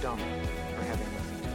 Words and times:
this 0.00 0.08
room 0.08 0.18
is 0.18 0.24
now 0.24 0.34
dumb 0.34 0.40
for 0.76 0.82
having 0.84 1.06
listened. 1.14 1.54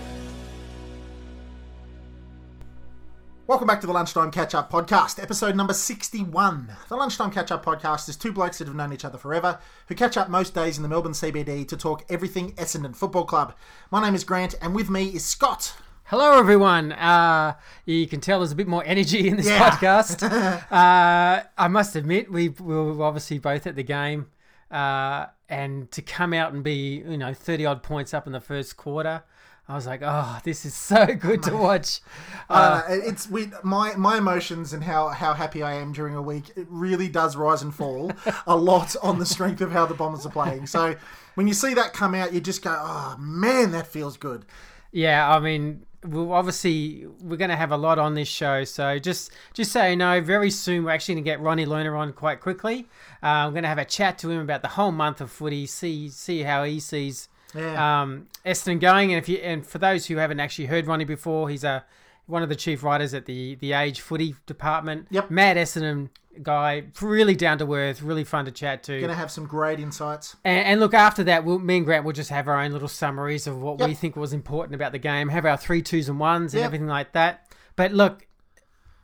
Welcome 3.48 3.68
back 3.68 3.82
to 3.82 3.88
the 3.88 3.94
Lunchtime 3.94 4.32
Catch 4.32 4.56
Up 4.56 4.72
Podcast, 4.72 5.22
episode 5.22 5.56
number 5.56 5.74
61. 5.74 6.72
The 6.90 6.96
Lunchtime 6.96 7.30
Catch 7.32 7.52
Up 7.52 7.64
Podcast 7.64 8.10
is 8.10 8.16
two 8.16 8.32
blokes 8.32 8.58
that 8.58 8.68
have 8.68 8.76
known 8.76 8.92
each 8.92 9.06
other 9.06 9.18
forever 9.20 9.60
who 9.88 9.94
catch 9.96 10.18
up 10.18 10.30
most 10.30 10.56
days 10.56 10.78
in 10.78 10.84
the 10.84 10.90
Melbourne 10.90 11.12
CBD 11.12 11.68
to 11.68 11.78
talk 11.78 12.04
everything 12.10 12.54
Essendon 12.54 12.96
Football 12.96 13.26
Club. 13.26 13.56
My 13.92 14.02
name 14.02 14.16
is 14.16 14.24
Grant, 14.24 14.56
and 14.62 14.74
with 14.74 14.90
me 14.90 15.08
is 15.10 15.24
Scott. 15.24 15.76
Hello, 16.06 16.38
everyone. 16.40 16.92
Uh, 16.92 17.54
you 17.86 18.08
can 18.08 18.20
tell 18.22 18.40
there's 18.40 18.52
a 18.52 18.56
bit 18.56 18.68
more 18.68 18.84
energy 18.86 19.28
in 19.28 19.38
this 19.38 19.48
Yeah. 19.48 19.70
podcast. 19.70 20.24
uh, 20.72 21.44
I 21.58 21.68
must 21.68 21.96
admit, 21.96 22.32
we, 22.32 22.50
we 22.50 22.76
were 22.76 23.04
obviously 23.04 23.38
both 23.40 23.66
at 23.68 23.76
the 23.76 23.84
game, 23.84 24.28
uh, 24.72 25.28
and 25.50 25.92
to 25.92 26.02
come 26.02 26.34
out 26.34 26.54
and 26.54 26.64
be, 26.64 27.04
you 27.08 27.18
know, 27.18 27.34
thirty 27.34 27.66
odd 27.66 27.84
points 27.84 28.14
up 28.14 28.28
in 28.28 28.34
the 28.34 28.40
first 28.40 28.78
quarter, 28.78 29.24
I 29.68 29.74
was 29.74 29.88
like, 29.88 30.02
oh, 30.04 30.40
this 30.44 30.64
is 30.64 30.76
so 30.76 31.06
good 31.20 31.42
to 31.44 31.58
watch. 31.58 32.02
Uh, 32.50 32.84
it's 32.88 33.28
we, 33.30 33.50
my 33.64 33.96
my 33.96 34.18
emotions 34.18 34.74
and 34.74 34.84
how, 34.84 35.10
how 35.10 35.34
happy 35.34 35.64
I 35.64 35.74
am 35.74 35.92
during 35.92 36.16
a 36.16 36.22
week. 36.22 36.52
It 36.56 36.68
really 36.70 37.08
does 37.08 37.36
rise 37.36 37.64
and 37.64 37.74
fall 37.74 38.12
a 38.48 38.56
lot 38.56 38.96
on 39.02 39.18
the 39.18 39.26
strength 39.26 39.62
of 39.62 39.72
how 39.72 39.86
the 39.86 39.96
Bombers 39.96 40.26
are 40.26 40.32
playing. 40.32 40.68
So 40.68 40.96
when 41.34 41.48
you 41.48 41.54
see 41.54 41.74
that 41.74 41.94
come 41.94 42.14
out, 42.14 42.32
you 42.32 42.42
just 42.42 42.62
go, 42.62 42.76
"Oh 42.78 43.16
man, 43.18 43.72
that 43.72 43.88
feels 43.88 44.18
good." 44.18 44.46
Yeah, 44.92 45.30
I 45.30 45.40
mean, 45.40 45.86
we'll 46.08 46.32
obviously 46.34 47.08
we're 47.22 47.38
going 47.38 47.50
to 47.50 47.56
have 47.56 47.72
a 47.72 47.78
lot 47.78 48.00
on 48.00 48.14
this 48.14 48.28
show, 48.28 48.64
so 48.64 49.00
just 49.00 49.32
just 49.54 49.72
so 49.72 49.86
you 49.86 49.96
know, 49.96 50.22
very 50.22 50.52
soon 50.52 50.84
we're 50.84 50.92
actually 50.92 51.16
going 51.16 51.24
to 51.24 51.30
get 51.32 51.40
Ronny 51.42 51.66
Lerner 51.66 51.98
on 51.98 52.14
quite 52.14 52.40
quickly. 52.42 52.88
Uh, 53.24 53.28
I'm 53.46 53.52
going 53.52 53.64
to 53.64 53.70
have 53.70 53.78
a 53.78 53.86
chat 53.86 54.18
to 54.20 54.30
him 54.30 54.40
about 54.40 54.62
the 54.62 54.70
whole 54.70 54.92
month 54.92 55.22
of 55.22 55.32
footy, 55.32 55.66
see 55.66 56.10
see 56.10 56.44
how 56.44 56.64
he 56.64 56.80
sees 56.80 57.28
Yeah. 57.54 58.02
um, 58.02 58.28
Essendon 58.46 58.80
going. 58.80 59.12
And 59.14 59.18
if 59.22 59.28
you 59.30 59.38
and 59.38 59.66
for 59.66 59.78
those 59.80 60.06
who 60.08 60.18
haven't 60.18 60.40
actually 60.40 60.66
heard 60.68 60.88
Ronny 60.88 61.06
before, 61.06 61.50
he's 61.50 61.64
a 61.64 61.84
one 62.28 62.44
of 62.44 62.50
the 62.50 62.56
chief 62.56 62.84
writers 62.84 63.14
at 63.14 63.26
the 63.26 63.56
the 63.56 63.74
Age 63.74 64.02
Footy 64.02 64.36
department. 64.46 65.08
Yep. 65.12 65.30
mad 65.32 65.58
Essendon 65.58 66.10
guy, 66.42 66.84
really 67.02 67.36
down 67.36 67.58
to 67.60 67.74
earth, 67.74 68.02
really 68.02 68.24
fun 68.24 68.46
to 68.46 68.52
chat 68.52 68.84
to. 68.84 69.00
Gonna 69.00 69.14
have 69.16 69.32
some 69.32 69.46
great 69.46 69.80
insights. 69.80 70.36
And, 70.44 70.66
and 70.68 70.80
look, 70.80 70.94
after 70.94 71.24
that, 71.26 71.46
we'll, 71.46 71.60
me 71.60 71.78
and 71.78 71.86
Grant 71.86 72.04
will 72.04 72.12
just 72.14 72.30
have 72.30 72.48
our 72.48 72.60
own 72.62 72.72
little 72.72 72.88
summaries 72.90 73.48
of 73.48 73.62
what 73.62 73.80
we 73.80 73.94
think 73.94 74.16
was 74.16 74.34
important 74.34 74.76
about 74.76 74.92
the 74.92 75.00
game, 75.00 75.30
have 75.30 75.46
our 75.46 75.56
three 75.58 75.82
twos 75.82 76.10
and 76.10 76.20
ones 76.20 76.54
and 76.54 76.60
Yep. 76.60 76.66
everything 76.66 76.88
like 76.88 77.14
that. 77.14 77.48
But 77.78 77.94
look, 77.94 78.28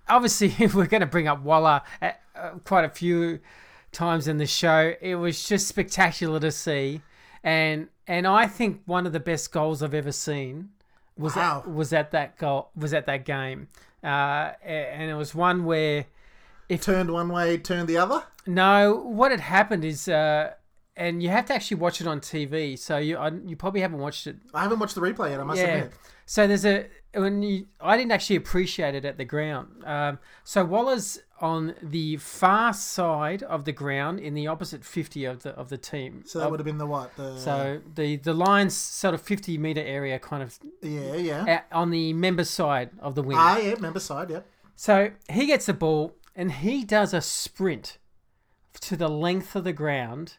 obviously, 0.09 0.53
we're 0.73 0.87
going 0.87 1.01
to 1.01 1.07
bring 1.07 1.27
up 1.27 1.41
Walla 1.41 1.83
uh, 2.01 2.11
uh, 2.35 2.49
quite 2.65 2.85
a 2.85 2.89
few 2.89 3.39
times 3.91 4.27
in 4.27 4.37
the 4.37 4.45
show. 4.45 4.93
It 5.01 5.15
was 5.15 5.47
just 5.47 5.67
spectacular 5.67 6.39
to 6.39 6.51
see, 6.51 7.01
and 7.43 7.87
and 8.07 8.27
I 8.27 8.47
think 8.47 8.81
one 8.85 9.05
of 9.05 9.13
the 9.13 9.19
best 9.19 9.51
goals 9.51 9.81
I've 9.81 9.93
ever 9.93 10.11
seen 10.11 10.69
was 11.17 11.35
Wow. 11.35 11.59
at, 11.65 11.71
was 11.71 11.93
at 11.93 12.11
that 12.11 12.37
goal 12.37 12.69
was 12.75 12.93
at 12.93 13.05
that 13.05 13.25
game, 13.25 13.67
uh, 14.03 14.51
and 14.63 15.09
it 15.11 15.15
was 15.15 15.33
one 15.35 15.65
where 15.65 16.05
if 16.69 16.81
Turned 16.83 17.11
one 17.11 17.29
way, 17.29 17.57
turned 17.57 17.87
the 17.89 17.97
other. 17.97 18.23
no, 18.47 18.95
what 19.05 19.31
had 19.31 19.41
happened 19.41 19.83
is, 19.83 20.07
uh, 20.07 20.53
and 20.95 21.23
you 21.23 21.29
have 21.29 21.45
to 21.45 21.53
actually 21.53 21.77
watch 21.77 22.01
it 22.01 22.07
on 22.07 22.19
TV. 22.19 22.77
So 22.77 22.97
you 22.97 23.17
I, 23.17 23.31
you 23.45 23.55
probably 23.55 23.81
haven't 23.81 23.99
watched 23.99 24.27
it. 24.27 24.37
I 24.53 24.63
haven't 24.63 24.79
watched 24.79 24.95
the 24.95 25.01
replay 25.01 25.31
yet. 25.31 25.39
I 25.39 25.43
must 25.43 25.61
yeah. 25.61 25.67
admit. 25.67 25.93
So 26.25 26.47
there's 26.47 26.65
a 26.65 26.87
when 27.13 27.43
you 27.43 27.67
I 27.79 27.97
didn't 27.97 28.11
actually 28.11 28.37
appreciate 28.37 28.95
it 28.95 29.05
at 29.05 29.17
the 29.17 29.25
ground. 29.25 29.83
Um, 29.85 30.19
so 30.43 30.63
Walla's 30.63 31.19
on 31.39 31.73
the 31.81 32.17
far 32.17 32.73
side 32.73 33.41
of 33.43 33.65
the 33.65 33.71
ground 33.71 34.19
in 34.19 34.33
the 34.33 34.47
opposite 34.47 34.85
fifty 34.85 35.25
of 35.25 35.43
the 35.43 35.51
of 35.51 35.69
the 35.69 35.77
team. 35.77 36.23
So 36.25 36.39
that 36.39 36.51
would 36.51 36.59
have 36.59 36.65
been 36.65 36.77
the 36.77 36.85
what? 36.85 37.15
The 37.15 37.37
so 37.37 37.81
the 37.95 38.17
the 38.17 38.33
line's 38.33 38.75
sort 38.75 39.13
of 39.13 39.21
fifty 39.21 39.57
meter 39.57 39.81
area, 39.81 40.19
kind 40.19 40.43
of 40.43 40.57
yeah, 40.81 41.15
yeah. 41.15 41.45
at, 41.47 41.65
on 41.71 41.89
the 41.89 42.13
member 42.13 42.43
side 42.43 42.91
of 42.99 43.15
the 43.15 43.23
wing. 43.23 43.37
Ah, 43.39 43.57
yeah, 43.57 43.75
member 43.79 43.99
side, 43.99 44.29
yep. 44.29 44.45
So 44.75 45.11
he 45.29 45.45
gets 45.45 45.65
the 45.65 45.73
ball 45.73 46.15
and 46.35 46.51
he 46.51 46.83
does 46.83 47.13
a 47.13 47.21
sprint 47.21 47.97
to 48.79 48.95
the 48.95 49.09
length 49.09 49.55
of 49.55 49.63
the 49.63 49.73
ground. 49.73 50.37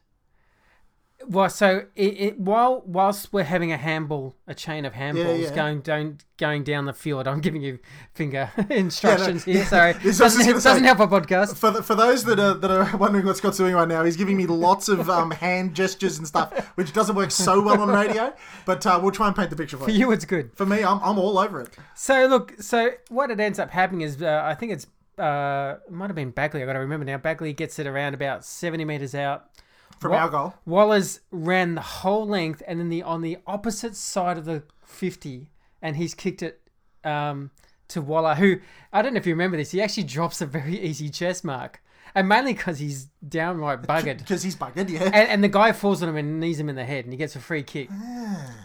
Well, 1.29 1.49
so 1.51 1.87
it, 1.95 2.21
it 2.21 2.41
while 2.41 2.83
whilst 2.87 3.33
we're 3.33 3.45
having 3.45 3.73
a 3.73 3.77
handball, 3.77 4.35
a 4.47 4.55
chain 4.55 4.85
of 4.85 4.93
handballs 4.95 5.43
yeah. 5.43 5.55
going 5.55 5.81
down 5.81 6.19
going 6.37 6.65
down 6.65 6.87
the 6.87 6.93
field, 6.93 7.29
I'm 7.29 7.41
giving 7.41 7.63
you 7.63 7.79
finger 8.15 8.51
instructions 8.71 9.47
yeah. 9.47 9.55
here. 9.59 9.65
Sorry, 9.67 9.93
This 9.95 10.19
doesn't, 10.19 10.41
gonna 10.41 10.53
doesn't 10.55 10.79
say- 10.81 10.85
help 10.85 11.01
our 11.01 11.09
podcast. 11.09 11.57
For, 11.57 11.71
the, 11.71 11.83
for 11.83 11.95
those 11.95 12.25
that 12.25 12.39
are 12.41 12.55
that 12.55 12.71
are 12.71 12.97
wondering 12.99 13.25
what 13.27 13.37
Scott's 13.37 13.59
doing 13.59 13.75
right 13.75 13.89
now, 13.89 14.05
he's 14.05 14.17
giving 14.17 14.37
me 14.37 14.47
lots 14.47 14.89
of 14.89 15.09
um, 15.09 15.31
hand 15.31 15.75
gestures 15.75 16.19
and 16.19 16.27
stuff, 16.27 16.53
which 16.77 16.93
doesn't 16.93 17.15
work 17.17 17.31
so 17.31 17.61
well 17.63 17.81
on 17.81 17.89
radio. 17.89 18.33
But 18.67 18.85
uh, 18.87 18.99
we'll 19.03 19.13
try 19.13 19.27
and 19.29 19.37
paint 19.37 19.51
the 19.51 19.57
picture 19.57 19.77
for 19.77 19.85
For 19.85 19.91
you. 19.91 19.99
you, 20.01 20.13
it's 20.13 20.25
good. 20.25 20.51
For 20.55 20.67
me, 20.67 20.83
I'm, 20.85 20.99
I'm 21.03 21.19
all 21.19 21.39
over 21.39 21.61
it. 21.61 21.71
So 21.95 22.27
look, 22.27 22.55
so 22.61 22.91
what 23.09 23.31
it 23.31 23.39
ends 23.41 23.59
up 23.59 23.71
happening 23.71 24.03
is, 24.03 24.23
uh, 24.23 24.43
I 24.45 24.55
think 24.55 24.73
it's 24.73 24.87
uh, 25.19 25.77
it 25.87 25.93
might 25.93 26.07
have 26.09 26.17
been 26.17 26.31
Bagley. 26.31 26.63
I 26.63 26.67
got 26.67 26.73
to 26.73 26.79
remember 26.81 27.05
now. 27.05 27.19
Bagley 27.19 27.53
gets 27.53 27.79
it 27.79 27.87
around 27.87 28.15
about 28.15 28.45
seventy 28.45 28.85
meters 28.85 29.15
out. 29.15 29.47
From 30.03 30.11
Wa- 30.13 30.19
our 30.19 30.29
goal. 30.29 30.55
Walla's 30.67 31.21
ran 31.31 31.75
the 31.77 31.81
whole 31.81 32.27
length, 32.27 32.63
and 32.67 32.79
then 32.79 32.89
the 32.89 33.03
on 33.03 33.23
the 33.23 33.39
opposite 33.47 33.97
side 33.97 34.37
of 34.37 34.45
the 34.45 34.65
fifty, 34.85 35.49
and 35.81 35.97
he's 35.97 36.13
kicked 36.15 36.43
it 36.43 36.61
um, 37.05 37.51
to 37.89 38.03
Walla, 38.03 38.35
who 38.35 38.57
I 38.93 39.01
don't 39.03 39.15
know 39.15 39.19
if 39.19 39.27
you 39.27 39.33
remember 39.33 39.57
this. 39.57 39.71
He 39.71 39.81
actually 39.81 40.05
drops 40.05 40.41
a 40.41 40.47
very 40.47 40.79
easy 40.89 41.09
chest 41.09 41.45
mark, 41.45 41.83
and 42.15 42.29
mainly 42.29 42.53
because 42.53 42.79
he's 42.79 43.07
downright 43.27 43.83
buggered. 43.89 44.19
Because 44.19 44.43
he's 44.43 44.57
buggered, 44.57 44.91
yeah. 44.91 45.05
And, 45.05 45.15
and 45.15 45.45
the 45.45 45.49
guy 45.49 45.73
falls 45.73 46.03
on 46.03 46.09
him 46.09 46.17
and 46.17 46.41
knees 46.41 46.59
him 46.59 46.69
in 46.69 46.77
the 46.77 46.85
head, 46.85 47.05
and 47.05 47.13
he 47.13 47.17
gets 47.17 47.37
a 47.37 47.41
free 47.41 47.63
kick. 47.63 47.89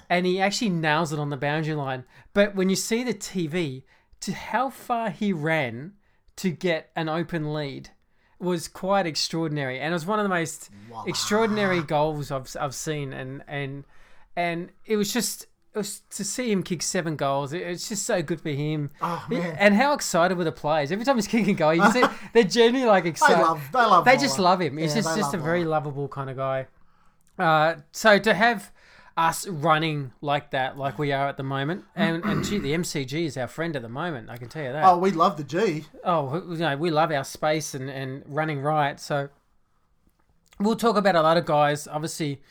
and 0.10 0.26
he 0.26 0.42
actually 0.42 0.70
nails 0.70 1.14
it 1.14 1.20
on 1.20 1.30
the 1.30 1.38
boundary 1.38 1.76
line. 1.76 2.04
But 2.34 2.56
when 2.56 2.70
you 2.70 2.76
see 2.76 3.04
the 3.04 3.14
TV, 3.14 3.84
to 4.22 4.34
how 4.34 4.70
far 4.70 5.10
he 5.12 5.32
ran 5.32 5.94
to 6.38 6.50
get 6.52 6.90
an 6.96 7.10
open 7.10 7.54
lead 7.54 7.90
was 8.40 8.68
quite 8.68 9.06
extraordinary, 9.06 9.80
and 9.80 9.92
it 9.92 9.96
was 9.96 10.06
one 10.06 10.20
of 10.20 10.24
the 10.24 10.30
most 10.30 10.70
extraordinary 11.06 11.82
goals 11.82 12.32
I've 12.32 12.56
I've 12.60 12.76
seen, 12.76 13.14
and 13.14 13.44
and 13.48 13.84
and 14.36 14.72
it 14.86 14.98
was 14.98 15.12
just. 15.14 15.48
It 15.74 15.80
was 15.82 16.00
to 16.10 16.24
see 16.24 16.52
him 16.52 16.64
kick 16.64 16.82
seven 16.82 17.16
goals. 17.16 17.54
It, 17.54 17.62
it's 17.62 17.88
just 17.88 18.04
so 18.04 18.24
good 18.24 18.42
for 18.42 18.50
him. 18.50 18.90
Oh, 19.00 19.24
man. 19.30 19.56
And 19.60 19.76
how 19.76 19.94
excited 19.94 20.36
were 20.36 20.44
the 20.44 20.52
players? 20.52 20.92
Every 20.92 21.06
time 21.06 21.18
he's 21.18 21.28
kicking 21.28 21.52
a 21.52 21.54
goal, 21.54 21.76
you 21.76 21.92
see, 21.92 22.04
they're 22.34 22.44
genuinely 22.44 22.88
like 22.88 23.06
excited. 23.06 23.38
They 23.38 23.42
love, 23.44 23.62
they 23.72 23.80
love 23.80 24.06
They 24.06 24.18
just 24.18 24.40
love 24.40 24.60
him. 24.60 24.78
He's 24.78 24.96
Yeah, 24.96 25.02
just, 25.04 25.16
just 25.16 25.34
a 25.36 25.38
very 25.38 25.66
lovable 25.66 26.08
kind 26.08 26.32
of 26.32 26.38
guy. 26.38 26.66
Uh, 27.38 27.76
so 27.92 28.18
to 28.18 28.34
have 28.34 28.72
us 29.18 29.48
running 29.48 30.12
like 30.22 30.52
that, 30.52 30.78
like 30.78 31.00
we 31.00 31.12
are 31.12 31.28
at 31.28 31.38
the 31.38 31.44
moment, 31.44 31.86
and, 31.96 32.24
and 32.24 32.46
gee, 32.46 32.60
the 32.60 32.74
MCG 32.74 33.26
is 33.26 33.36
our 33.36 33.48
friend 33.48 33.76
at 33.76 33.82
the 33.82 33.90
moment. 33.90 34.30
I 34.30 34.38
can 34.38 34.48
tell 34.48 34.64
you 34.64 34.72
that. 34.72 34.86
Oh, 34.86 34.98
we 35.00 35.10
love 35.12 35.38
the 35.38 35.44
G. 35.44 35.86
Oh, 36.04 36.52
you 36.52 36.58
know, 36.58 36.78
we 36.78 36.92
love 36.92 37.12
our 37.12 37.24
space 37.24 37.74
and, 37.74 37.90
and 37.90 38.24
running 38.28 38.62
right. 38.62 39.00
So 39.00 39.30
we'll 40.60 40.76
talk 40.76 40.98
about 40.98 41.16
a 41.16 41.22
lot 41.22 41.36
of 41.36 41.46
guys. 41.46 41.88
Obviously, 41.88 42.42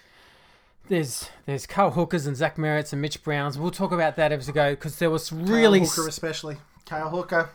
there's 0.89 1.29
there's 1.47 1.67
Cale 1.67 1.93
Hookers 1.93 2.27
and 2.27 2.37
Zach 2.37 2.57
Merretts 2.57 2.93
and 2.93 3.01
Mitch 3.01 3.23
Browns. 3.23 3.57
We'll 3.59 3.71
talk 3.71 3.93
about 3.93 4.17
that 4.17 4.33
as 4.33 4.49
we 4.49 4.53
go 4.53 4.73
because 4.73 4.99
there 4.99 5.11
was 5.11 5.31
really 5.33 5.81
Cale 5.81 5.89
Hooker 5.89 6.09
especially. 6.09 6.57
Cale 6.85 7.11
Hooker. 7.11 7.51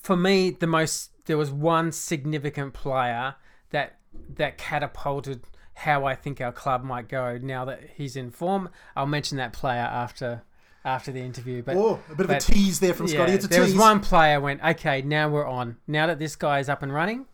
for 0.00 0.16
me, 0.16 0.50
the 0.50 0.66
most 0.66 1.10
there 1.26 1.36
was 1.36 1.50
one 1.50 1.92
significant 1.92 2.72
player 2.72 3.34
that 3.70 3.98
that 4.36 4.56
catapulted 4.56 5.42
how 5.74 6.04
I 6.04 6.14
think 6.14 6.40
our 6.40 6.52
club 6.52 6.82
might 6.84 7.08
go 7.08 7.38
now 7.42 7.64
that 7.64 7.80
he's 7.96 8.16
in 8.16 8.30
form. 8.30 8.68
I'll 8.96 9.06
mention 9.06 9.36
that 9.38 9.52
player 9.52 9.80
after 9.80 10.42
after 10.84 11.10
the 11.12 11.20
interview. 11.20 11.62
But 11.62 11.76
Oh, 11.76 11.98
a 12.10 12.14
bit 12.14 12.24
of 12.24 12.30
a 12.30 12.38
tease 12.40 12.78
there 12.80 12.92
from 12.94 13.08
Scotty. 13.08 13.30
yeah, 13.32 13.36
It's 13.36 13.44
a 13.46 13.48
there 13.48 13.64
tease. 13.64 13.72
was 13.74 13.80
one 13.80 14.00
player 14.00 14.40
went 14.40 14.62
okay. 14.62 15.02
Now 15.02 15.28
we're 15.28 15.46
on. 15.46 15.76
Now 15.86 16.06
that 16.06 16.18
this 16.18 16.36
guy 16.36 16.58
is 16.60 16.68
up 16.68 16.82
and 16.82 16.92
running, 16.92 17.26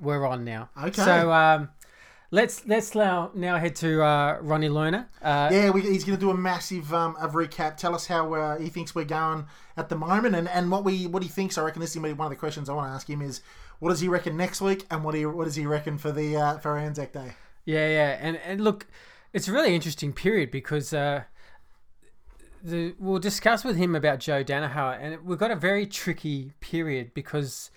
we're 0.00 0.24
on 0.26 0.44
now. 0.44 0.70
Okay. 0.80 1.02
So 1.02 1.32
um, 1.32 1.70
let's 2.30 2.66
let's 2.66 2.94
now 2.94 3.30
now 3.34 3.58
head 3.58 3.74
to 3.76 4.02
uh, 4.02 4.38
Ronny 4.40 4.68
Lerner. 4.68 5.06
Uh, 5.20 5.48
Yeah, 5.52 5.70
we, 5.70 5.80
he's 5.82 6.04
going 6.04 6.16
to 6.18 6.20
do 6.24 6.30
a 6.30 6.36
massive 6.36 6.94
um, 6.94 7.16
recap. 7.16 7.76
Tell 7.76 7.94
us 7.94 8.06
how 8.06 8.32
uh, 8.34 8.58
he 8.58 8.68
thinks 8.68 8.94
we're 8.94 9.04
going 9.04 9.46
at 9.76 9.88
the 9.88 9.96
moment, 9.96 10.34
and, 10.36 10.48
and 10.48 10.70
what 10.70 10.84
we 10.84 11.06
what 11.06 11.22
he 11.22 11.28
thinks. 11.28 11.58
I 11.58 11.62
reckon 11.62 11.80
this 11.80 11.90
is 11.90 11.96
gonna 11.96 12.08
be 12.08 12.12
one 12.14 12.26
of 12.26 12.30
the 12.30 12.36
questions 12.36 12.68
I 12.68 12.74
want 12.74 12.88
to 12.90 12.94
ask 12.94 13.08
him 13.10 13.20
is 13.22 13.40
what 13.80 13.90
does 13.90 14.00
he 14.00 14.08
reckon 14.08 14.36
next 14.36 14.60
week, 14.60 14.86
and 14.90 15.02
what 15.04 15.12
do 15.14 15.18
you, 15.20 15.30
what 15.30 15.44
does 15.44 15.54
he 15.56 15.66
reckon 15.66 15.98
for 15.98 16.12
the 16.12 16.36
uh, 16.36 16.58
for 16.58 16.78
Anzac 16.78 17.12
Day? 17.12 17.32
Yeah, 17.68 17.86
yeah, 17.86 18.18
and 18.18 18.38
and 18.46 18.62
look, 18.62 18.86
it's 19.34 19.46
a 19.46 19.52
really 19.52 19.74
interesting 19.74 20.14
period 20.14 20.50
because 20.50 20.94
uh, 20.94 21.24
the 22.62 22.94
we'll 22.98 23.18
discuss 23.18 23.62
with 23.62 23.76
him 23.76 23.94
about 23.94 24.20
Joe 24.20 24.42
Daniher, 24.42 24.98
and 24.98 25.22
we've 25.22 25.38
got 25.38 25.50
a 25.50 25.54
very 25.56 25.86
tricky 25.86 26.54
period 26.60 27.12
because 27.12 27.70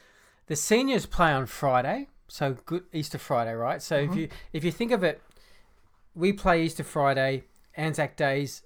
the 0.47 0.55
seniors 0.55 1.05
play 1.05 1.33
on 1.33 1.45
Friday, 1.45 2.07
so 2.29 2.55
good 2.65 2.85
Easter 2.93 3.17
Friday, 3.17 3.51
right? 3.51 3.81
So 3.81 3.97
if 3.97 4.15
you 4.15 4.29
if 4.53 4.63
you 4.63 4.71
think 4.71 4.93
of 4.93 5.03
it, 5.03 5.21
we 6.15 6.31
play 6.31 6.63
Easter 6.63 6.85
Friday, 6.85 7.43
Anzac 7.75 8.15
Days 8.15 8.61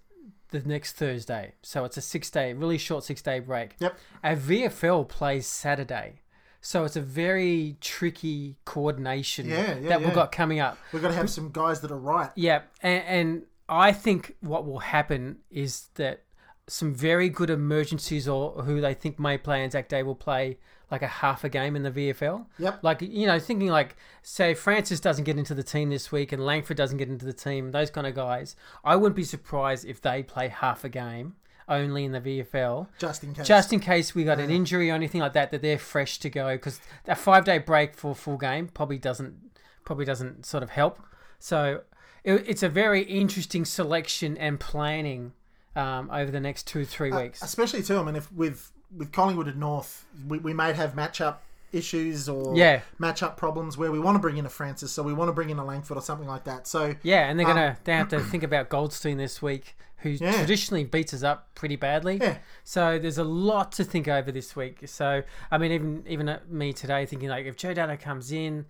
the 0.50 0.60
next 0.60 0.94
Thursday, 0.94 1.54
so 1.64 1.86
it's 1.86 1.98
a 1.98 2.02
six 2.02 2.30
day, 2.30 2.54
really 2.54 2.78
short 2.78 3.04
six 3.04 3.24
day 3.24 3.40
break. 3.40 3.78
Yep. 3.80 3.98
Our 4.24 4.36
VFL 4.36 5.08
plays 5.08 5.48
Saturday. 5.48 6.22
So 6.66 6.84
it's 6.84 6.96
a 6.96 7.02
very 7.02 7.78
tricky 7.80 8.56
coordination 8.66 9.48
Yeah, 9.48 9.76
yeah, 9.78 9.90
that 9.90 10.00
we've 10.00 10.10
yeah. 10.10 10.16
got 10.16 10.32
coming 10.32 10.60
up. 10.60 10.80
We've 10.92 11.02
got 11.02 11.10
to 11.10 11.14
have 11.14 11.30
some 11.30 11.52
guys 11.52 11.82
that 11.82 11.92
are 11.92 11.98
right. 11.98 12.32
Yeah, 12.34 12.64
and, 12.82 13.04
and 13.04 13.44
I 13.70 13.92
think 13.92 14.36
what 14.42 14.66
will 14.66 14.80
happen 14.80 15.38
is 15.52 15.90
that 15.94 16.24
some 16.66 16.96
very 16.96 17.30
good 17.30 17.52
emergencies 17.52 18.28
or 18.28 18.64
who 18.64 18.82
they 18.82 18.96
think 18.96 19.20
may 19.20 19.38
play 19.38 19.64
Anzac 19.64 19.90
Day 19.90 20.02
will 20.02 20.16
play 20.16 20.58
like 20.90 21.04
a 21.04 21.08
half 21.08 21.44
a 21.44 21.50
game 21.50 21.76
in 21.76 21.84
the 21.84 21.92
VFL. 21.92 22.48
Yep. 22.58 22.80
Like 22.82 23.04
you 23.04 23.28
know, 23.28 23.38
thinking 23.40 23.68
like 23.68 23.96
say 24.24 24.56
Francis 24.56 25.00
doesn't 25.00 25.26
get 25.26 25.38
into 25.38 25.54
the 25.54 25.62
team 25.62 25.92
this 25.92 26.12
week 26.12 26.32
and 26.32 26.44
Langford 26.44 26.78
doesn't 26.78 26.98
get 26.98 27.10
into 27.10 27.28
the 27.28 27.34
team, 27.34 27.74
those 27.74 27.92
kind 27.92 28.08
of 28.08 28.16
guys. 28.16 28.56
I 28.84 28.96
wouldn't 28.96 29.16
be 29.16 29.24
surprised 29.24 29.86
if 29.86 30.02
they 30.02 30.24
play 30.24 30.48
half 30.48 30.84
a 30.84 30.90
game 30.90 31.36
only 31.68 32.06
in 32.06 32.12
the 32.12 32.22
VFL. 32.22 32.88
Just 33.00 33.24
in 33.24 33.34
case. 33.34 33.48
Just 33.48 33.74
in 33.74 33.80
case 33.80 34.14
we 34.14 34.24
got 34.24 34.40
an 34.40 34.50
injury 34.52 34.92
or 34.92 34.94
anything 34.94 35.22
like 35.22 35.34
that, 35.34 35.52
that 35.52 35.62
they're 35.62 35.78
fresh 35.80 36.20
to 36.20 36.30
go 36.30 36.56
because 36.56 36.80
a 37.08 37.16
five 37.16 37.46
day 37.46 37.58
break 37.58 37.96
for 37.96 38.12
a 38.12 38.16
full 38.16 38.38
game 38.38 38.68
probably 38.68 38.98
doesn't 38.98 39.36
probably 39.84 40.06
doesn't 40.06 40.46
sort 40.46 40.64
of 40.64 40.70
help. 40.72 41.00
So 41.40 41.82
it, 42.24 42.44
it's 42.48 42.64
a 42.64 42.70
very 42.70 43.02
interesting 43.04 43.66
selection 43.66 44.38
and 44.38 44.60
planning 44.60 45.34
um, 45.76 46.10
over 46.12 46.32
the 46.32 46.40
next 46.40 46.68
two 46.68 46.86
three 46.86 47.12
weeks. 47.12 47.42
especially 47.42 47.84
too. 47.84 47.98
I 48.00 48.04
mean, 48.04 48.16
if 48.16 48.32
with 48.32 48.72
with 48.96 49.12
Collingwood 49.12 49.48
and 49.48 49.60
North, 49.60 50.06
we, 50.28 50.38
we 50.40 50.54
may 50.54 50.74
have 50.74 50.94
matchup 50.94 51.38
issues 51.72 52.30
or 52.30 52.56
Yeah. 52.56 52.82
matchup 53.00 53.36
problems 53.36 53.78
where 53.78 53.92
we 53.92 54.00
want 54.00 54.16
to 54.16 54.20
bring 54.20 54.38
in 54.38 54.46
a 54.46 54.50
Francis, 54.50 54.92
so 54.92 55.04
we 55.04 55.14
want 55.14 55.28
to 55.30 55.34
bring 55.34 55.50
in 55.50 55.60
a 55.60 55.66
Langford 55.66 55.98
or 55.98 56.02
something 56.02 56.28
like 56.28 56.46
that. 56.46 56.68
So 56.68 56.96
yeah, 57.04 57.30
and 57.30 57.38
they're 57.40 57.48
um, 57.48 57.56
gonna 57.56 57.78
they 57.84 57.94
have 57.94 58.10
to 58.10 58.20
think 58.22 58.44
about 58.44 58.70
Goldstein 58.70 59.18
this 59.18 59.42
week, 59.42 59.76
who 60.06 60.24
Yeah. 60.24 60.32
traditionally 60.38 60.84
beats 60.84 61.14
us 61.14 61.24
up 61.24 61.54
pretty 61.56 61.76
badly. 61.76 62.18
Yeah. 62.22 62.38
So 62.64 63.00
there's 63.00 63.18
a 63.18 63.24
lot 63.24 63.72
to 63.74 63.84
think 63.84 64.08
over 64.08 64.32
this 64.32 64.56
week. 64.56 64.84
So 64.86 65.24
I 65.52 65.58
mean, 65.58 65.72
even 65.72 66.04
even 66.08 66.30
at 66.30 66.50
me 66.50 66.72
today, 66.74 67.06
thinking 67.06 67.30
like 67.30 67.46
if 67.46 67.58
Joe 67.58 67.74
Dano 67.74 67.98
comes 67.98 68.32
in, 68.32 68.66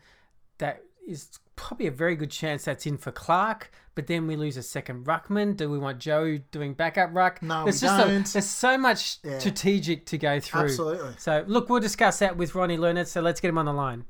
that 0.60 0.82
is 1.08 1.28
probably 1.56 1.88
a 1.88 1.92
very 1.92 2.16
good 2.16 2.32
chance 2.32 2.66
that's 2.66 2.86
in 2.86 2.98
for 2.98 3.12
Clark. 3.12 3.72
But 3.96 4.08
then 4.08 4.28
we 4.28 4.36
lose 4.36 4.58
a 4.58 4.64
second 4.64 5.06
ruckman. 5.06 5.56
Do 5.56 5.70
we 5.70 5.78
want 5.78 6.00
Joe 6.00 6.38
doing 6.52 6.74
backup 6.74 7.12
ruck? 7.14 7.42
No, 7.42 7.64
there's 7.64 7.82
we 7.82 7.88
just 7.88 7.98
don't. 8.08 8.26
there's 8.34 8.46
so 8.50 8.78
much 8.78 9.20
Yeah. 9.24 9.40
strategic 9.40 10.06
to 10.08 10.18
go 10.18 10.40
through. 10.40 10.62
Absolutely. 10.62 11.14
So 11.18 11.44
look, 11.48 11.70
we'll 11.70 11.80
discuss 11.80 12.20
that 12.20 12.36
with 12.38 12.56
Ronny 12.56 12.78
Lerner. 12.78 13.06
So 13.08 13.22
let's 13.22 13.40
get 13.40 13.50
him 13.50 13.58
on 13.58 13.66
the 13.66 13.74
line. 13.74 14.06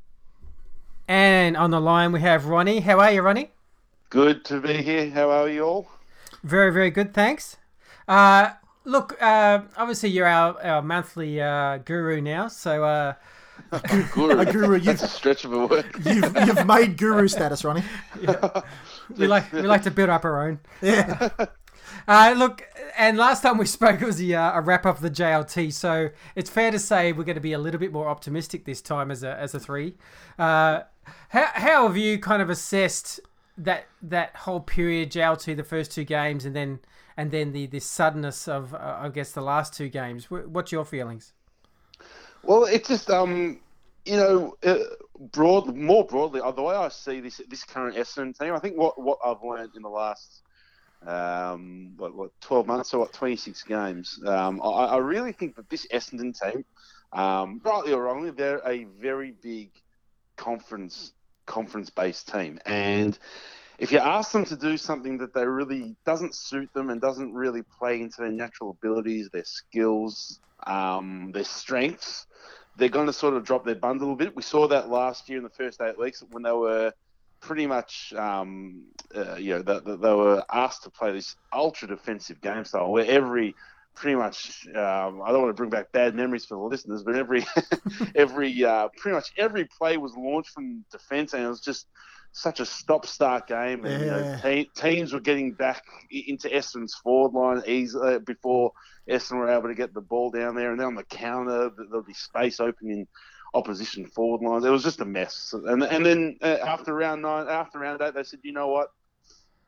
And 1.07 1.55
on 1.55 1.69
the 1.71 1.79
line 1.81 2.11
we 2.11 2.21
have 2.21 2.45
Ronny. 2.47 2.79
How 2.79 2.99
are 2.99 3.11
you, 3.11 3.21
Ronny? 3.21 3.51
Good 4.09 4.45
to 4.45 4.59
be 4.59 4.81
here. 4.81 5.09
How 5.09 5.29
are 5.29 5.49
you 5.49 5.63
all? 5.63 5.87
Very, 6.45 6.71
very 6.71 6.91
good. 6.91 7.13
Thanks. 7.13 7.57
Uh, 8.07 8.51
look, 8.83 9.17
uh, 9.21 9.61
obviously 9.75 10.09
you're 10.09 10.27
our, 10.27 10.61
our 10.63 10.81
monthly 10.81 11.41
uh, 11.41 11.79
guru 11.79 12.21
now. 12.21 12.47
So 12.47 12.83
uh, 12.83 13.13
Guru. 14.13 14.39
A 14.39 14.45
guru, 14.45 14.79
That's 14.79 15.01
a 15.01 15.07
stretch 15.07 15.43
of 15.45 15.53
a 15.53 15.65
word. 15.65 15.85
you've 16.05 16.35
you've 16.47 16.67
made 16.67 16.97
guru 16.97 17.27
status, 17.27 17.63
Ronny. 17.63 17.83
we 19.17 19.27
like 19.27 19.51
we 19.51 19.63
like 19.63 19.83
to 19.83 19.91
build 19.91 20.09
up 20.09 20.23
our 20.25 20.47
own. 20.47 20.59
Yeah. 20.81 21.29
Uh, 22.07 22.35
look, 22.37 22.61
and 22.97 23.17
last 23.17 23.41
time 23.41 23.57
we 23.57 23.65
spoke 23.65 23.99
it 23.99 24.05
was 24.05 24.17
the, 24.17 24.35
uh, 24.35 24.59
a 24.59 24.61
wrap 24.61 24.85
up 24.85 24.97
of 24.97 25.01
the 25.01 25.09
JLT, 25.09 25.73
so 25.73 26.09
it's 26.35 26.51
fair 26.51 26.69
to 26.69 26.77
say 26.77 27.11
we're 27.11 27.23
going 27.23 27.35
to 27.35 27.41
be 27.41 27.53
a 27.53 27.57
little 27.57 27.79
bit 27.79 27.91
more 27.91 28.07
optimistic 28.07 28.65
this 28.65 28.79
time 28.79 29.09
as 29.09 29.23
a 29.23 29.35
as 29.39 29.55
a 29.55 29.59
three. 29.59 29.95
Uh, 30.37 30.81
how 31.29 31.45
how 31.53 31.87
have 31.87 31.97
you 31.97 32.19
kind 32.19 32.43
of 32.43 32.49
assessed 32.49 33.19
that 33.57 33.85
that 34.01 34.35
whole 34.35 34.59
period 34.59 35.11
JLT, 35.11 35.55
the 35.55 35.63
first 35.63 35.91
two 35.91 36.03
games, 36.03 36.45
and 36.45 36.55
then 36.55 36.79
and 37.17 37.31
then 37.31 37.51
the 37.51 37.67
the 37.67 37.79
suddenness 37.79 38.47
of 38.47 38.73
uh, 38.73 38.97
I 38.99 39.09
guess 39.09 39.31
the 39.31 39.41
last 39.41 39.73
two 39.73 39.89
games? 39.89 40.29
What's 40.29 40.71
your 40.71 40.85
feelings? 40.85 41.33
Well, 42.43 42.65
it's 42.65 42.87
just 42.87 43.09
um, 43.09 43.59
you 44.05 44.17
know, 44.17 44.55
uh, 44.63 44.77
broad, 45.31 45.75
more 45.75 46.05
broadly, 46.05 46.41
the 46.55 46.61
way 46.61 46.75
I 46.75 46.89
see 46.89 47.19
this 47.19 47.41
this 47.49 47.63
current 47.63 47.95
Essendon 47.95 48.37
team, 48.37 48.53
I 48.53 48.59
think 48.59 48.77
what 48.77 49.01
what 49.01 49.17
I've 49.25 49.43
learned 49.43 49.75
in 49.75 49.81
the 49.81 49.89
last 49.89 50.43
um, 51.05 51.93
what, 51.97 52.15
what 52.15 52.31
twelve 52.39 52.67
months 52.67 52.93
or 52.93 52.99
what 52.99 53.13
twenty 53.13 53.35
six 53.35 53.63
games, 53.63 54.19
um, 54.25 54.61
I, 54.61 54.67
I 54.67 54.97
really 54.97 55.31
think 55.31 55.55
that 55.55 55.69
this 55.69 55.87
Essendon 55.87 56.39
team, 56.39 56.65
um, 57.13 57.61
rightly 57.63 57.93
or 57.93 58.03
wrongly, 58.03 58.31
they're 58.31 58.61
a 58.65 58.85
very 59.01 59.33
big 59.41 59.71
conference 60.35 61.13
conference 61.45 61.89
based 61.89 62.31
team, 62.31 62.59
and 62.65 63.17
if 63.77 63.91
you 63.91 63.99
ask 63.99 64.31
them 64.31 64.45
to 64.45 64.55
do 64.55 64.77
something 64.77 65.17
that 65.17 65.33
they 65.33 65.45
really 65.45 65.95
doesn't 66.05 66.33
suit 66.33 66.71
them 66.73 66.89
and 66.89 67.01
doesn't 67.01 67.33
really 67.33 67.61
play 67.61 68.01
into 68.01 68.21
their 68.21 68.31
natural 68.31 68.71
abilities, 68.71 69.29
their 69.31 69.43
skills, 69.43 70.39
um, 70.65 71.31
their 71.33 71.43
strengths, 71.43 72.25
they're 72.77 72.89
going 72.89 73.07
to 73.07 73.13
sort 73.13 73.33
of 73.33 73.43
drop 73.43 73.65
their 73.65 73.75
bundle 73.75 74.07
a 74.07 74.11
little 74.11 74.17
bit. 74.17 74.35
We 74.35 74.43
saw 74.43 74.67
that 74.67 74.89
last 74.89 75.29
year 75.29 75.37
in 75.37 75.43
the 75.43 75.49
first 75.49 75.81
eight 75.81 75.99
weeks 75.99 76.23
when 76.31 76.43
they 76.43 76.51
were 76.51 76.93
pretty 77.41 77.67
much, 77.67 78.13
um, 78.17 78.85
uh, 79.13 79.35
you 79.35 79.55
know, 79.55 79.61
they 79.61 79.79
they 79.79 80.13
were 80.13 80.43
asked 80.51 80.83
to 80.83 80.89
play 80.89 81.11
this 81.11 81.35
ultra 81.53 81.87
defensive 81.87 82.41
game 82.41 82.65
style 82.65 82.91
where 82.91 83.05
every 83.05 83.55
pretty 83.95 84.15
much 84.15 84.65
um, 84.75 85.21
I 85.23 85.31
don't 85.31 85.41
want 85.41 85.49
to 85.49 85.59
bring 85.59 85.69
back 85.69 85.91
bad 85.91 86.15
memories 86.15 86.45
for 86.45 86.55
the 86.55 86.63
listeners, 86.63 87.03
but 87.03 87.15
every 87.15 87.45
every 88.15 88.63
uh, 88.63 88.89
pretty 88.97 89.15
much 89.15 89.31
every 89.37 89.65
play 89.77 89.97
was 89.97 90.15
launched 90.17 90.51
from 90.51 90.85
defense, 90.91 91.33
and 91.33 91.43
it 91.43 91.47
was 91.47 91.61
just 91.61 91.87
such 92.33 92.59
a 92.59 92.65
stop-start 92.65 93.47
game. 93.47 93.85
And 93.85 94.01
you 94.01 94.09
know, 94.09 94.23
te- 94.41 94.71
teams 94.75 95.13
were 95.13 95.19
getting 95.21 95.53
back 95.53 95.83
into 96.09 96.49
Essendon's 96.49 96.95
forward 96.95 97.33
line 97.33 97.63
easily 97.67 98.19
before 98.19 98.71
Essendon 99.09 99.39
were 99.39 99.49
able 99.49 99.69
to 99.69 99.75
get 99.75 99.93
the 99.93 100.01
ball 100.01 100.31
down 100.31 100.55
there, 100.55 100.71
and 100.71 100.79
then 100.79 100.87
on 100.87 100.95
the 100.95 101.03
counter 101.03 101.69
there'll 101.89 102.03
be 102.03 102.13
space 102.13 102.59
open 102.59 102.89
in 102.89 103.07
opposition 103.53 104.05
forward 104.07 104.41
lines. 104.47 104.65
It 104.65 104.69
was 104.69 104.83
just 104.83 105.01
a 105.01 105.05
mess. 105.05 105.53
And 105.53 105.83
and 105.83 106.05
then 106.05 106.37
uh, 106.41 106.57
after 106.65 106.93
round 106.93 107.21
nine, 107.21 107.47
after 107.47 107.79
round 107.79 108.01
eight, 108.01 108.13
they 108.15 108.23
said, 108.23 108.39
you 108.43 108.53
know 108.53 108.67
what? 108.67 108.89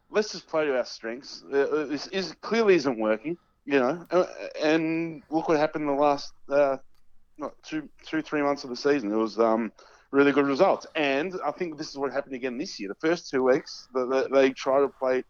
Let's 0.10 0.32
just 0.32 0.48
play 0.48 0.66
to 0.66 0.78
our 0.78 0.86
strengths. 0.86 1.44
Uh, 1.44 1.86
this 1.90 2.08
is 2.08 2.34
clearly 2.42 2.76
isn't 2.76 3.00
working, 3.00 3.38
you 3.68 3.80
know. 3.80 4.06
Uh, 4.10 4.26
and 4.64 5.22
look 5.30 5.50
what 5.50 5.60
happened 5.60 5.84
in 5.88 5.96
the 5.96 6.02
last 6.02 6.32
uh, 6.50 6.78
not 7.38 7.54
two, 7.64 7.88
two, 8.04 8.22
three 8.22 8.42
months 8.42 8.64
of 8.64 8.70
the 8.70 8.76
season. 8.76 9.12
It 9.12 9.16
was 9.16 9.38
um, 9.38 9.72
really 10.12 10.32
good 10.32 10.48
results. 10.48 10.88
And 10.96 11.36
I 11.46 11.52
think 11.52 11.78
this 11.78 11.90
is 11.90 11.98
what 11.98 12.12
happened 12.12 12.34
again 12.34 12.58
this 12.58 12.80
year. 12.80 12.90
The 12.90 13.08
first 13.08 13.30
two 13.30 13.44
weeks, 13.44 13.88
the, 13.94 14.06
the, 14.08 14.30
they 14.32 14.52
try 14.52 14.80
to 14.80 14.88
play. 14.88 15.24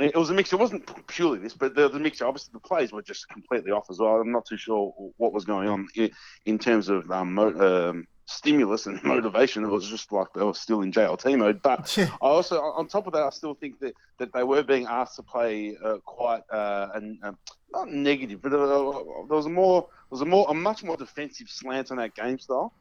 It 0.00 0.16
was 0.16 0.30
a 0.30 0.34
mixture. 0.34 0.56
It 0.56 0.60
wasn't 0.60 1.06
purely 1.06 1.38
this, 1.38 1.54
but 1.54 1.74
the, 1.74 1.88
the 1.88 2.00
mixture. 2.00 2.26
Obviously, 2.26 2.50
the 2.52 2.60
plays 2.60 2.90
were 2.90 3.02
just 3.02 3.28
completely 3.28 3.70
off 3.70 3.86
as 3.90 4.00
well. 4.00 4.16
I'm 4.16 4.32
not 4.32 4.44
too 4.44 4.56
sure 4.56 4.92
what 5.18 5.32
was 5.32 5.44
going 5.44 5.68
on 5.68 5.86
in, 5.94 6.10
in 6.46 6.58
terms 6.58 6.88
of 6.88 7.08
um, 7.12 7.34
mo- 7.34 7.90
um, 7.90 8.06
stimulus 8.26 8.86
and 8.86 9.02
motivation. 9.04 9.62
It 9.62 9.68
was 9.70 9.88
just 9.88 10.10
like 10.10 10.26
they 10.34 10.42
were 10.42 10.54
still 10.54 10.82
in 10.82 10.90
JLT 10.90 11.38
mode. 11.38 11.62
But 11.62 11.96
Yeah. 11.96 12.08
I 12.20 12.26
also, 12.26 12.60
on 12.60 12.88
top 12.88 13.06
of 13.06 13.12
that, 13.12 13.22
I 13.22 13.30
still 13.30 13.54
think 13.54 13.78
that, 13.80 13.94
that 14.18 14.32
they 14.32 14.42
were 14.42 14.64
being 14.64 14.86
asked 14.86 15.14
to 15.16 15.22
play 15.22 15.76
uh, 15.82 15.98
quite 16.04 16.42
uh, 16.50 16.88
an, 16.94 17.20
um, 17.22 17.38
not 17.72 17.88
negative, 17.88 18.42
but 18.42 18.52
uh, 18.52 18.66
there 18.66 19.36
was 19.36 19.46
a 19.46 19.50
more, 19.50 19.82
there 19.82 19.88
was 20.10 20.20
a 20.22 20.26
more, 20.26 20.46
a 20.48 20.54
much 20.54 20.82
more 20.82 20.96
defensive 20.96 21.48
slant 21.48 21.92
on 21.92 21.98
that 21.98 22.16
game 22.16 22.38
style. 22.40 22.72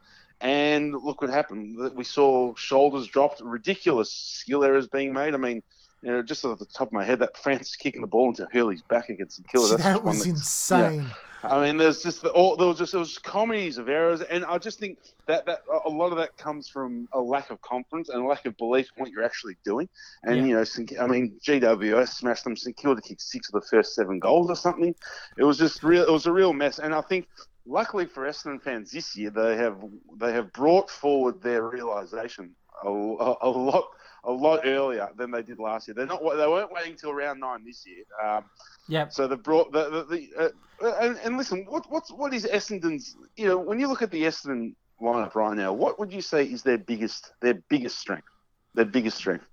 And 0.42 0.94
look 0.94 1.22
what 1.22 1.30
happened. 1.30 1.78
That 1.80 1.96
We 1.96 2.04
saw 2.04 2.56
shoulders 2.56 3.08
dropped, 3.08 3.40
ridiculous 3.42 4.12
skill 4.12 4.64
errors 4.64 4.88
being 4.88 5.14
made. 5.14 5.36
I 5.36 5.38
mean, 5.38 5.62
you 6.04 6.12
know, 6.12 6.22
just 6.22 6.44
off 6.44 6.60
the 6.60 6.66
top 6.66 6.88
of 6.88 6.94
my 6.94 7.04
head, 7.04 7.20
that 7.20 7.38
Francis 7.38 7.76
kicking 7.76 8.02
the 8.02 8.08
ball 8.08 8.28
into 8.30 8.46
Hurley's 8.52 8.82
back 8.82 9.10
against 9.10 9.38
the 9.42 9.48
killer. 9.48 9.70
That's 9.70 9.84
that 9.84 10.04
was 10.04 10.26
insane. 10.26 11.10
I 11.46 11.66
mean, 11.66 11.76
there's 11.78 12.02
just 12.02 12.22
the, 12.22 12.30
all 12.30 12.56
there 12.56 12.68
was 12.68 12.78
just 12.78 12.92
there 12.94 13.00
was 13.00 13.18
comedies 13.18 13.78
of 13.78 13.90
errors, 13.90 14.22
and 14.22 14.46
I 14.46 14.58
just 14.58 14.80
think 14.80 14.98
that 15.28 15.46
that 15.46 15.64
a 15.86 15.90
lot 15.90 16.12
of 16.12 16.18
that 16.18 16.38
comes 16.38 16.70
from 16.70 17.08
a 17.12 17.20
lack 17.20 17.50
of 17.50 17.62
confidence 17.62 18.10
and 18.10 18.22
a 18.24 18.26
lack 18.26 18.46
of 18.46 18.56
belief 18.58 18.90
in 18.96 19.02
what 19.02 19.12
you're 19.12 19.24
actually 19.24 19.58
doing. 19.66 19.90
And 20.24 20.38
Yeah. 20.38 20.44
you 20.46 20.56
know, 20.56 20.64
St- 20.64 21.00
I 21.00 21.08
mean, 21.08 21.38
GWS 21.46 22.10
smashed 22.10 22.44
them. 22.46 22.56
St 22.56 22.76
Kilda 22.76 23.02
kicked 23.02 23.22
six 23.22 23.50
of 23.50 23.62
the 23.62 23.68
first 23.68 23.94
seven 23.96 24.20
goals 24.20 24.50
or 24.50 24.56
something. 24.56 24.96
It 25.38 25.44
was 25.44 25.58
just 25.58 25.84
real. 25.84 26.04
It 26.04 26.12
was 26.12 26.26
a 26.28 26.32
real 26.32 26.54
mess. 26.54 26.80
And 26.80 26.94
I 26.94 27.02
think, 27.02 27.28
luckily 27.66 28.06
for 28.06 28.26
Essendon 28.28 28.62
fans 28.62 28.92
this 28.92 29.16
year, 29.16 29.30
they 29.30 29.58
have 29.58 29.78
they 30.18 30.32
have 30.34 30.52
brought 30.54 30.90
forward 30.90 31.42
their 31.42 31.64
realization 31.68 32.56
a, 32.84 32.90
a, 32.90 33.36
a 33.42 33.50
lot 33.50 33.86
a 34.26 34.32
lot 34.32 34.62
earlier 34.64 35.10
than 35.18 35.32
they 35.32 35.42
did 35.42 35.60
last 35.60 35.88
year. 35.88 35.96
They're 35.96 36.06
not 36.06 36.22
they 36.22 36.48
weren't 36.48 36.72
waiting 36.72 36.96
till 36.96 37.14
round 37.14 37.40
nine 37.40 37.64
this 37.66 37.86
year. 37.86 38.04
Um, 38.24 38.46
Yep. 38.90 39.14
so 39.14 39.28
they 39.28 39.36
brought 39.36 39.72
the 39.72 39.90
the, 39.90 40.04
the 40.04 40.54
uh, 40.86 40.94
and, 41.02 41.18
and 41.24 41.38
listen, 41.38 41.66
what 41.70 41.90
what's 41.90 42.12
what 42.12 42.34
is 42.34 42.46
Essendon's? 42.46 43.16
You 43.38 43.48
know, 43.48 43.58
when 43.58 43.80
you 43.80 43.88
look 43.88 44.02
at 44.02 44.12
the 44.12 44.24
Essendon 44.24 44.76
lineup 45.02 45.36
right 45.36 45.56
now, 45.56 45.72
what 45.74 46.00
would 46.00 46.12
you 46.12 46.22
say 46.22 46.44
is 46.46 46.64
their 46.64 46.78
biggest 46.78 47.32
their 47.42 47.56
biggest 47.70 47.98
strength? 48.00 48.28
Their 48.76 48.86
biggest 48.86 49.18
strength. 49.18 49.46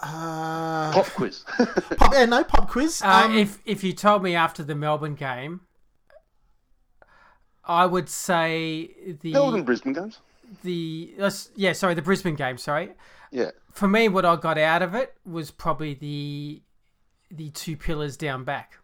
Uh, 0.00 0.92
Pop 0.92 1.06
quiz. 1.06 1.44
pop, 1.96 2.12
yeah, 2.12 2.24
no 2.26 2.44
pop 2.44 2.68
quiz. 2.68 3.02
Uh, 3.02 3.24
Um, 3.26 3.36
if 3.36 3.58
if 3.64 3.82
you 3.82 3.92
told 3.92 4.22
me 4.22 4.34
after 4.34 4.62
the 4.62 4.74
Melbourne 4.74 5.14
game, 5.14 5.62
I 7.64 7.86
would 7.86 8.08
say 8.08 8.90
the 9.22 9.32
Melbourne 9.32 9.64
Brisbane 9.64 9.92
games. 9.92 10.20
The 10.62 11.14
uh, 11.20 11.30
yeah 11.56 11.72
sorry 11.72 11.94
the 11.94 12.02
Brisbane 12.02 12.34
game 12.34 12.58
sorry. 12.58 12.90
Yeah. 13.30 13.50
For 13.72 13.86
me, 13.88 14.08
what 14.08 14.24
I 14.24 14.36
got 14.36 14.58
out 14.58 14.82
of 14.82 14.94
it 14.94 15.14
was 15.26 15.50
probably 15.50 15.94
the 15.94 16.62
the 17.30 17.50
two 17.50 17.76
pillars 17.76 18.16
down 18.16 18.44
back. 18.44 18.78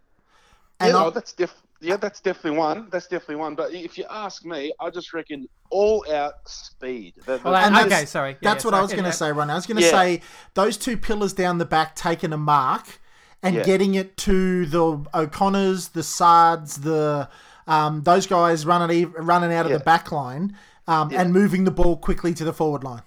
and 0.80 0.90
yeah, 0.92 0.97
I- 0.99 1.04
oh, 1.06 1.11
that's 1.11 1.33
def- 1.33 1.62
yeah, 1.80 1.97
that's 1.97 2.21
definitely 2.21 2.59
one. 2.59 2.88
That's 2.90 3.06
definitely 3.06 3.37
one. 3.37 3.54
But 3.54 3.73
if 3.73 3.97
you 3.99 4.04
ask 4.11 4.44
me, 4.44 4.73
I 4.80 4.90
just 4.90 5.12
reckon 5.12 5.49
all 5.71 6.04
out 6.12 6.35
speed. 6.47 7.14
The- 7.25 7.38
the- 7.38 7.40
Well, 7.50 7.54
okay, 7.54 7.88
that's- 7.88 8.11
sorry. 8.11 8.30
Yeah, 8.33 8.37
That's 8.42 8.64
yeah, 8.64 8.71
what 8.71 8.75
I 8.78 8.83
was 8.83 8.90
going 8.92 9.04
to 9.04 9.09
Yeah. 9.09 9.14
say, 9.14 9.33
Ron. 9.33 9.50
I 9.50 9.54
was 9.54 9.66
going 9.66 9.78
to 9.78 9.83
Yeah. 9.85 9.90
say 9.90 10.23
those 10.54 10.76
two 10.76 10.97
pillars 10.97 11.33
down 11.33 11.59
the 11.59 11.64
back 11.64 11.94
taking 11.97 12.33
a 12.33 12.37
mark 12.38 13.00
and 13.42 13.54
Yeah. 13.56 13.64
getting 13.64 13.94
it 13.94 14.16
to 14.18 14.66
the 14.66 15.04
O'Connors, 15.14 15.88
the 15.88 16.02
Saads, 16.02 16.83
the 16.83 17.28
um, 17.66 18.02
those 18.02 18.26
guys 18.26 18.66
running 18.66 18.97
e- 18.97 19.04
running 19.06 19.52
out 19.54 19.64
of 19.64 19.73
Yeah. 19.73 19.78
the 19.78 19.85
back 19.85 20.12
line 20.12 20.54
um, 20.86 21.10
and 21.14 21.32
moving 21.32 21.64
the 21.64 21.70
ball 21.70 21.96
quickly 21.96 22.34
to 22.34 22.44
the 22.44 22.52
forward 22.52 22.84
line. 22.84 23.02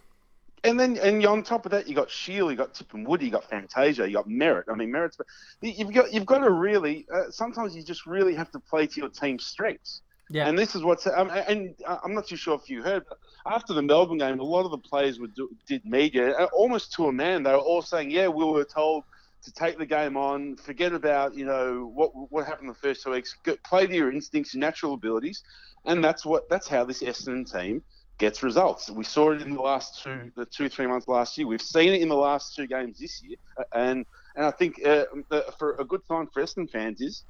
And 0.63 0.79
then, 0.79 0.97
and 0.97 1.25
on 1.25 1.43
top 1.43 1.65
of 1.65 1.71
that, 1.71 1.87
you 1.87 1.95
got 1.95 2.09
Shiel, 2.09 2.51
you 2.51 2.57
got 2.57 2.73
Tipungwuti, 2.73 3.23
you 3.23 3.31
got 3.31 3.47
Fantasia, 3.49 4.07
you 4.07 4.15
got 4.15 4.27
Merrett. 4.27 4.63
I 4.69 4.75
mean, 4.75 4.91
Merrett's. 4.91 5.17
You've 5.61 5.93
got, 5.93 6.11
you've 6.11 6.25
got 6.25 6.39
to 6.39 6.51
really. 6.51 7.05
Uh, 7.13 7.29
sometimes 7.29 7.75
you 7.75 7.83
just 7.83 8.05
really 8.05 8.33
have 8.35 8.51
to 8.51 8.59
play 8.59 8.87
to 8.87 8.99
your 8.99 9.09
team's 9.09 9.45
strengths. 9.45 10.01
Yeah. 10.29 10.47
And 10.47 10.57
this 10.57 10.75
is 10.75 10.83
what's. 10.83 11.07
Um, 11.07 11.29
and 11.29 11.73
I'm 11.87 12.13
not 12.13 12.27
too 12.27 12.35
sure 12.35 12.55
if 12.55 12.69
you 12.69 12.83
heard, 12.83 13.05
but 13.07 13.19
after 13.45 13.73
the 13.73 13.81
Melbourne 13.81 14.17
game, 14.17 14.39
a 14.39 14.43
lot 14.43 14.65
of 14.65 14.71
the 14.71 14.77
players 14.77 15.19
would 15.19 15.33
do, 15.35 15.49
did 15.67 15.85
media, 15.85 16.31
uh, 16.31 16.47
almost 16.51 16.91
to 16.93 17.07
a 17.07 17.13
man. 17.13 17.43
They 17.43 17.51
were 17.51 17.57
all 17.57 17.81
saying, 17.81 18.11
"Yeah, 18.11 18.27
we 18.27 18.43
were 18.43 18.65
told 18.65 19.05
to 19.47 19.53
take 19.53 19.77
the 19.77 19.85
game 19.85 20.17
on, 20.17 20.55
forget 20.57 20.93
about 20.93 21.35
you 21.35 21.45
know 21.45 21.91
what 21.93 22.11
what 22.31 22.45
happened 22.45 22.69
the 22.69 22.75
first 22.75 23.03
two 23.03 23.11
weeks, 23.11 23.35
Go, 23.43 23.55
play 23.65 23.87
to 23.87 23.95
your 23.95 24.11
instincts, 24.11 24.53
your 24.53 24.61
natural 24.61 24.93
abilities." 24.93 25.43
And 25.85 26.03
that's 26.03 26.25
what 26.25 26.49
that's 26.49 26.67
how 26.67 26.83
this 26.83 27.01
Essendon 27.01 27.51
team 27.51 27.81
gets 28.17 28.43
results. 28.43 28.89
We 28.89 29.03
saw 29.03 29.31
it 29.31 29.41
in 29.41 29.53
the 29.55 29.61
last 29.61 30.03
two, 30.03 30.31
the 30.35 30.45
two 30.45 30.69
three 30.69 30.87
months 30.87 31.07
last 31.07 31.37
year. 31.37 31.47
We've 31.47 31.61
seen 31.61 31.93
it 31.93 32.01
in 32.01 32.09
the 32.09 32.15
last 32.15 32.55
two 32.55 32.67
games 32.67 32.99
this 32.99 33.21
year, 33.23 33.37
Uh, 33.57 33.63
and 33.73 34.05
and 34.35 34.45
I 34.45 34.51
think 34.51 34.85
uh, 34.85 35.05
the, 35.29 35.45
for 35.57 35.75
a 35.79 35.85
good 35.85 36.05
sign 36.05 36.27
for 36.33 36.43
Essendon 36.43 36.69
fans 36.69 37.01
is 37.01 37.23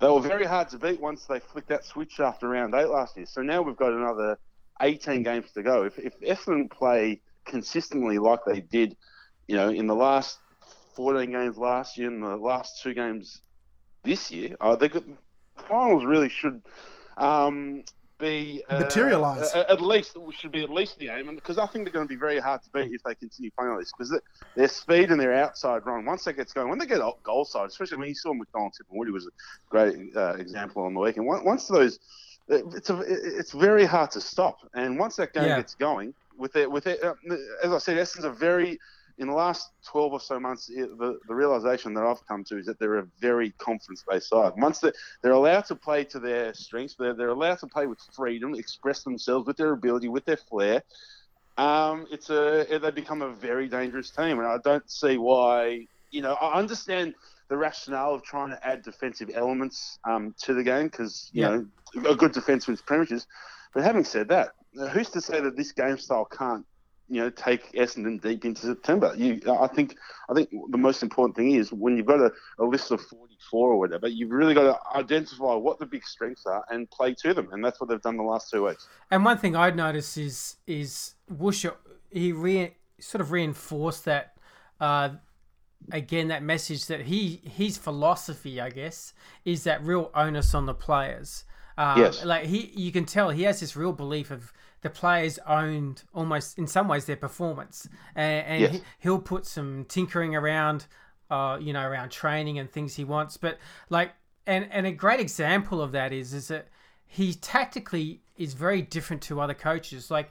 they 0.00 0.08
were 0.08 0.20
very 0.20 0.44
hard 0.44 0.68
to 0.70 0.78
beat 0.78 1.00
once 1.00 1.24
they 1.26 1.40
flicked 1.40 1.68
that 1.68 1.84
switch 1.84 2.20
after 2.20 2.48
round 2.48 2.74
eight 2.74 2.88
last 2.88 3.16
year. 3.16 3.26
So 3.26 3.42
now 3.42 3.62
we've 3.62 3.76
got 3.76 3.92
another 3.92 4.38
18 4.80 5.22
games 5.22 5.52
to 5.52 5.62
go. 5.62 5.84
If, 5.84 5.98
if 5.98 6.18
Essendon 6.20 6.70
play 6.70 7.20
consistently 7.44 8.18
like 8.18 8.40
they 8.46 8.60
did, 8.60 8.96
you 9.46 9.56
know, 9.56 9.68
in 9.68 9.86
the 9.86 9.94
last 9.94 10.38
14 10.96 11.30
games 11.30 11.56
last 11.58 11.96
year 11.98 12.08
and 12.08 12.22
the 12.22 12.36
last 12.36 12.82
two 12.82 12.94
games 12.94 13.40
this 14.02 14.30
year, 14.30 14.56
uh, 14.60 14.76
they 14.76 14.88
could, 14.88 15.16
finals 15.68 16.04
really 16.04 16.28
should 16.28 16.60
um, 17.16 17.84
be 18.18 18.62
uh, 18.68 18.80
Materialise. 18.80 19.52
a- 19.54 19.70
At 19.70 19.80
least 19.80 20.16
should 20.38 20.52
be 20.52 20.62
at 20.62 20.70
least 20.70 20.98
the 20.98 21.08
aim, 21.08 21.34
because 21.34 21.58
I 21.58 21.66
think 21.66 21.84
they're 21.84 21.92
going 21.92 22.06
to 22.06 22.12
be 22.14 22.18
very 22.18 22.38
hard 22.38 22.62
to 22.62 22.70
beat 22.70 22.92
if 22.92 23.02
they 23.02 23.14
continue 23.14 23.50
playing 23.58 23.72
like 23.72 23.80
this. 23.80 23.92
Because 23.96 24.20
their 24.56 24.68
speed 24.68 25.10
and 25.10 25.20
their 25.20 25.34
outside 25.34 25.84
run, 25.86 26.04
once 26.04 26.24
that 26.24 26.34
gets 26.34 26.52
going, 26.52 26.68
when 26.68 26.78
they 26.78 26.86
get 26.86 27.00
out- 27.00 27.22
goal 27.22 27.44
side, 27.44 27.66
especially 27.68 27.98
when 27.98 28.08
you 28.08 28.14
saw 28.14 28.32
McDonald-Tipungwuti 28.34 29.12
was 29.12 29.26
a 29.26 29.30
great 29.70 29.96
uh, 30.16 30.34
example 30.34 30.84
on 30.84 30.94
the 30.94 31.00
weekend. 31.00 31.26
Once- 31.26 31.44
Once 31.44 31.66
those, 31.68 31.98
it's 32.48 32.90
a, 32.90 33.00
it's 33.08 33.52
very 33.52 33.84
hard 33.86 34.10
to 34.12 34.20
stop. 34.20 34.58
And 34.74 34.98
once 34.98 35.16
that 35.16 35.32
game 35.32 35.44
Yeah. 35.44 35.56
gets 35.56 35.74
going, 35.74 36.14
with 36.36 36.56
it, 36.56 36.70
with 36.70 36.86
it, 36.86 37.02
uh, 37.02 37.14
as 37.62 37.72
I 37.72 37.78
said, 37.78 37.96
Essendon's 37.96 38.24
are 38.26 38.30
very 38.32 38.78
in 39.18 39.28
the 39.28 39.34
last 39.34 39.70
12 39.90 40.12
or 40.12 40.20
so 40.20 40.40
months, 40.40 40.66
the, 40.66 41.18
the 41.28 41.34
realization 41.34 41.94
that 41.94 42.04
I've 42.04 42.24
come 42.26 42.44
to 42.44 42.58
is 42.58 42.66
that 42.66 42.78
they're 42.80 42.98
a 42.98 43.06
very 43.20 43.52
confidence-based 43.58 44.28
side. 44.28 44.52
Once 44.56 44.80
they, 44.80 44.90
they're 45.22 45.32
allowed 45.32 45.66
to 45.66 45.76
play 45.76 46.04
to 46.04 46.18
their 46.18 46.52
strengths, 46.54 46.96
they're, 46.98 47.14
they're 47.14 47.28
allowed 47.28 47.58
to 47.60 47.66
play 47.68 47.86
with 47.86 47.98
freedom, 48.16 48.54
express 48.54 49.02
themselves 49.04 49.46
with 49.46 49.56
their 49.56 49.72
ability, 49.72 50.08
with 50.08 50.24
their 50.24 50.36
flair. 50.36 50.82
Um, 51.56 52.06
it's 52.10 52.30
a 52.30 52.66
they 52.82 52.90
become 52.90 53.22
a 53.22 53.32
very 53.32 53.68
dangerous 53.68 54.10
team, 54.10 54.38
and 54.38 54.46
I 54.46 54.58
don't 54.64 54.88
see 54.90 55.18
why. 55.18 55.86
You 56.10 56.22
know, 56.22 56.34
I 56.34 56.58
understand 56.58 57.14
the 57.48 57.56
rationale 57.56 58.14
of 58.14 58.22
trying 58.24 58.50
to 58.50 58.66
add 58.66 58.82
defensive 58.82 59.30
elements 59.34 59.98
um, 60.08 60.34
to 60.42 60.54
the 60.54 60.64
game 60.64 60.86
because 60.86 61.30
you 61.32 61.42
Yeah. 61.42 61.60
know 62.02 62.10
a 62.10 62.16
good 62.16 62.32
defense 62.32 62.66
wins 62.66 62.82
premierships. 62.82 63.26
But 63.72 63.84
having 63.84 64.04
said 64.04 64.28
that, 64.28 64.50
who's 64.92 65.10
to 65.10 65.20
say 65.20 65.40
that 65.40 65.56
this 65.56 65.72
game 65.72 65.98
style 65.98 66.24
can't 66.26 66.66
you 67.08 67.20
know 67.20 67.30
take 67.30 67.72
Essendon 67.72 68.20
deep 68.20 68.44
into 68.44 68.62
September? 68.62 69.14
You, 69.16 69.40
I 69.60 69.66
think 69.66 69.96
I 70.28 70.34
think 70.34 70.50
the 70.70 70.78
most 70.78 71.02
important 71.02 71.36
thing 71.36 71.52
is 71.52 71.72
when 71.72 71.96
you've 71.96 72.06
got 72.06 72.20
a, 72.20 72.32
a 72.58 72.64
list 72.64 72.90
of 72.90 73.00
44 73.00 73.72
or 73.72 73.78
whatever, 73.78 74.08
you've 74.08 74.30
really 74.30 74.54
got 74.54 74.62
to 74.62 74.98
identify 74.98 75.54
what 75.54 75.78
the 75.78 75.86
big 75.86 76.04
strengths 76.06 76.46
are 76.46 76.64
and 76.70 76.90
play 76.90 77.14
to 77.22 77.34
them, 77.34 77.48
and 77.52 77.64
that's 77.64 77.80
what 77.80 77.88
they've 77.90 78.02
done 78.02 78.16
the 78.16 78.22
last 78.22 78.50
two 78.50 78.64
weeks. 78.64 78.88
And 79.10 79.24
one 79.24 79.38
thing 79.38 79.54
I'd 79.56 79.76
notice 79.76 80.16
is 80.16 80.56
is 80.66 81.14
Woosha 81.32 81.74
he 82.10 82.32
re, 82.32 82.74
sort 83.00 83.20
of 83.20 83.32
reinforced 83.32 84.04
that 84.04 84.36
uh, 84.80 85.10
again 85.90 86.28
that 86.28 86.42
message 86.42 86.86
that 86.86 87.02
he 87.02 87.40
his 87.44 87.76
philosophy 87.76 88.60
I 88.60 88.70
guess 88.70 89.12
is 89.44 89.64
that 89.64 89.84
real 89.84 90.10
onus 90.14 90.54
on 90.54 90.66
the 90.66 90.74
players. 90.74 91.44
Um, 91.76 91.98
Yes. 92.00 92.24
Like 92.24 92.44
he, 92.46 92.72
you 92.74 92.92
can 92.92 93.04
tell 93.04 93.30
he 93.30 93.42
has 93.42 93.60
this 93.60 93.74
real 93.76 93.92
belief 93.92 94.30
of 94.30 94.52
the 94.84 94.90
players 94.90 95.40
owned 95.46 96.04
almost 96.14 96.58
in 96.58 96.66
some 96.68 96.86
ways 96.86 97.06
their 97.06 97.16
performance, 97.16 97.88
and, 98.14 98.46
and 98.46 98.60
Yes. 98.60 98.72
he, 98.74 98.82
he'll 99.00 99.18
put 99.18 99.46
some 99.46 99.84
tinkering 99.88 100.36
around, 100.36 100.86
uh, 101.30 101.58
you 101.60 101.72
know, 101.72 101.84
around 101.84 102.10
training 102.10 102.58
and 102.60 102.70
things 102.70 102.94
he 102.94 103.02
wants. 103.04 103.36
But 103.36 103.58
like, 103.90 104.12
and 104.46 104.68
and 104.70 104.86
a 104.86 104.92
great 104.92 105.18
example 105.20 105.80
of 105.82 105.90
that 105.92 106.12
is 106.12 106.32
is 106.34 106.48
that 106.48 106.68
he 107.06 107.34
tactically 107.34 108.20
is 108.36 108.52
very 108.54 108.82
different 108.82 109.22
to 109.22 109.40
other 109.40 109.54
coaches. 109.54 110.10
Like, 110.10 110.30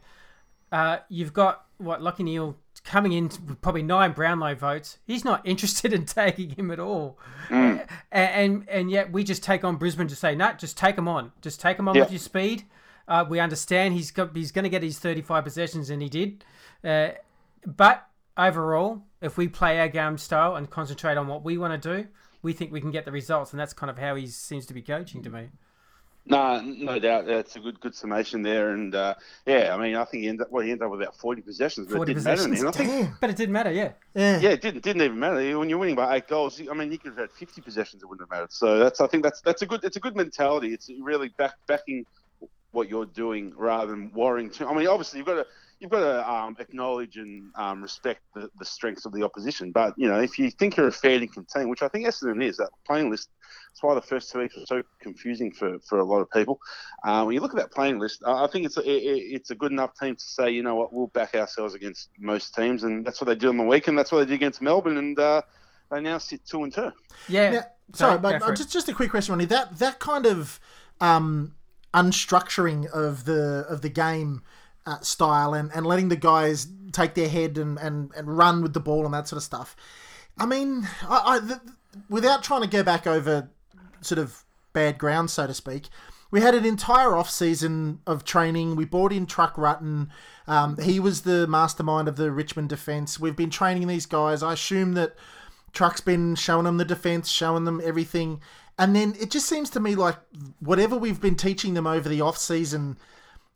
uh, 0.71 0.97
you've 1.09 1.33
got 1.33 1.65
what 1.77 1.99
Lachie 2.01 2.19
Neale 2.23 2.55
coming 2.83 3.13
in 3.13 3.25
with 3.47 3.59
probably 3.61 3.81
nine 3.83 4.11
Brownlow 4.11 4.53
votes. 4.55 4.99
He's 5.05 5.25
not 5.25 5.41
interested 5.45 5.93
in 5.93 6.05
taking 6.05 6.51
him 6.51 6.69
at 6.69 6.79
all, 6.79 7.17
and, 7.49 7.85
and 8.11 8.69
and 8.69 8.91
yet 8.91 9.11
we 9.11 9.23
just 9.23 9.41
take 9.41 9.63
on 9.63 9.77
Brisbane 9.77 10.07
to 10.09 10.15
say, 10.15 10.35
no, 10.35 10.53
just 10.53 10.77
take 10.77 10.95
him 10.95 11.07
on, 11.07 11.31
just 11.41 11.59
take 11.59 11.79
him 11.79 11.87
on 11.87 11.95
Yeah. 11.95 12.03
with 12.03 12.11
your 12.11 12.19
speed. 12.19 12.65
Uh, 13.07 13.25
we 13.27 13.39
understand 13.39 13.93
he's 13.93 14.11
got 14.11 14.35
he's 14.35 14.51
going 14.51 14.63
to 14.63 14.69
get 14.69 14.83
his 14.83 14.99
35 14.99 15.43
possessions, 15.43 15.89
and 15.89 16.01
he 16.01 16.09
did. 16.09 16.43
Uh, 16.83 17.09
but 17.65 18.07
overall, 18.37 19.03
if 19.21 19.37
we 19.37 19.47
play 19.47 19.79
our 19.79 19.87
game 19.87 20.17
style 20.17 20.55
and 20.55 20.69
concentrate 20.69 21.17
on 21.17 21.27
what 21.27 21.43
we 21.43 21.57
want 21.57 21.81
to 21.81 21.95
do, 22.01 22.07
we 22.41 22.53
think 22.53 22.71
we 22.71 22.81
can 22.81 22.91
get 22.91 23.05
the 23.05 23.11
results, 23.11 23.51
and 23.51 23.59
that's 23.59 23.73
kind 23.73 23.89
of 23.89 23.97
how 23.97 24.15
he 24.15 24.27
seems 24.27 24.65
to 24.67 24.73
be 24.73 24.81
coaching 24.81 25.21
to 25.23 25.29
me. 25.29 25.49
No, 26.25 26.61
no 26.61 26.99
doubt. 26.99 27.25
That's 27.25 27.57
a 27.57 27.59
good 27.59 27.81
good 27.81 27.93
summation 27.93 28.43
there, 28.43 28.69
and 28.69 28.95
uh, 28.95 29.15
yeah, 29.45 29.75
I 29.75 29.77
mean, 29.77 29.95
I 29.97 30.05
think 30.05 30.23
he 30.23 30.29
ended 30.29 30.45
up 30.45 30.51
well, 30.53 30.63
he 30.63 30.71
ended 30.71 30.85
up 30.85 30.91
with 30.91 31.01
about 31.01 31.17
40 31.17 31.41
possessions, 31.41 31.87
but 31.87 31.97
40 31.97 32.11
it 32.11 32.15
didn't 32.15 32.25
matter. 32.25 32.43
in 32.43 32.49
possessions. 32.51 32.79
end. 32.79 32.89
I 32.89 33.01
think 33.05 33.15
But 33.19 33.29
it 33.31 33.35
didn't 33.35 33.51
matter, 33.51 33.71
yeah. 33.73 33.91
Yeah. 34.15 34.39
Yeah, 34.39 34.49
it 34.51 34.61
didn't 34.61 34.83
didn't 34.83 35.01
even 35.01 35.19
matter 35.19 35.59
when 35.59 35.67
you're 35.69 35.77
winning 35.77 35.95
by 35.95 36.15
eight 36.15 36.29
goals. 36.29 36.61
I 36.61 36.73
mean, 36.73 36.93
you 36.93 36.97
could 36.97 37.09
have 37.09 37.17
had 37.17 37.31
50 37.31 37.59
possessions; 37.59 38.03
it 38.03 38.05
wouldn't 38.05 38.21
have 38.21 38.29
mattered. 38.29 38.53
So 38.53 38.79
that's 38.79 39.01
I 39.01 39.07
think 39.07 39.23
that's 39.23 39.41
that's 39.41 39.63
a 39.63 39.65
good 39.65 39.83
it's 39.83 39.97
a 39.97 39.99
good 39.99 40.15
mentality. 40.15 40.73
It's 40.73 40.89
really 41.01 41.27
back 41.27 41.55
backing 41.67 42.05
what 42.73 42.89
you're 42.89 43.05
doing 43.05 43.53
rather 43.55 43.91
than 43.91 44.11
worrying 44.13 44.49
too. 44.49 44.67
I 44.67 44.73
mean, 44.73 44.87
obviously 44.87 45.19
you've 45.19 45.27
got 45.27 45.35
to 45.35 45.45
you've 45.79 45.91
got 45.91 45.99
to 45.99 46.31
um, 46.31 46.55
acknowledge 46.59 47.17
and 47.17 47.51
um, 47.55 47.81
respect 47.81 48.21
the, 48.33 48.49
the 48.57 48.65
strengths 48.65 49.05
of 49.05 49.13
the 49.13 49.23
opposition. 49.23 49.71
But 49.71 49.93
you 49.97 50.07
know, 50.07 50.19
if 50.19 50.39
you 50.39 50.49
think 50.49 50.77
you're 50.77 50.87
a 50.87 50.91
fair 50.91 51.21
income 51.21 51.45
team, 51.53 51.69
which 51.69 51.81
I 51.81 51.87
think 51.87 52.07
Essendon 52.07 52.43
is, 52.43 52.57
that 52.57 52.69
playing 52.85 53.09
list. 53.09 53.29
That's 53.69 53.81
why 53.81 53.95
the 53.95 54.01
first 54.01 54.31
two 54.31 54.39
weeks 54.39 54.55
were 54.55 54.65
so 54.67 54.83
confusing 55.01 55.51
for, 55.51 55.79
for 55.79 55.97
a 55.97 56.03
lot 56.03 56.19
of 56.19 56.29
people. 56.29 56.59
Uh, 57.03 57.23
when 57.23 57.33
you 57.33 57.41
look 57.41 57.53
at 57.53 57.57
that 57.57 57.71
playing 57.71 57.97
list, 57.99 58.21
I 58.25 58.43
I 58.43 58.47
think 58.47 58.65
it's 58.65 58.77
a, 58.77 58.81
it, 58.81 59.33
it's 59.35 59.49
a 59.49 59.55
good 59.55 59.71
enough 59.71 59.97
team 59.99 60.15
to 60.15 60.23
say, 60.23 60.51
you 60.51 60.61
know 60.61 60.75
what, 60.75 60.93
we'll 60.93 61.07
back 61.07 61.33
ourselves 61.33 61.73
against 61.73 62.09
most 62.19 62.53
teams, 62.53 62.83
and 62.83 63.05
that's 63.05 63.19
what 63.19 63.27
they 63.27 63.35
did 63.35 63.49
on 63.49 63.57
the 63.57 63.63
weekend. 63.63 63.97
That's 63.97 64.11
what 64.11 64.19
they 64.19 64.25
did 64.25 64.35
against 64.35 64.61
Melbourne, 64.61 64.97
and 64.97 65.19
uh, 65.19 65.41
they 65.91 66.01
now 66.01 66.19
sit 66.19 66.45
two 66.45 66.63
and 66.63 66.73
two. 66.73 66.91
Yeah. 67.27 67.49
Now, 67.49 67.61
sorry, 67.93 68.19
but 68.19 68.39
for 68.39 68.49
uh, 68.49 68.51
it. 68.51 68.57
just 68.57 68.71
just 68.71 68.89
a 68.89 68.93
quick 68.93 69.09
question, 69.09 69.33
Ronny. 69.33 69.45
That 69.45 69.79
that 69.79 69.99
kind 69.99 70.25
of 70.27 70.59
um, 71.01 71.55
unstructuring 71.93 72.87
of 72.91 73.25
the 73.25 73.65
of 73.69 73.81
the 73.81 73.89
game 73.89 74.41
uh, 74.85 74.99
style 74.99 75.53
and, 75.53 75.71
and 75.73 75.85
letting 75.85 76.09
the 76.09 76.15
guys 76.15 76.67
take 76.91 77.13
their 77.13 77.29
head 77.29 77.57
and, 77.57 77.77
and, 77.79 78.11
and 78.15 78.37
run 78.37 78.61
with 78.61 78.73
the 78.73 78.79
ball 78.79 79.05
and 79.05 79.13
that 79.13 79.27
sort 79.27 79.37
of 79.37 79.43
stuff. 79.43 79.75
I 80.37 80.45
mean, 80.45 80.87
I, 81.07 81.35
I 81.35 81.39
th 81.39 81.59
without 82.09 82.43
trying 82.43 82.61
to 82.61 82.67
go 82.67 82.83
back 82.83 83.05
over 83.05 83.49
sort 84.01 84.19
of 84.19 84.43
bad 84.73 84.97
ground, 84.97 85.29
so 85.29 85.47
to 85.47 85.53
speak. 85.53 85.87
We 86.31 86.41
had 86.41 86.55
an 86.55 86.65
entire 86.65 87.15
off 87.15 87.29
season 87.29 87.99
of 88.07 88.25
training. 88.25 88.75
We 88.75 88.85
brought 88.85 89.13
in 89.13 89.27
Truck 89.27 89.55
Rutten. 89.55 90.09
Um, 90.47 90.77
he 90.79 90.99
was 90.99 91.21
the 91.21 91.45
mastermind 91.45 92.07
of 92.07 92.15
the 92.15 92.31
Richmond 92.31 92.69
defense. 92.69 93.19
We've 93.19 93.35
been 93.35 93.51
training 93.51 93.87
these 93.87 94.07
guys. 94.07 94.41
I 94.41 94.53
assume 94.53 94.93
that 94.93 95.15
Truck's 95.73 96.01
been 96.01 96.33
showing 96.33 96.65
them 96.65 96.77
the 96.77 96.85
defense, 96.85 97.29
showing 97.29 97.65
them 97.65 97.79
everything. 97.83 98.41
And 98.83 98.93
then 98.93 99.15
it 99.17 99.31
just 99.31 99.47
seems 99.47 99.69
to 99.69 99.79
me 99.79 99.95
like 99.95 100.17
whatever 100.59 100.97
we've 100.97 101.21
been 101.21 101.35
teaching 101.35 101.73
them 101.73 101.87
over 101.87 102.09
the 102.09 102.19
off 102.19 102.37
season, 102.37 102.97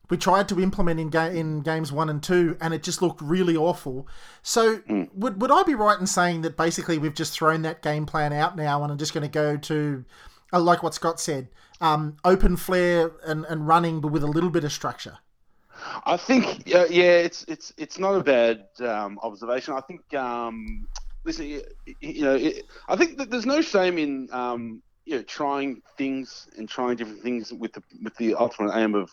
we 0.10 0.16
tried 0.16 0.48
to 0.48 0.62
implement 0.62 1.02
in 1.02 1.10
ga- 1.10 1.38
in 1.38 1.60
games 1.60 1.92
one 1.92 2.10
and 2.10 2.24
two, 2.24 2.56
and 2.62 2.74
it 2.74 2.82
just 2.82 3.02
looked 3.02 3.22
really 3.22 3.58
awful. 3.58 4.08
So 4.42 4.80
would 5.14 5.42
would 5.42 5.52
I 5.52 5.64
be 5.64 5.76
right 5.76 6.00
in 6.00 6.08
saying 6.08 6.44
that 6.44 6.56
basically 6.56 6.98
we've 6.98 7.14
just 7.14 7.34
thrown 7.34 7.64
that 7.64 7.82
game 7.82 8.06
plan 8.06 8.32
out 8.32 8.56
now 8.56 8.82
and 8.84 8.90
I'm 8.90 8.98
just 8.98 9.14
going 9.14 9.24
to 9.24 9.28
go 9.28 9.58
to, 9.58 10.06
uh, 10.54 10.62
like 10.62 10.82
what 10.82 10.94
Scott 10.94 11.20
said, 11.20 11.50
um, 11.82 12.16
open 12.24 12.56
flair 12.56 13.12
and, 13.26 13.44
and 13.50 13.68
running, 13.68 14.00
but 14.00 14.14
with 14.14 14.24
a 14.24 14.28
little 14.28 14.50
bit 14.50 14.64
of 14.64 14.72
structure. 14.72 15.18
I 16.06 16.16
think, 16.16 16.74
uh, 16.74 16.86
yeah, 16.90 17.18
it's 17.18 17.44
it's 17.50 17.74
it's 17.76 18.00
not 18.00 18.14
a 18.14 18.24
bad 18.24 18.66
um, 18.80 19.20
observation. 19.22 19.74
I 19.74 19.82
think, 19.82 20.14
um, 20.14 20.88
listen, 21.26 21.48
you, 21.48 21.64
you 22.00 22.22
know, 22.22 22.36
it, 22.36 22.64
I 22.88 22.96
think 22.96 23.18
that 23.18 23.30
there's 23.30 23.46
no 23.46 23.60
shame 23.60 23.98
in 23.98 24.30
um, 24.32 24.82
you 25.08 25.16
know, 25.16 25.24
trying 25.24 25.82
things 25.98 26.50
and 26.58 26.68
trying 26.68 26.98
different 26.98 27.24
things 27.24 27.54
with 27.54 27.72
the 27.72 27.82
with 28.04 28.16
the 28.18 28.36
ultimate 28.36 28.76
aim 28.76 28.94
of 28.94 29.10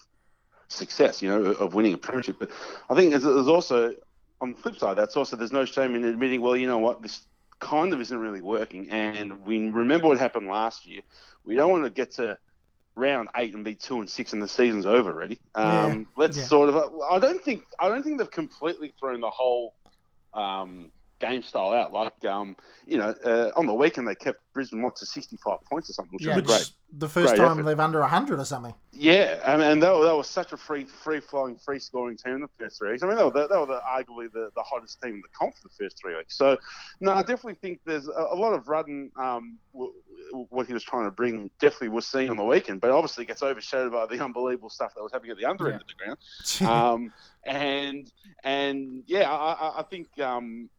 success, 0.67 1.23
you 1.23 1.29
know, 1.29 1.53
of 1.53 1.75
winning 1.75 1.95
a 1.95 1.99
premiership. 1.99 2.37
But 2.41 2.51
I 2.91 2.95
think 2.97 3.11
there's, 3.11 3.23
there's 3.23 3.49
also 3.49 3.95
on 4.41 4.53
the 4.53 4.59
flip 4.59 4.77
side, 4.77 4.97
that's 4.97 5.17
also 5.17 5.37
there's 5.37 5.53
no 5.53 5.65
shame 5.65 5.95
in 5.95 6.05
admitting, 6.05 6.41
well, 6.41 6.57
you 6.57 6.67
know 6.67 6.79
what, 6.79 7.01
this 7.01 7.23
kind 7.61 7.93
of 7.93 8.01
isn't 8.01 8.19
really 8.19 8.43
working. 8.43 8.91
And 8.91 9.47
we 9.47 9.69
remember 9.69 10.09
what 10.09 10.19
happened 10.19 10.49
last 10.49 10.85
year. 10.85 11.03
We 11.45 11.55
don't 11.55 11.71
want 11.71 11.85
to 11.85 11.91
get 11.91 12.11
to 12.13 12.39
round 12.97 13.29
eight 13.37 13.55
and 13.55 13.65
be 13.65 13.77
two 13.77 14.01
and 14.01 14.11
six 14.11 14.33
and 14.33 14.43
the 14.43 14.49
season's 14.49 14.87
over 14.87 15.13
already. 15.13 15.39
Um, 15.55 15.65
Yeah. 15.65 16.05
Let's 16.17 16.37
Yeah. 16.39 16.45
sort 16.45 16.69
of. 16.71 16.93
I 17.09 17.21
don't 17.21 17.43
think 17.43 17.63
I 17.79 17.89
don't 17.89 18.03
think 18.03 18.19
they've 18.19 18.31
completely 18.31 18.93
thrown 18.99 19.21
the 19.21 19.31
whole 19.31 19.75
um, 20.33 20.91
game 21.27 21.43
style 21.43 21.73
out. 21.73 21.93
Like 21.93 22.25
um, 22.25 22.57
you 22.87 22.99
know, 22.99 23.15
uh, 23.25 23.51
on 23.57 23.67
the 23.67 23.75
weekend 23.75 24.07
they 24.09 24.15
kept 24.15 24.41
Brisbane 24.53 24.83
what 24.83 24.97
to 24.97 25.07
sixty 25.07 25.37
five 25.37 25.59
points 25.71 25.91
or 25.91 25.95
something, 25.95 26.13
which 26.15 26.25
Yeah. 26.27 26.37
was 26.37 26.45
great. 26.47 26.71
the 26.97 27.09
first 27.09 27.35
Great 27.35 27.39
time 27.39 27.59
effort. 27.59 27.63
they've 27.65 27.81
under 27.81 27.99
100 28.01 28.39
or 28.39 28.45
something. 28.45 28.73
Yeah, 28.93 29.41
I 29.45 29.57
mean, 29.57 29.67
and 29.67 29.83
that, 29.83 29.89
that 29.91 30.15
was 30.17 30.29
such 30.29 30.53
a 30.53 30.57
free, 30.57 30.85
free 30.85 31.19
flowing, 31.19 31.57
free 31.57 31.81
scoring 31.81 32.17
team 32.17 32.35
in 32.37 32.41
the 32.43 32.49
first 32.57 32.79
three 32.79 32.93
weeks. 32.93 33.03
I 33.03 33.09
mean, 33.09 33.17
they 33.17 33.25
were, 33.25 33.33
the, 33.33 33.49
they 33.49 33.57
were 33.57 33.67
the, 33.67 33.81
arguably 33.85 34.31
the, 34.33 34.51
the 34.55 34.63
hottest 34.63 35.03
team 35.03 35.15
in 35.17 35.21
the 35.21 35.29
comp 35.37 35.57
for 35.57 35.67
the 35.67 35.75
first 35.75 35.99
three 36.01 36.15
weeks. 36.17 36.37
So, 36.39 36.57
no, 37.01 37.11
I 37.13 37.23
definitely 37.23 37.57
think 37.61 37.81
there's 37.85 38.07
a, 38.07 38.27
a 38.31 38.37
lot 38.37 38.53
of 38.53 38.67
Rutten, 38.67 39.11
um, 39.19 39.59
w- 39.73 39.93
w- 40.31 40.47
what 40.51 40.69
he 40.69 40.73
was 40.73 40.85
trying 40.85 41.07
to 41.07 41.11
bring, 41.11 41.51
definitely 41.59 41.89
was 41.89 42.07
seen 42.07 42.31
on 42.31 42.37
the 42.37 42.45
weekend, 42.45 42.81
but 42.81 42.93
obviously 42.93 43.25
gets 43.25 43.43
overshadowed 43.43 43.91
by 43.91 44.07
the 44.07 44.23
unbelievable 44.25 44.71
stuff 44.71 44.95
that 44.95 45.03
was 45.03 45.11
happening 45.11 45.33
at 45.33 45.39
the 45.39 45.47
under 45.47 45.73
end 45.73 45.81
of 45.83 45.89
the 45.89 45.95
ground. 46.65 46.71
Um, 46.73 47.13
and 47.45 48.11
and 48.45 49.03
yeah, 49.09 49.29
I, 49.33 49.53
I- 49.55 49.79
I 49.81 49.83
think 49.83 50.07
um, 50.21 50.71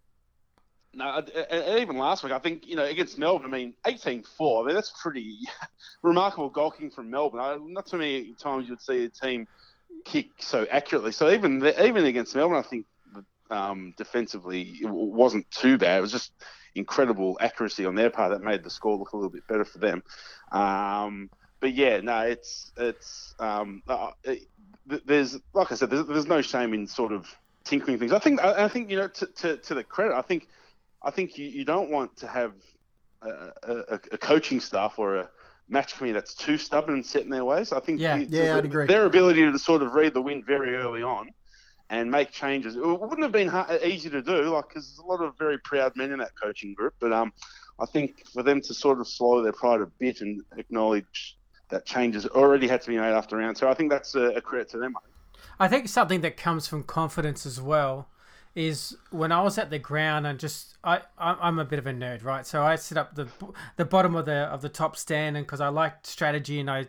no, 0.95 1.23
and- 1.49 1.79
even 1.79 1.97
last 1.97 2.23
week, 2.23 2.33
I 2.33 2.39
think 2.39 2.67
you 2.67 2.75
know 2.75 2.85
against 2.85 3.17
Melbourne, 3.17 3.47
I 3.47 3.57
mean, 3.57 3.73
18-4, 3.85 4.63
I 4.63 4.65
mean 4.65 4.75
that's 4.75 4.93
pretty 5.01 5.37
remarkable 6.03 6.49
goal 6.49 6.71
kicking 6.71 6.91
from 6.91 7.09
Melbourne. 7.09 7.73
Not 7.73 7.85
too 7.87 7.97
many 7.97 8.33
times 8.33 8.67
you'd 8.67 8.81
see 8.81 9.05
a 9.05 9.09
team 9.09 9.47
kick 10.05 10.27
so 10.39 10.65
accurately. 10.71 11.11
So 11.11 11.31
even 11.31 11.59
the, 11.59 11.85
even 11.85 12.05
against 12.05 12.35
Melbourne, 12.35 12.57
I 12.57 12.67
think 12.67 12.85
um, 13.49 13.93
defensively 13.97 14.77
it 14.81 14.89
wasn't 14.89 15.49
too 15.51 15.77
bad. 15.77 15.99
It 15.99 16.01
was 16.01 16.11
just 16.11 16.31
incredible 16.75 17.37
accuracy 17.41 17.85
on 17.85 17.95
their 17.95 18.09
part 18.09 18.31
that 18.31 18.41
made 18.41 18.63
the 18.63 18.69
score 18.69 18.97
look 18.97 19.13
a 19.13 19.17
little 19.17 19.31
bit 19.31 19.47
better 19.47 19.65
for 19.65 19.79
them. 19.79 20.03
Um, 20.51 21.29
but 21.59 21.73
yeah, 21.73 21.99
no, 22.01 22.19
it's 22.21 22.71
it's 22.77 23.33
um, 23.39 23.81
uh, 23.87 24.11
it, 24.23 24.43
there's 25.05 25.39
like 25.53 25.71
I 25.71 25.75
said, 25.75 25.89
there's, 25.89 26.05
there's 26.05 26.27
no 26.27 26.41
shame 26.41 26.73
in 26.73 26.85
sort 26.87 27.11
of 27.11 27.27
tinkering 27.63 27.97
things. 27.97 28.11
I 28.11 28.19
think 28.19 28.43
I, 28.43 28.65
I 28.65 28.67
think 28.67 28.89
you 28.89 28.97
know 28.97 29.07
to, 29.07 29.57
to 29.57 29.73
the 29.73 29.83
credit, 29.83 30.15
I 30.15 30.21
think 30.21 30.47
I 31.05 31.11
think 31.11 31.37
you, 31.37 31.45
you 31.47 31.63
don't 31.63 31.89
want 31.91 32.17
to 32.17 32.27
have 32.27 32.53
a, 33.21 33.29
a, 33.63 33.99
a 34.11 34.17
coaching 34.17 34.59
staff 34.59 34.97
or 34.97 35.17
a 35.17 35.29
match 35.69 35.95
committee 35.95 36.13
that's 36.13 36.33
too 36.33 36.57
stubborn 36.57 36.95
and 36.95 37.05
set 37.05 37.21
in 37.23 37.29
their 37.29 37.45
ways. 37.45 37.71
I 37.71 37.79
think 37.79 37.99
Yeah. 37.99 38.17
the- 38.17 38.25
Yeah, 38.25 38.45
the- 38.53 38.57
I'd 38.57 38.65
agree. 38.65 38.85
their 38.87 39.05
ability 39.05 39.43
to 39.49 39.59
sort 39.59 39.81
of 39.83 39.93
read 39.93 40.13
the 40.15 40.21
wind 40.21 40.45
very 40.45 40.75
early 40.75 41.03
on 41.03 41.29
and 41.91 42.09
make 42.09 42.31
changes. 42.31 42.75
It 42.75 42.81
wouldn't 42.83 43.21
have 43.21 43.31
been 43.31 43.47
hard, 43.47 43.81
easy 43.83 44.09
to 44.09 44.21
do, 44.21 44.49
like 44.55 44.67
because 44.69 44.87
there's 44.87 44.99
a 44.99 45.05
lot 45.05 45.21
of 45.21 45.37
very 45.37 45.59
proud 45.59 45.95
men 45.95 46.11
in 46.11 46.19
that 46.19 46.31
coaching 46.41 46.73
group. 46.73 46.95
But 46.99 47.13
um, 47.13 47.31
I 47.79 47.85
think 47.85 48.27
for 48.33 48.41
them 48.41 48.59
to 48.61 48.73
sort 48.73 48.99
of 48.99 49.07
swallow 49.07 49.43
their 49.43 49.53
pride 49.53 49.81
a 49.81 49.85
bit 49.85 50.21
and 50.21 50.41
acknowledge 50.57 51.37
that 51.69 51.85
changes 51.85 52.25
already 52.27 52.67
had 52.67 52.81
to 52.81 52.87
be 52.89 52.97
made 52.97 53.11
after 53.13 53.37
round 53.37 53.57
So 53.57 53.67
I 53.69 53.73
think 53.75 53.91
that's 53.91 54.15
a, 54.15 54.25
a 54.35 54.41
credit 54.41 54.69
to 54.69 54.77
them. 54.79 54.95
I 54.97 54.99
think. 55.01 55.11
I 55.59 55.67
think 55.67 55.87
something 55.89 56.21
that 56.21 56.35
comes 56.37 56.67
from 56.67 56.83
confidence 56.83 57.45
as 57.45 57.61
well 57.61 58.07
is 58.55 58.95
when 59.11 59.33
I 59.33 59.41
was 59.41 59.57
at 59.57 59.69
the 59.69 59.79
ground 59.79 60.25
and 60.25 60.39
just 60.39 60.77
I 60.83 61.01
I'm 61.17 61.59
a 61.59 61.65
bit 61.65 61.77
of 61.77 61.87
a 61.87 61.93
nerd, 61.93 62.23
right? 62.23 62.47
So 62.47 62.63
I 62.63 62.77
set 62.77 62.97
up 62.97 63.15
the 63.15 63.27
the 63.75 63.85
bottom 63.85 64.15
of 64.15 64.25
the 64.25 64.45
of 64.45 64.61
the 64.61 64.69
top 64.69 64.95
stand, 64.95 65.35
and 65.35 65.45
because 65.45 65.61
I 65.61 65.67
liked 65.67 66.07
strategy 66.07 66.59
and 66.59 66.71
I. 66.71 66.87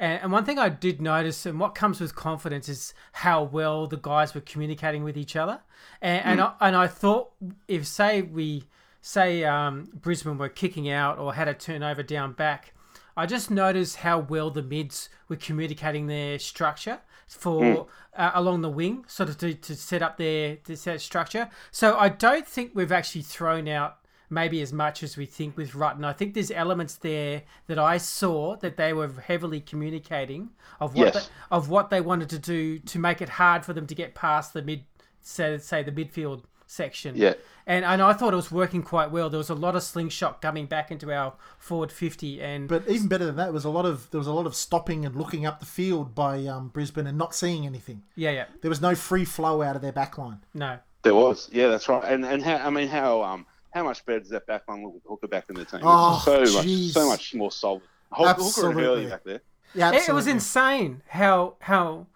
And 0.00 0.22
and 0.22 0.30
one 0.30 0.44
thing 0.44 0.58
I 0.58 0.68
did 0.68 1.00
notice, 1.00 1.44
and 1.44 1.58
what 1.58 1.74
comes 1.74 2.00
with 2.00 2.14
confidence, 2.14 2.68
is 2.68 2.94
how 3.12 3.42
well 3.42 3.88
the 3.88 3.96
guys 3.96 4.32
were 4.32 4.40
communicating 4.42 5.02
with 5.02 5.16
each 5.16 5.34
other. 5.34 5.60
And 6.00 6.24
and, 6.24 6.40
I, 6.40 6.52
and 6.60 6.76
I 6.76 6.86
thought, 6.86 7.32
if 7.66 7.84
say 7.84 8.22
we 8.22 8.64
say 9.00 9.42
um, 9.44 9.88
Brisbane 9.94 10.38
were 10.38 10.50
kicking 10.50 10.88
out 10.88 11.18
or 11.18 11.34
had 11.34 11.48
a 11.48 11.54
turnover 11.54 12.04
down 12.04 12.32
back, 12.32 12.74
I 13.16 13.26
just 13.26 13.50
noticed 13.50 13.96
how 13.96 14.20
well 14.20 14.50
the 14.50 14.62
mids 14.62 15.08
were 15.28 15.36
communicating 15.36 16.06
their 16.06 16.38
structure 16.38 17.00
for 17.28 17.86
uh, 18.16 18.30
along 18.34 18.62
the 18.62 18.70
wing, 18.70 19.04
sort 19.06 19.28
of 19.28 19.38
to, 19.38 19.54
to 19.54 19.76
set 19.76 20.02
up 20.02 20.16
their 20.16 20.56
to 20.64 20.76
set 20.76 21.00
structure. 21.00 21.48
So 21.70 21.96
I 21.96 22.08
don't 22.08 22.46
think 22.46 22.72
we've 22.74 22.92
actually 22.92 23.22
thrown 23.22 23.68
out 23.68 23.98
maybe 24.30 24.60
as 24.60 24.72
much 24.72 25.02
as 25.02 25.16
we 25.16 25.24
think 25.24 25.56
with 25.56 25.72
Rutten. 25.72 26.04
I 26.04 26.12
think 26.12 26.34
there's 26.34 26.50
elements 26.50 26.96
there 26.96 27.42
that 27.66 27.78
I 27.78 27.96
saw 27.96 28.56
that 28.56 28.76
they 28.76 28.92
were 28.92 29.08
heavily 29.08 29.60
communicating 29.60 30.50
of 30.80 30.94
what 30.94 31.14
Yes. 31.14 31.26
they, 31.26 31.32
of 31.50 31.70
what 31.70 31.88
they 31.88 32.00
wanted 32.02 32.28
to 32.30 32.38
do 32.38 32.78
to 32.78 32.98
make 32.98 33.22
it 33.22 33.30
hard 33.30 33.64
for 33.64 33.72
them 33.72 33.86
to 33.86 33.94
get 33.94 34.14
past 34.14 34.52
the 34.52 34.60
mid, 34.60 34.84
say, 35.22 35.56
say 35.58 35.82
the 35.82 35.92
midfield 35.92 36.42
section. 36.68 37.16
Yeah. 37.16 37.34
And, 37.66 37.84
and 37.84 38.00
I 38.00 38.12
thought 38.12 38.32
it 38.32 38.36
was 38.36 38.52
working 38.52 38.82
quite 38.82 39.10
well. 39.10 39.28
There 39.28 39.38
was 39.38 39.50
a 39.50 39.54
lot 39.54 39.74
of 39.74 39.82
slingshot 39.82 40.40
coming 40.40 40.66
back 40.66 40.90
into 40.90 41.12
our 41.12 41.34
forward 41.58 41.90
50 41.90 42.40
and 42.40 42.68
But 42.68 42.88
even 42.88 43.08
better 43.08 43.24
than 43.26 43.36
that, 43.36 43.52
was 43.52 43.64
a 43.64 43.70
lot 43.70 43.84
of 43.84 44.10
there 44.10 44.18
was 44.18 44.26
a 44.26 44.32
lot 44.32 44.46
of 44.46 44.54
stopping 44.54 45.04
and 45.04 45.16
looking 45.16 45.44
up 45.44 45.60
the 45.60 45.66
field 45.66 46.14
by 46.14 46.46
um, 46.46 46.68
Brisbane 46.68 47.06
and 47.06 47.18
not 47.18 47.34
seeing 47.34 47.66
anything. 47.66 48.02
yeah, 48.14 48.30
yeah. 48.30 48.44
There 48.62 48.68
was 48.68 48.80
no 48.80 48.94
free 48.94 49.24
flow 49.24 49.62
out 49.62 49.74
of 49.76 49.82
their 49.82 49.92
back 49.92 50.16
line. 50.18 50.40
No. 50.54 50.78
There 51.02 51.14
was, 51.14 51.48
yeah, 51.52 51.68
that's 51.68 51.88
right. 51.88 52.04
And 52.04 52.24
and 52.24 52.42
how 52.42 52.56
I 52.56 52.70
mean 52.70 52.88
how 52.88 53.22
um 53.22 53.46
how 53.70 53.84
much 53.84 54.04
better 54.06 54.20
does 54.20 54.30
that 54.30 54.46
back 54.46 54.68
line 54.68 54.82
look 54.84 54.94
with 54.94 55.02
Hooker 55.06 55.28
back 55.28 55.46
in 55.48 55.56
the 55.56 55.64
team? 55.64 55.80
Oh, 55.82 56.20
so 56.24 56.42
jeez. 56.44 56.54
much, 56.54 56.92
so 56.92 57.08
much 57.08 57.34
more 57.34 57.52
solid. 57.52 57.82
Hooker 58.12 58.28
Hooker 58.28 58.30
and 58.30 58.38
Absolutely. 58.40 58.82
Hurley 58.84 59.06
back 59.06 59.24
there. 59.24 59.40
Yeah, 59.74 59.92
It, 59.92 60.08
it 60.08 60.12
was 60.12 60.26
insane 60.26 61.02
how 61.08 61.54
how 61.60 62.06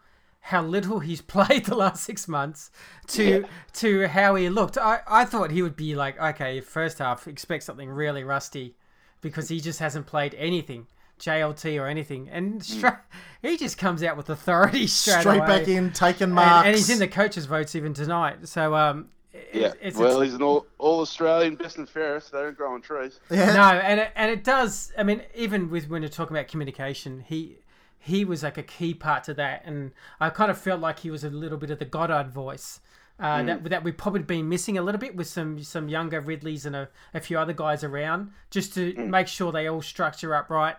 how 0.46 0.62
little 0.62 0.98
he's 1.00 1.20
played 1.36 1.64
the 1.66 1.74
last 1.74 2.02
six 2.04 2.26
months 2.28 2.70
to 3.08 3.44
to 3.74 4.08
how 4.08 4.34
he 4.34 4.48
looked. 4.48 4.76
I, 4.78 5.00
I 5.06 5.24
thought 5.24 5.50
he 5.50 5.62
would 5.62 5.76
be 5.76 5.94
like, 5.94 6.20
okay, 6.20 6.60
first 6.60 6.98
half, 6.98 7.26
expect 7.28 7.62
something 7.64 7.88
really 7.88 8.24
rusty 8.24 8.74
because 9.20 9.48
he 9.48 9.60
just 9.60 9.78
hasn't 9.78 10.06
played 10.06 10.34
anything, 10.34 10.86
JLT 11.20 11.80
or 11.80 11.86
anything. 11.86 12.28
And 12.28 12.64
stra- 12.64 13.02
he 13.40 13.56
just 13.56 13.78
comes 13.78 14.02
out 14.02 14.16
with 14.16 14.28
authority 14.30 14.86
straight, 14.88 15.20
straight 15.20 15.38
away. 15.38 15.46
back 15.46 15.68
in, 15.68 15.92
taking 15.92 16.24
And, 16.24 16.34
marks. 16.34 16.66
and 16.66 16.74
he's 16.74 16.90
in 16.90 16.98
the 16.98 17.06
coaches' 17.08 17.46
votes 17.46 17.76
even 17.76 17.94
tonight. 17.94 18.48
So 18.48 18.74
um, 18.74 19.10
Yeah. 19.52 19.74
it's, 19.80 19.96
well, 19.96 20.20
it's 20.20 20.30
he's 20.30 20.34
an 20.34 20.42
all, 20.42 20.66
all 20.78 21.00
Australian, 21.02 21.54
best 21.54 21.78
and 21.78 21.88
fairest. 21.88 22.32
They 22.32 22.38
don't 22.40 22.56
grow 22.56 22.74
on 22.74 22.82
trees. 22.82 23.20
yeah. 23.30 23.54
no, 23.54 23.62
and 23.78 24.00
it, 24.00 24.10
and 24.16 24.28
it 24.32 24.42
does. 24.42 24.92
I 24.98 25.04
mean, 25.04 25.22
even 25.36 25.70
with 25.70 25.88
when 25.88 26.02
you're 26.02 26.08
talking 26.08 26.36
about 26.36 26.48
communication, 26.48 27.20
he 27.28 27.58
he 28.02 28.24
was 28.24 28.42
like 28.42 28.58
a 28.58 28.62
key 28.62 28.94
part 28.94 29.24
to 29.24 29.34
that, 29.34 29.62
and 29.64 29.92
I 30.20 30.30
kind 30.30 30.50
of 30.50 30.58
felt 30.58 30.80
like 30.80 31.00
he 31.00 31.10
was 31.10 31.24
a 31.24 31.30
little 31.30 31.58
bit 31.58 31.70
of 31.70 31.78
the 31.78 31.84
Goddard 31.84 32.30
voice. 32.30 32.80
Uh, 33.20 33.42
That 33.44 33.64
that 33.64 33.84
we've 33.84 33.96
probably 33.96 34.22
been 34.22 34.48
missing 34.48 34.78
a 34.78 34.82
little 34.82 34.98
bit 34.98 35.14
with 35.14 35.28
some 35.28 35.62
some 35.62 35.88
younger 35.88 36.20
Ridleys 36.20 36.66
and 36.66 36.74
a, 36.74 36.88
a 37.14 37.20
few 37.20 37.38
other 37.38 37.52
guys 37.52 37.84
around, 37.84 38.32
just 38.50 38.74
to 38.74 38.94
make 38.96 39.28
sure 39.28 39.52
they 39.52 39.68
all 39.68 39.82
structure 39.82 40.34
up 40.34 40.50
right. 40.50 40.76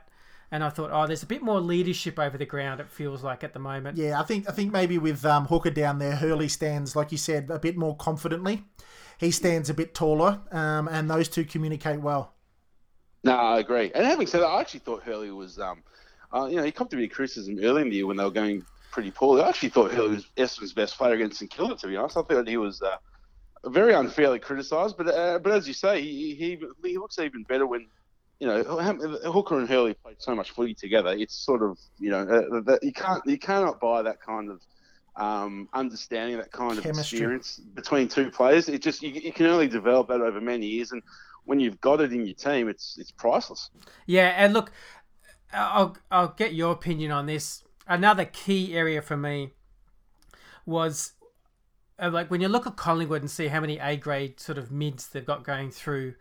And 0.52 0.64
I 0.64 0.70
thought, 0.70 0.92
oh, 0.94 1.08
there's 1.08 1.24
a 1.24 1.28
bit 1.28 1.42
more 1.42 1.60
leadership 1.60 2.20
over 2.20 2.38
the 2.38 2.46
ground. 2.46 2.80
It 2.80 2.90
feels 2.90 3.24
like 3.24 3.44
at 3.44 3.54
the 3.54 3.60
moment. 3.60 3.98
Yeah, 3.98 4.20
I 4.20 4.24
think 4.24 4.50
I 4.50 4.52
think 4.52 4.72
maybe 4.72 4.98
with 4.98 5.26
um, 5.26 5.46
Hooker 5.46 5.72
down 5.72 6.00
there, 6.00 6.16
Hurley 6.16 6.50
stands 6.50 6.96
like 6.96 7.12
you 7.12 7.18
said 7.18 7.50
a 7.50 7.60
bit 7.60 7.78
more 7.78 7.96
confidently. 7.96 8.64
He 9.18 9.32
stands 9.32 9.70
a 9.70 9.74
bit 9.74 9.94
taller, 9.96 10.42
um, 10.52 10.88
and 10.90 11.10
those 11.10 11.30
two 11.30 11.46
communicate 11.46 12.02
well. 12.02 12.34
No, 13.24 13.34
I 13.36 13.60
agree. 13.60 13.92
And 13.96 14.06
having 14.06 14.28
said 14.28 14.42
that, 14.42 14.48
I 14.48 14.60
actually 14.62 14.82
thought 14.82 15.04
Hurley 15.04 15.32
was, 15.32 15.58
um, 15.60 15.84
uh, 16.34 16.46
you 16.46 16.56
know, 16.56 16.64
he 16.64 16.72
copped 16.72 16.94
a 16.94 16.96
bit 16.96 17.12
of 17.12 17.16
criticism 17.16 17.60
early 17.62 17.84
in 17.84 17.90
the 17.90 17.96
year 17.96 18.08
when 18.08 18.18
they 18.18 18.24
were 18.24 18.32
going 18.32 18.66
pretty 18.92 19.12
poorly. 19.12 19.42
I 19.42 19.50
actually 19.50 19.70
thought 19.70 19.92
Hurley 19.92 20.16
was 20.16 20.28
Essendon's 20.38 20.74
best 20.74 20.98
player 20.98 21.14
against 21.14 21.40
St 21.40 21.52
Kilda, 21.52 21.76
to 21.76 21.88
be 21.88 21.96
honest. 21.96 22.18
I 22.18 22.22
thought 22.22 22.48
he 22.48 22.58
was 22.58 22.82
uh, 22.82 22.98
very 23.66 23.94
unfairly 23.94 24.40
criticised. 24.40 24.98
But 24.98 25.08
uh, 25.08 25.40
but 25.40 25.52
as 25.52 25.68
you 25.68 25.74
say, 25.74 26.02
he, 26.02 26.36
he 26.36 26.62
he 26.84 26.98
looks 26.98 27.20
even 27.20 27.44
better 27.44 27.66
when, 27.66 27.88
you 28.40 28.48
know, 28.48 28.64
Hooker 28.64 29.60
and 29.60 29.70
Hurley 29.70 29.94
played 29.94 30.18
so 30.20 30.36
much 30.36 30.52
footy 30.52 30.74
together. 30.74 31.10
It's 31.10 31.36
sort 31.36 31.64
of, 31.64 31.78
you 32.00 32.12
know, 32.12 32.22
uh, 32.22 32.62
that 32.62 32.80
you 32.84 32.94
can't 32.94 33.24
you 33.26 33.38
cannot 33.38 33.80
buy 33.80 34.02
that 34.02 34.22
kind 34.22 34.50
of 34.50 34.62
um, 35.16 35.70
understanding, 35.74 36.38
that 36.38 36.52
kind 36.52 36.78
of 36.78 36.86
experience 36.86 37.60
between 37.74 38.08
two 38.08 38.32
players. 38.32 38.70
It 38.70 38.82
just 38.82 39.02
you, 39.02 39.12
you 39.12 39.32
can 39.32 39.46
only 39.46 39.68
develop 39.68 40.08
that 40.08 40.22
over 40.22 40.42
many 40.42 40.68
years, 40.68 40.92
and 40.92 41.02
when 41.46 41.60
you've 41.60 41.80
got 41.82 42.02
it 42.02 42.14
in 42.14 42.26
your 42.26 42.36
team, 42.36 42.70
it's 42.70 42.98
it's 42.98 43.12
priceless. 43.12 43.70
Yeah, 44.06 44.34
and 44.36 44.54
look, 44.54 44.72
I'll 45.54 45.98
I'll 46.12 46.30
get 46.30 46.54
your 46.54 46.72
opinion 46.72 47.12
on 47.12 47.26
this. 47.26 47.64
Another 47.88 48.26
key 48.26 48.76
area 48.76 49.02
for 49.02 49.18
me 49.18 49.52
was 50.66 51.14
uh, 52.00 52.10
like 52.12 52.32
when 52.32 52.42
you 52.42 52.48
look 52.48 52.66
at 52.66 52.76
Collingwood 52.76 53.22
and 53.22 53.30
see 53.30 53.48
how 53.48 53.60
many 53.60 53.78
A 53.78 53.96
grade 53.98 54.40
sort 54.40 54.58
of 54.58 54.72
mids 54.72 55.08
they've 55.08 55.26
got 55.26 55.44
going 55.44 55.72
through. 55.72 56.16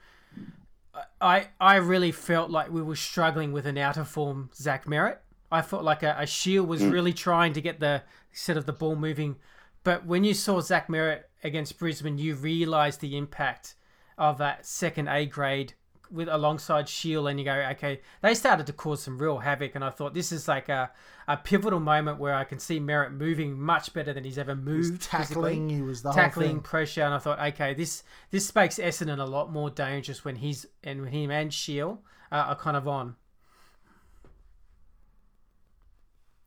I 1.21 1.49
I 1.61 1.77
really 1.77 2.13
felt 2.13 2.51
like 2.51 2.71
we 2.71 2.83
were 2.83 2.97
struggling 2.97 3.53
with 3.53 3.67
an 3.67 3.79
out 3.79 3.97
of 3.97 4.09
form 4.09 4.51
Zach 4.55 4.87
Merrett. 4.87 5.19
I 5.51 5.63
felt 5.63 5.85
like 5.85 6.03
a, 6.03 6.17
a 6.19 6.27
Shiel 6.27 6.65
was 6.65 6.85
really 6.85 7.13
trying 7.13 7.53
to 7.53 7.61
get 7.61 7.81
the 7.81 8.03
sort 8.33 8.59
of 8.59 8.67
the 8.67 8.73
ball 8.73 8.97
moving, 8.97 9.37
but 9.85 10.07
when 10.07 10.25
you 10.25 10.35
saw 10.35 10.61
Zach 10.61 10.89
Merrett 10.89 11.25
against 11.45 11.79
Brisbane, 11.79 12.19
you 12.19 12.35
realised 12.35 13.01
the 13.01 13.17
impact 13.17 13.75
of 14.17 14.39
that 14.39 14.65
second 14.65 15.09
A 15.09 15.27
grade 15.27 15.75
with 16.13 16.29
alongside 16.29 16.89
Shiel, 16.89 17.27
and 17.27 17.39
you 17.39 17.45
go, 17.45 17.55
okay, 17.73 18.01
they 18.21 18.35
started 18.35 18.67
to 18.67 18.73
cause 18.73 19.03
some 19.03 19.19
real 19.19 19.39
havoc, 19.39 19.75
and 19.75 19.85
I 19.85 19.91
thought 19.91 20.15
this 20.15 20.33
is 20.33 20.47
like 20.47 20.69
a, 20.69 20.91
a 21.27 21.37
pivotal 21.37 21.81
moment 21.81 22.19
where 22.19 22.35
I 22.35 22.45
can 22.45 22.59
see 22.59 22.79
Merrett 22.79 23.13
moving 23.13 23.59
much 23.61 23.93
better 23.93 24.13
than 24.13 24.25
he's 24.25 24.39
ever 24.39 24.55
moved. 24.55 25.03
tackling, 25.03 25.69
he 25.69 25.83
was 25.83 26.03
the 26.03 26.11
whole 26.11 26.17
tackling 26.17 26.49
thing. 26.49 26.61
pressure, 26.61 27.03
and 27.03 27.15
I 27.15 27.19
thought, 27.19 27.41
okay, 27.41 27.75
this 27.75 28.03
this 28.31 28.55
makes 28.55 28.79
Essendon 28.79 29.19
a 29.19 29.25
lot 29.25 29.53
more 29.53 29.71
dangerous 29.71 30.25
when 30.25 30.37
he's 30.37 30.67
and 30.83 31.03
when 31.03 31.13
him 31.13 31.31
and 31.31 31.53
Shiel 31.53 32.03
uh, 32.31 32.37
are 32.37 32.57
kind 32.57 32.77
of 32.77 32.89
on. 32.89 33.17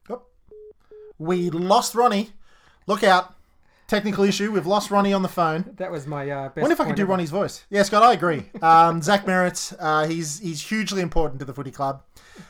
Oh. 0.09 0.23
We 1.17 1.49
lost 1.49 1.95
Ronny. 1.95 2.31
Look 2.87 3.03
out. 3.03 3.34
Technical 3.87 4.23
issue. 4.23 4.51
We've 4.51 4.65
lost 4.65 4.89
Ronny 4.89 5.13
on 5.13 5.21
the 5.21 5.29
phone. 5.29 5.75
That 5.77 5.91
was 5.91 6.07
my 6.07 6.27
uh, 6.27 6.49
best. 6.49 6.57
wonder 6.57 6.73
if 6.73 6.81
I 6.81 6.85
could 6.85 6.95
do 6.95 7.03
ever. 7.03 7.11
Ronny's 7.11 7.29
voice. 7.29 7.65
Yeah, 7.69 7.83
Scott, 7.83 8.01
I 8.01 8.13
agree. 8.13 8.49
Um, 8.61 9.01
Zach 9.01 9.25
Merrett, 9.25 9.75
uh, 9.79 10.07
he's 10.07 10.39
he's 10.39 10.61
hugely 10.67 11.01
important 11.01 11.39
to 11.39 11.45
the 11.45 11.53
footy 11.53 11.69
club. 11.69 12.01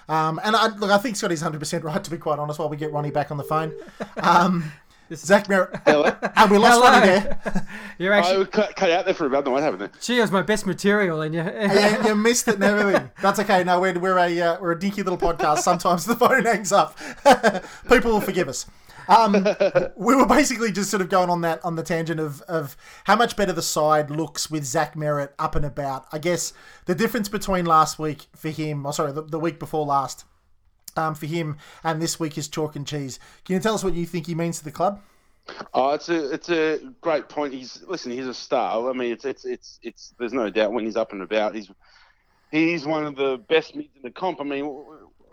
Um, 0.08 0.40
and 0.44 0.56
I, 0.56 0.68
look, 0.68 0.92
I 0.92 0.98
think 0.98 1.16
Scott 1.16 1.26
Scotty's 1.36 1.44
100% 1.44 1.84
right, 1.84 2.04
to 2.04 2.12
be 2.12 2.18
quite 2.18 2.40
honest, 2.40 2.60
while 2.60 2.70
we 2.70 2.78
get 2.78 2.92
Ronny 2.92 3.12
back 3.12 3.32
on 3.32 3.38
the 3.38 3.44
phone. 3.44 3.74
Um, 4.18 4.72
Zach 5.14 5.48
Merrett. 5.48 5.82
Hello. 5.86 6.16
And 6.36 6.52
we 6.52 6.58
lost 6.58 6.82
Hello. 6.82 6.92
Ronny 6.92 7.06
there. 7.08 7.68
You're 7.98 8.14
I 8.14 8.20
actually 8.20 8.46
cut, 8.46 8.76
cut 8.76 8.90
out 8.92 9.06
there 9.06 9.14
for 9.14 9.26
about 9.26 9.48
what 9.48 9.62
happened 9.62 9.82
there. 9.82 9.92
Shield's 10.02 10.32
my 10.32 10.42
best 10.42 10.66
material, 10.66 11.22
and 11.22 11.34
you. 11.36 11.44
you, 11.44 12.08
you 12.08 12.16
missed 12.16 12.48
it 12.48 12.56
and 12.56 12.64
everything. 12.64 13.12
That's 13.22 13.40
okay. 13.40 13.64
No, 13.64 13.80
we're, 13.80 13.98
we're 14.00 14.18
a 14.18 14.42
uh, 14.42 14.58
we're 14.60 14.72
a 14.72 14.80
dinky 14.80 15.04
little 15.04 15.18
podcast. 15.18 15.60
Sometimes 15.60 16.06
the 16.06 16.16
phone 16.16 16.46
hangs 16.46 16.72
up. 16.72 16.98
People 17.90 18.12
will 18.12 18.22
forgive 18.22 18.48
us. 18.48 18.66
Um, 19.08 19.34
we 19.96 20.16
were 20.16 20.26
basically 20.26 20.72
just 20.72 20.90
sort 20.90 21.02
of 21.02 21.10
going 21.10 21.30
on 21.30 21.42
that 21.42 21.64
on 21.64 21.76
the 21.76 21.84
tangent 21.84 22.20
of 22.20 22.42
of 22.44 22.78
how 23.06 23.16
much 23.16 23.36
better 23.36 23.54
the 23.54 23.62
side 23.62 24.10
looks 24.10 24.50
with 24.50 24.66
Zach 24.66 24.96
Merrett 24.96 25.30
up 25.40 25.56
and 25.56 25.66
about. 25.66 26.06
I 26.12 26.20
guess 26.20 26.54
the 26.86 26.96
difference 26.96 27.30
between 27.30 27.66
last 27.66 28.00
week 28.00 28.28
for 28.36 28.50
him, 28.50 28.86
or 28.86 28.94
sorry, 28.94 29.12
the, 29.12 29.22
the 29.22 29.40
week 29.40 29.60
before 29.60 29.86
last. 29.86 30.26
Um, 30.98 31.14
for 31.14 31.26
him 31.26 31.58
and 31.84 32.02
this 32.02 32.22
week 32.22 32.38
is 32.38 32.48
chalk 32.48 32.78
and 32.78 32.88
cheese. 32.88 33.20
Can 33.44 33.56
you 33.56 33.60
tell 33.60 33.76
us 33.76 33.84
what 33.84 33.96
you 33.96 34.06
think 34.06 34.28
he 34.28 34.34
means 34.34 34.60
to 34.60 34.64
the 34.64 34.72
club? 34.72 35.02
Oh, 35.74 35.94
it's 35.94 36.10
a 36.10 36.32
it's 36.32 36.50
a 36.50 36.80
great 37.02 37.30
point. 37.30 37.54
He's 37.54 37.84
listen. 37.88 38.12
He's 38.12 38.28
a 38.28 38.34
star. 38.34 38.90
I 38.90 38.94
mean, 38.94 39.12
it's 39.12 39.26
it's 39.26 39.46
it's 39.46 39.80
it's. 39.84 40.14
There's 40.18 40.34
no 40.34 40.50
doubt 40.50 40.72
when 40.72 40.86
he's 40.86 40.96
up 40.96 41.12
and 41.12 41.22
about, 41.22 41.54
he's 41.54 41.70
he's 42.52 42.86
one 42.86 43.06
of 43.06 43.16
the 43.16 43.38
best 43.50 43.76
mids 43.76 43.90
in 43.96 44.02
the 44.02 44.10
comp. 44.12 44.42
I 44.42 44.44
mean, 44.44 44.66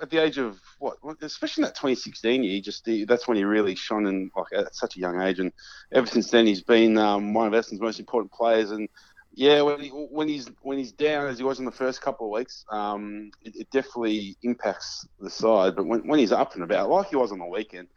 at 0.03 0.11
the 0.11 0.19
age 0.19 0.37
of 0.37 0.61
what, 0.81 0.97
especially 1.23 1.62
in 1.62 1.67
that 1.67 1.77
2016 1.77 2.43
year, 2.43 2.53
he 2.53 2.61
just 2.61 2.87
that's 3.07 3.29
when 3.29 3.37
he 3.37 3.45
really 3.45 3.75
shone 3.77 4.07
in 4.07 4.31
like 4.37 4.53
at 4.53 4.75
such 4.75 4.97
a 4.97 5.01
young 5.01 5.21
age, 5.23 5.38
and 5.38 5.53
ever 5.93 6.07
since 6.07 6.31
then 6.31 6.47
he's 6.47 6.62
been 6.62 6.99
um, 6.99 7.33
one 7.33 7.47
of 7.47 7.53
Essendon's 7.53 7.81
most 7.81 8.01
important 8.01 8.33
players. 8.33 8.73
And 8.73 8.88
yeah, 9.33 9.62
when 9.62 9.81
he, 9.81 9.88
when 9.88 10.29
he's 10.29 10.51
when 10.62 10.77
he's 10.77 10.93
down 10.93 11.29
as 11.29 11.38
he 11.38 11.45
was 11.45 11.61
in 11.61 11.65
the 11.65 11.71
first 11.71 12.03
couple 12.03 12.27
of 12.27 12.33
weeks, 12.33 12.65
um, 12.71 13.31
it, 13.43 13.55
it 13.57 13.71
definitely 13.71 14.37
impacts 14.43 15.07
the 15.21 15.31
side. 15.31 15.77
But 15.77 15.87
when 15.87 16.01
when 16.07 16.19
he's 16.19 16.33
up 16.33 16.55
and 16.55 16.65
about, 16.65 16.91
like 16.91 17.09
he 17.09 17.17
was 17.17 17.33
on 17.33 17.38
the 17.38 17.47
weekend 17.47 17.88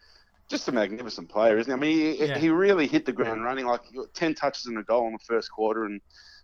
just 0.47 0.67
a 0.67 0.71
magnificent 0.71 1.27
player, 1.27 1.57
isn't 1.57 1.71
he? 1.71 1.75
I 1.75 1.79
mean, 1.79 1.97
he, 2.17 2.25
Yeah. 2.27 2.37
he 2.37 2.49
really 2.49 2.85
hit 2.87 3.03
the 3.03 3.11
ground 3.11 3.43
running. 3.43 3.65
Like 3.65 3.81
ten 4.13 4.35
touches 4.35 4.67
and 4.67 4.77
a 4.77 4.83
goal 4.83 5.07
in 5.07 5.13
the 5.13 5.19
first 5.27 5.49
quarter, 5.51 5.85
and 5.85 5.99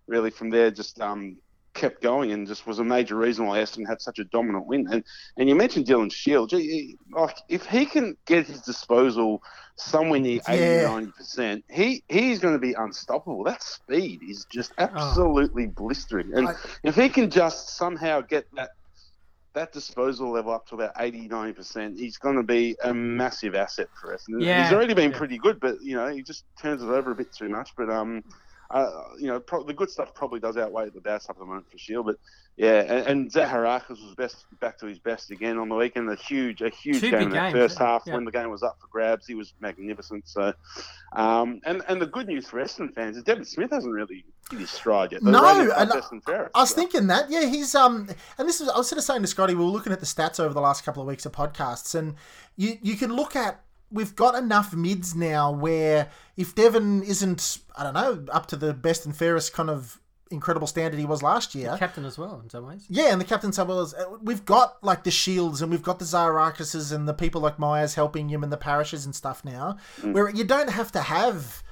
really 0.08 0.32
from 0.32 0.50
there 0.50 0.71
just 0.71 1.00
um, 1.00 1.38
kept 1.73 2.01
going 2.01 2.31
and 2.31 2.47
just 2.47 2.67
was 2.67 2.79
a 2.79 2.84
major 2.84 3.15
reason 3.15 3.45
why 3.45 3.60
Essendon 3.60 3.88
had 3.88 4.01
such 4.01 4.19
a 4.19 4.23
dominant 4.25 4.65
win. 4.67 4.88
And 4.91 5.03
and 5.38 5.47
you 5.49 5.55
mentioned 5.55 5.86
Dylan 5.86 6.12
Shiel. 6.12 6.47
Gee, 6.47 6.97
like 7.12 7.38
if 7.49 7.65
he 7.65 7.86
can 7.86 8.15
get 8.25 8.45
his 8.47 8.62
disposal 8.62 9.41
somewhere 9.75 10.19
near 10.19 10.41
80 10.47 10.60
Yeah. 10.63 10.84
90 10.88 11.12
percent, 11.12 11.65
he 11.69 12.03
he's 12.10 12.39
going 12.39 12.53
to 12.53 12.60
be 12.60 12.73
unstoppable. 12.73 13.43
That 13.43 13.63
speed 13.63 14.21
is 14.27 14.45
just 14.51 14.73
absolutely 14.77 15.67
blistering. 15.67 16.34
And 16.36 16.49
I- 16.49 16.55
if 16.84 16.95
he 16.95 17.10
can 17.10 17.29
just 17.29 17.69
somehow 17.77 18.21
get 18.21 18.45
that 18.55 18.71
that 19.53 19.73
disposal 19.73 20.31
level 20.31 20.53
up 20.53 20.65
to 20.67 20.75
about 20.75 20.91
80 20.97 21.27
90%, 21.27 21.97
he's 21.99 22.17
going 22.17 22.38
to 22.38 22.43
be 22.43 22.73
a 22.86 22.93
massive 22.93 23.53
asset 23.53 23.88
for 23.99 24.13
us. 24.13 24.23
Yeah. 24.29 24.63
He's 24.63 24.71
already 24.73 24.93
been 24.93 25.12
Yeah. 25.12 25.17
pretty 25.17 25.38
good, 25.38 25.60
but 25.60 25.81
you 25.81 25.95
know, 25.95 26.07
he 26.07 26.23
just 26.23 26.45
turns 26.62 26.81
it 26.81 26.88
over 26.88 27.12
a 27.12 27.15
bit 27.15 27.34
too 27.34 27.49
much. 27.49 27.71
But 27.75 27.89
um, 27.89 28.23
uh, 28.73 29.03
you 29.19 29.27
know, 29.27 29.39
pro- 29.39 29.63
the 29.63 29.73
good 29.73 29.89
stuff 29.89 30.13
probably 30.13 30.39
does 30.39 30.57
outweigh 30.57 30.89
the 30.89 31.01
bad 31.01 31.21
stuff 31.21 31.36
at 31.38 31.39
the 31.39 31.45
moment 31.45 31.69
for 31.71 31.77
Shiel. 31.77 32.03
But 32.03 32.17
yeah, 32.57 32.81
and, 32.81 33.07
and 33.07 33.31
Zaharakis 33.31 33.89
was 33.89 34.13
best 34.15 34.45
back 34.60 34.77
to 34.79 34.86
his 34.86 34.99
best 34.99 35.31
again 35.31 35.57
on 35.57 35.69
the 35.69 35.75
weekend. 35.75 36.10
A 36.10 36.15
huge, 36.15 36.62
a 36.62 36.69
huge 36.69 36.99
Two 36.99 37.12
game 37.12 37.21
in 37.23 37.29
the 37.29 37.36
games, 37.36 37.53
first 37.53 37.79
yeah. 37.79 37.86
half 37.86 38.03
Yeah. 38.05 38.15
when 38.15 38.25
the 38.25 38.31
game 38.31 38.49
was 38.49 38.63
up 38.63 38.77
for 38.79 38.88
grabs. 38.88 39.25
He 39.25 39.36
was 39.36 39.53
magnificent. 39.60 40.27
So, 40.27 40.53
um, 41.13 41.62
and 41.65 41.81
and 41.88 42.01
the 42.01 42.05
good 42.07 42.27
news 42.27 42.47
for 42.47 42.62
Essendon 42.62 42.93
fans 42.93 43.17
is 43.17 43.23
Devon 43.23 43.45
Smith 43.45 43.71
hasn't 43.71 43.93
really 43.93 44.25
hit 44.49 44.60
his 44.60 44.69
stride 44.69 45.12
yet. 45.12 45.23
They 45.23 45.31
No, 45.31 45.71
and 45.75 45.89
past 45.89 46.13
Ferris, 46.25 46.51
I 46.53 46.60
was 46.60 46.69
so. 46.69 46.75
thinking 46.75 47.07
that, 47.07 47.29
yeah, 47.29 47.45
he's 47.45 47.73
um, 47.73 48.10
and 48.38 48.47
this 48.47 48.62
is 48.62 48.69
I 48.69 48.77
was 48.77 48.88
sort 48.89 48.97
of 48.97 49.03
saying 49.05 49.21
to 49.21 49.27
Scotty, 49.27 49.53
we 49.55 49.63
were 49.63 49.71
looking 49.71 49.93
at 49.93 49.99
the 49.99 50.05
stats 50.05 50.39
over 50.39 50.53
the 50.53 50.62
last 50.62 50.84
couple 50.84 51.01
of 51.01 51.07
weeks 51.07 51.25
of 51.25 51.31
podcasts, 51.31 51.95
and 51.95 52.15
you 52.57 52.77
you 52.81 52.95
can 52.95 53.13
look 53.13 53.36
at 53.36 53.62
we've 53.91 54.15
got 54.15 54.36
enough 54.36 54.73
mids 54.73 55.15
now 55.15 55.51
where 55.51 56.10
if 56.38 56.56
Devon 56.56 57.04
isn't, 57.04 57.60
I 57.77 57.84
don't 57.84 57.93
know, 57.93 58.25
up 58.32 58.47
to 58.47 58.56
the 58.56 58.73
best 58.73 59.06
and 59.06 59.15
fairest 59.15 59.54
kind 59.54 59.69
of 59.69 59.99
incredible 60.32 60.67
standard 60.67 60.97
he 60.99 61.06
was 61.06 61.21
last 61.21 61.54
year. 61.54 61.75
captain 61.77 62.06
as 62.06 62.17
well 62.17 62.39
in 62.41 62.49
some 62.49 62.65
ways. 62.65 62.86
Yeah, 62.89 63.12
and 63.12 63.19
the 63.19 63.25
captain 63.25 63.51
Samuels, 63.51 63.93
uh, 63.93 64.06
we've 64.21 64.45
got 64.45 64.82
like 64.84 65.04
the 65.04 65.12
Shiels 65.12 65.62
and 65.62 65.69
we've 65.69 65.84
got 65.84 65.99
the 65.99 66.06
Zarakises 66.06 66.93
and 66.93 67.08
the 67.08 67.13
people 67.13 67.41
like 67.41 67.60
Myers 67.60 67.95
helping 67.95 68.30
him 68.30 68.43
and 68.43 68.51
the 68.51 68.58
parishes 68.58 69.06
and 69.06 69.13
stuff 69.13 69.43
now, 69.43 69.77
where 70.01 70.30
you 70.30 70.43
don't 70.43 70.69
have 70.69 70.91
to 70.93 71.01
have 71.01 71.63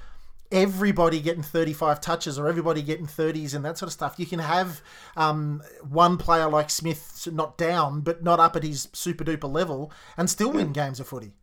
everybody 0.52 1.20
getting 1.20 1.44
35 1.44 2.02
touches 2.02 2.40
or 2.40 2.48
everybody 2.48 2.82
getting 2.82 3.06
30s 3.06 3.54
and 3.54 3.64
that 3.64 3.78
sort 3.78 3.88
of 3.88 3.94
stuff. 3.94 4.16
You 4.18 4.26
can 4.26 4.40
have 4.40 4.82
um, 5.16 5.62
one 5.88 6.18
player 6.18 6.50
like 6.50 6.70
Smith 6.70 7.28
not 7.32 7.58
down, 7.58 8.02
but 8.02 8.24
not 8.24 8.40
up 8.40 8.56
at 8.56 8.64
his 8.64 8.90
super 8.94 9.24
duper 9.24 9.52
level 9.52 9.92
and 10.18 10.30
still 10.30 10.52
win 10.52 10.74
games 10.74 11.00
of 11.00 11.08
footy. 11.08 11.34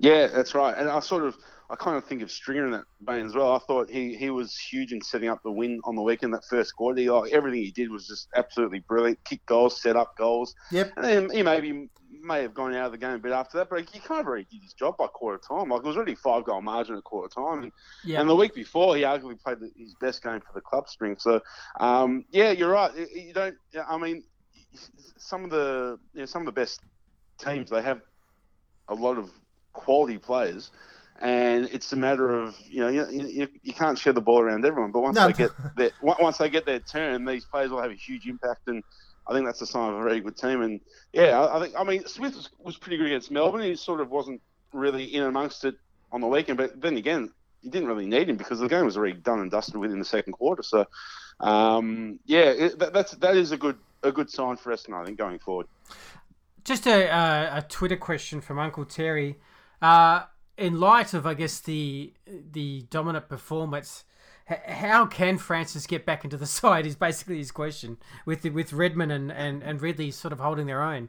Yeah, 0.00 0.26
that's 0.28 0.54
right. 0.54 0.76
And 0.76 0.88
I 0.88 1.00
sort 1.00 1.24
of, 1.24 1.36
I 1.68 1.76
kind 1.76 1.96
of 1.96 2.04
think 2.04 2.22
of 2.22 2.30
Stringer 2.30 2.64
in 2.64 2.72
that 2.72 2.84
vein 3.02 3.26
as 3.26 3.34
well. 3.34 3.52
I 3.54 3.58
thought 3.60 3.90
he, 3.90 4.16
he 4.16 4.30
was 4.30 4.56
huge 4.56 4.92
in 4.92 5.00
setting 5.02 5.28
up 5.28 5.40
the 5.44 5.52
win 5.52 5.78
on 5.84 5.94
the 5.94 6.02
weekend. 6.02 6.32
That 6.34 6.44
first 6.48 6.74
quarter, 6.74 7.00
he, 7.00 7.10
like 7.10 7.30
everything 7.32 7.60
he 7.62 7.70
did 7.70 7.90
was 7.90 8.06
just 8.08 8.28
absolutely 8.34 8.80
brilliant. 8.88 9.22
Kick 9.24 9.44
goals, 9.46 9.80
set 9.80 9.96
up 9.96 10.16
goals, 10.16 10.54
Yep. 10.72 10.92
and 10.96 11.04
then 11.04 11.30
he 11.30 11.42
maybe 11.42 11.88
may 12.22 12.42
have 12.42 12.54
gone 12.54 12.74
out 12.74 12.86
of 12.86 12.92
the 12.92 12.98
game 12.98 13.12
a 13.12 13.18
bit 13.18 13.32
after 13.32 13.58
that. 13.58 13.68
But 13.70 13.88
he 13.88 14.00
kind 14.00 14.20
of 14.20 14.26
already 14.26 14.46
did 14.50 14.62
his 14.62 14.72
job 14.72 14.96
by 14.96 15.06
quarter 15.06 15.40
time. 15.46 15.68
Like 15.68 15.80
it 15.80 15.86
was 15.86 15.96
already 15.96 16.14
five 16.16 16.44
goal 16.44 16.62
margin 16.62 16.96
at 16.96 17.04
quarter 17.04 17.32
time. 17.32 17.64
And, 17.64 17.72
Yeah. 18.04 18.20
and 18.20 18.28
the 18.28 18.34
week 18.34 18.54
before, 18.54 18.96
he 18.96 19.02
arguably 19.02 19.38
played 19.38 19.60
the, 19.60 19.70
his 19.76 19.94
best 20.00 20.22
game 20.22 20.40
for 20.40 20.52
the 20.54 20.60
club 20.62 20.88
string. 20.88 21.16
So, 21.18 21.40
um, 21.78 22.24
yeah, 22.30 22.50
you're 22.52 22.70
right. 22.72 22.90
You- 22.96 23.08
You 23.26 23.32
don't. 23.34 23.54
I 23.88 23.98
mean, 23.98 24.24
some 25.18 25.44
of 25.44 25.50
the 25.50 25.98
you 26.14 26.20
know, 26.20 26.26
some 26.26 26.42
of 26.42 26.46
the 26.46 26.52
best 26.52 26.80
teams 27.38 27.70
they 27.70 27.82
have 27.82 28.00
a 28.88 28.94
lot 28.94 29.18
of 29.18 29.30
quality 29.72 30.18
players, 30.18 30.70
and 31.20 31.68
it's 31.72 31.92
a 31.92 31.96
matter 31.96 32.30
of 32.30 32.56
you 32.68 32.80
know 32.80 32.88
you, 32.88 33.06
you, 33.10 33.48
you 33.62 33.72
can't 33.72 33.98
share 33.98 34.12
the 34.12 34.20
ball 34.20 34.40
around 34.40 34.64
everyone, 34.64 34.90
but 34.92 35.00
once 35.00 35.16
No. 35.16 35.26
they 35.26 35.32
get 35.32 35.50
their 35.76 35.90
once 36.02 36.38
they 36.38 36.48
get 36.50 36.66
their 36.66 36.80
turn, 36.80 37.24
these 37.24 37.44
players 37.44 37.70
will 37.70 37.82
have 37.82 37.90
a 37.90 37.94
huge 37.94 38.26
impact, 38.26 38.68
and 38.68 38.82
I 39.26 39.32
think 39.34 39.46
that's 39.46 39.60
a 39.60 39.66
sign 39.66 39.90
of 39.92 40.00
a 40.00 40.02
very 40.02 40.20
good 40.20 40.36
team. 40.36 40.62
And 40.62 40.80
yeah, 41.12 41.38
I, 41.40 41.58
I 41.58 41.60
think 41.60 41.74
I 41.78 41.84
mean 41.84 42.06
Smith 42.06 42.34
was, 42.34 42.48
was 42.58 42.76
pretty 42.76 42.96
good 42.96 43.06
against 43.06 43.30
Melbourne. 43.30 43.62
He 43.62 43.76
sort 43.76 44.00
of 44.00 44.10
wasn't 44.10 44.40
really 44.72 45.04
in 45.04 45.22
amongst 45.22 45.64
it 45.64 45.76
on 46.12 46.20
the 46.20 46.26
weekend, 46.26 46.58
but 46.58 46.80
then 46.80 46.96
again. 46.96 47.32
You 47.62 47.70
didn't 47.70 47.88
really 47.88 48.06
need 48.06 48.30
him 48.30 48.38
because 48.38 48.58
the 48.58 48.68
game 48.68 48.86
was 48.86 48.96
already 48.96 49.12
done 49.18 49.40
and 49.40 49.50
dusted 49.50 49.76
within 49.76 49.98
the 49.98 50.04
second 50.06 50.32
quarter. 50.32 50.62
So, 50.62 50.86
um, 51.40 52.18
yeah, 52.24 52.44
it, 52.52 52.78
that, 52.78 52.94
that's 52.94 53.12
that 53.16 53.36
is 53.36 53.52
a 53.52 53.58
good 53.58 53.76
a 54.02 54.10
good 54.10 54.30
sign 54.30 54.56
for 54.56 54.72
us, 54.72 54.86
and 54.86 54.94
I 54.94 55.04
think, 55.04 55.18
going 55.18 55.38
forward. 55.38 55.66
Just 56.64 56.86
a, 56.86 57.10
uh, 57.10 57.58
a 57.58 57.62
Twitter 57.68 57.98
question 57.98 58.40
from 58.40 58.58
Uncle 58.58 58.86
Terry. 58.86 59.36
Uh, 59.82 60.24
in 60.56 60.78
light 60.78 61.14
of, 61.14 61.26
I 61.26 61.34
guess, 61.34 61.60
the 61.60 62.12
the 62.26 62.82
dominant 62.90 63.28
performance, 63.28 64.04
h- 64.48 64.58
how 64.66 65.06
can 65.06 65.38
Francis 65.38 65.86
get 65.86 66.04
back 66.04 66.24
into 66.24 66.36
the 66.36 66.46
side? 66.60 66.86
Is 66.86 66.96
basically 66.96 67.38
his 67.38 67.50
question. 67.50 67.96
With 68.26 68.44
with 68.44 68.72
Redman 68.72 69.10
and, 69.10 69.32
and, 69.32 69.62
and 69.62 69.80
Ridley 69.80 70.10
sort 70.10 70.32
of 70.32 70.40
holding 70.40 70.66
their 70.66 70.82
own. 70.82 71.08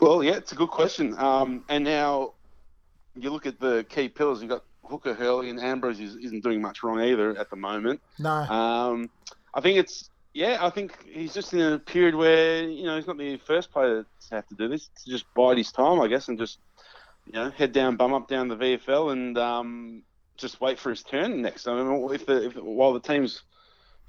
Well, 0.00 0.24
yeah, 0.24 0.36
it's 0.36 0.52
a 0.52 0.54
good 0.54 0.70
question. 0.70 1.14
Um, 1.18 1.64
and 1.68 1.84
now 1.84 2.32
you 3.14 3.30
look 3.30 3.44
at 3.44 3.60
the 3.60 3.84
key 3.88 4.08
pillars. 4.08 4.40
You've 4.40 4.50
got 4.50 4.64
Hooker, 4.84 5.12
Hurley, 5.14 5.50
and 5.50 5.60
Ambrose 5.60 6.00
is, 6.00 6.16
isn't 6.16 6.42
doing 6.42 6.62
much 6.62 6.82
wrong 6.82 7.00
either 7.00 7.36
at 7.36 7.50
the 7.50 7.56
moment. 7.56 8.00
No. 8.18 8.30
Um, 8.30 9.10
I 9.54 9.60
think 9.60 9.78
it's 9.78 10.10
yeah. 10.32 10.58
I 10.60 10.70
think 10.70 10.96
he's 11.06 11.34
just 11.34 11.52
in 11.52 11.60
a 11.60 11.78
period 11.78 12.14
where 12.14 12.62
you 12.62 12.84
know 12.84 12.96
he's 12.96 13.06
not 13.06 13.18
the 13.18 13.36
first 13.36 13.70
player 13.70 14.04
to 14.04 14.34
have 14.34 14.46
to 14.48 14.54
do 14.54 14.68
this. 14.68 14.88
To 15.04 15.10
just 15.10 15.32
bide 15.34 15.58
his 15.58 15.70
time, 15.72 16.00
I 16.00 16.08
guess, 16.08 16.28
and 16.28 16.38
just 16.38 16.58
you 17.26 17.32
know 17.32 17.50
head 17.50 17.72
down, 17.72 17.96
bum 17.96 18.12
up 18.12 18.28
down 18.28 18.48
the 18.48 18.56
VFL, 18.56 19.12
and 19.12 19.38
um, 19.38 20.02
just 20.36 20.60
wait 20.60 20.78
for 20.78 20.90
his 20.90 21.02
turn 21.02 21.42
next. 21.42 21.66
I 21.66 21.74
mean, 21.74 22.08
if 22.12 22.26
the 22.26 22.46
if, 22.46 22.56
while 22.56 22.92
the 22.92 23.00
team's 23.00 23.42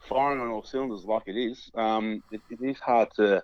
firing 0.08 0.42
on 0.42 0.50
all 0.50 0.64
cylinders 0.64 1.06
like 1.06 1.24
it 1.28 1.38
is, 1.38 1.70
um, 1.76 2.24
it, 2.32 2.42
it 2.50 2.62
is 2.62 2.80
hard 2.80 3.10
to 3.18 3.44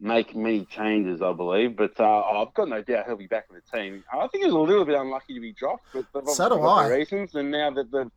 make 0.00 0.34
many 0.34 0.64
changes, 0.64 1.22
I 1.22 1.32
believe. 1.32 1.76
But 1.76 1.98
uh, 2.00 2.20
I've 2.22 2.52
got 2.54 2.68
no 2.68 2.82
doubt 2.82 3.06
he'll 3.06 3.16
be 3.16 3.28
back 3.28 3.46
in 3.50 3.56
the 3.56 3.78
team. 3.78 4.02
I 4.12 4.26
think 4.28 4.44
he 4.44 4.46
was 4.46 4.54
a 4.54 4.58
little 4.58 4.84
bit 4.84 4.96
unlucky 4.96 5.34
to 5.34 5.40
be 5.40 5.52
dropped, 5.52 5.86
but 5.92 6.28
So 6.28 6.48
do 6.48 6.60
I. 6.60 6.88
reasons. 6.88 7.34
And 7.34 7.50
now 7.50 7.70
that 7.70 7.90
they've 7.92 8.10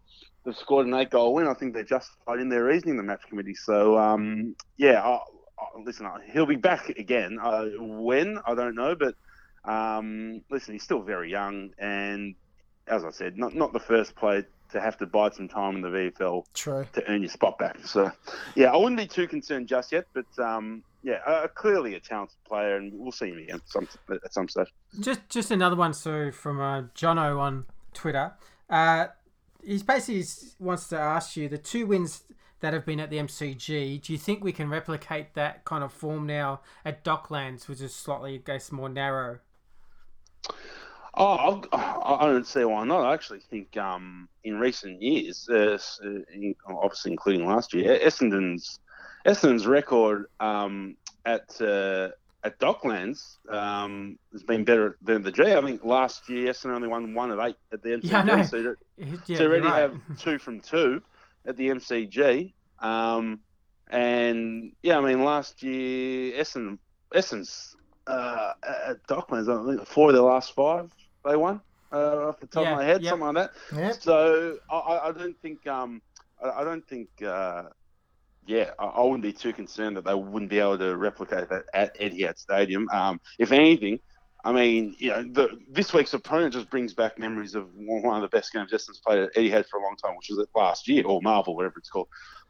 they've 0.46 0.58
scored 0.58 0.88
an 0.88 0.94
eight 0.94 1.10
goal 1.10 1.34
win. 1.34 1.48
I 1.48 1.54
think 1.54 1.74
they're 1.74 1.84
justified 1.84 2.40
in 2.40 2.50
their 2.50 2.64
reasoning, 2.64 2.98
the 2.98 3.04
match 3.04 3.22
committee. 3.30 3.56
So 3.56 3.98
um, 3.98 4.56
yeah, 4.78 5.02
I, 5.02 5.16
I, 5.16 5.82
listen, 5.84 6.08
he'll 6.32 6.46
be 6.46 6.56
back 6.56 6.90
again. 6.90 7.38
Uh, 7.42 7.66
when 7.80 8.40
I 8.46 8.56
don't 8.56 8.76
know, 8.76 8.96
but 8.96 9.16
um, 9.68 10.42
listen, 10.50 10.74
he's 10.74 10.84
still 10.84 11.02
very 11.02 11.32
young, 11.32 11.72
and 11.78 12.36
as 12.88 13.04
I 13.04 13.12
said, 13.12 13.38
not 13.38 13.56
not 13.56 13.74
the 13.74 13.80
first 13.80 14.16
player 14.16 14.46
to 14.72 14.82
have 14.82 14.98
to 14.98 15.06
bide 15.06 15.34
some 15.34 15.48
time 15.48 15.76
in 15.76 15.82
the 15.82 15.90
VFL 15.90 16.44
True. 16.54 16.86
to 16.94 17.08
earn 17.08 17.22
your 17.22 17.30
spot 17.30 17.58
back. 17.58 17.78
So 17.86 18.12
yeah, 18.56 18.72
I 18.72 18.78
wouldn't 18.78 18.98
be 18.98 19.08
too 19.08 19.28
concerned 19.28 19.68
just 19.68 19.92
yet, 19.92 20.06
but 20.14 20.26
um, 20.44 20.84
yeah, 21.04 21.20
uh, 21.26 21.48
clearly 21.48 21.96
a 21.96 22.00
talented 22.00 22.38
player, 22.48 22.78
and 22.78 22.92
we'll 22.94 23.12
see 23.12 23.30
him 23.30 23.38
again 23.38 23.62
some, 23.66 23.88
at 24.10 24.34
some 24.34 24.48
stage. 24.48 24.68
Just 25.00 25.28
just 25.30 25.52
another 25.52 25.76
one, 25.76 25.94
so 25.94 26.32
from 26.32 26.60
uh, 26.60 26.82
Jono 26.96 27.40
on 27.40 27.66
Twitter. 27.94 28.34
Uh, 28.70 29.08
he 29.64 29.82
basically 29.82 30.24
wants 30.60 30.88
to 30.90 30.98
ask 30.98 31.36
you 31.38 31.50
the 31.50 31.58
two 31.58 31.88
wins 31.88 32.24
that 32.60 32.74
have 32.74 32.86
been 32.86 33.00
at 33.00 33.10
the 33.10 33.18
MCG. 33.18 34.02
Do 34.02 34.14
you 34.14 34.20
think 34.20 34.44
we 34.44 34.52
can 34.52 34.70
replicate 34.70 35.34
that 35.34 35.66
kind 35.66 35.84
of 35.84 35.92
form 35.92 36.26
now 36.26 36.62
at 36.84 37.04
Docklands, 37.04 37.68
which 37.68 37.82
is 37.82 37.94
slightly, 37.94 38.36
I 38.36 38.38
guess, 38.38 38.72
more 38.72 38.90
narrow? 38.90 39.40
Oh, 41.18 41.62
I, 41.72 42.16
I 42.20 42.26
don't 42.26 42.46
see 42.46 42.64
why 42.66 42.84
not. 42.84 43.02
I 43.02 43.14
actually 43.14 43.40
think 43.40 43.78
um, 43.78 44.28
in 44.44 44.60
recent 44.60 45.02
years, 45.02 45.48
uh, 45.50 45.78
obviously 46.68 47.12
including 47.12 47.48
last 47.48 47.74
year, 47.74 47.98
Essendon's 48.04 48.80
Essendon's 49.26 49.66
record 49.66 50.28
um, 50.40 50.96
at 51.26 51.60
uh, 51.62 52.10
at 52.44 52.60
Docklands 52.60 53.38
um, 53.50 54.20
has 54.32 54.44
been 54.44 54.64
better 54.64 54.98
than 55.02 55.24
the 55.24 55.32
G. 55.32 55.44
I 55.54 55.62
think 55.62 55.84
last 55.84 56.30
year 56.30 56.52
Essendon 56.52 56.76
only 56.76 56.88
won 56.88 57.14
one 57.14 57.32
of 57.32 57.40
eight 57.40 57.56
at 57.72 57.82
the 57.82 57.90
MCG. 57.90 58.12
Yeah, 58.12 58.24
no. 58.24 58.44
So, 58.44 58.76
Yeah, 59.26 59.38
to 59.38 59.46
already 59.46 59.66
right. 59.66 59.80
have 59.82 60.00
two 60.20 60.38
from 60.38 60.60
two 60.60 61.02
at 61.46 61.58
the 61.58 61.70
MCG. 61.70 62.54
Um, 62.80 63.40
and 63.90 64.74
yeah, 64.84 64.98
I 64.98 65.02
mean, 65.02 65.24
last 65.24 65.64
year 65.64 66.40
Essendon, 66.40 66.78
Essendon's 67.14 67.76
uh, 68.06 68.54
at 68.88 69.06
Docklands, 69.08 69.50
I 69.50 69.76
think 69.76 69.88
four 69.88 70.10
of 70.10 70.14
their 70.14 70.24
last 70.24 70.54
five 70.54 70.92
they 71.26 71.36
won 71.36 71.62
uh, 71.92 72.28
off 72.30 72.40
the 72.40 72.48
top 72.48 72.64
Yeah, 72.64 72.72
of 72.72 72.78
my 72.78 72.84
head, 72.86 73.02
yep. 73.02 73.12
something 73.12 73.34
like 73.34 73.52
that. 73.72 73.78
Yeah. 73.78 73.92
So 73.92 74.58
I- 74.70 74.76
I, 74.78 75.10
I 75.10 75.12
don't 75.12 75.40
think 75.42 75.66
um, 75.68 76.02
I, 76.44 76.62
I 76.62 76.64
don't 76.64 76.86
think 76.88 77.10
uh, 77.26 77.64
yeah 78.46 78.72
I, 78.80 78.86
I 78.86 79.02
wouldn't 79.04 79.24
be 79.24 79.34
too 79.34 79.54
concerned 79.54 79.98
that 79.98 80.06
they 80.06 80.14
wouldn't 80.14 80.50
be 80.50 80.60
able 80.60 80.78
to 80.80 80.96
replicate 80.98 81.50
that 81.50 81.66
at 81.74 81.98
Etihad 82.00 82.38
Stadium. 82.38 82.88
Um, 82.92 83.20
if 83.40 83.52
anything, 83.52 84.00
I 84.44 84.52
mean 84.52 84.96
you 84.98 85.10
know 85.10 85.24
the, 85.24 85.50
this 85.70 85.94
week's 85.94 86.14
opponent 86.14 86.54
just 86.54 86.70
brings 86.70 86.94
back 86.94 87.18
memories 87.18 87.56
of 87.56 87.68
one 87.76 88.04
one 88.04 88.16
of 88.18 88.22
the 88.30 88.36
best 88.36 88.52
games 88.54 88.72
Essendon's 88.72 89.00
played 89.06 89.20
at 89.20 89.34
Etihad 89.36 89.66
for 89.68 89.80
a 89.80 89.84
long 89.84 89.96
time, 90.04 90.16
which 90.16 90.30
was 90.30 90.46
last 90.56 90.88
year 90.88 91.06
or 91.06 91.22
Marvel, 91.22 91.56
whatever 91.56 91.76
it's 91.78 91.90
called. 91.90 92.08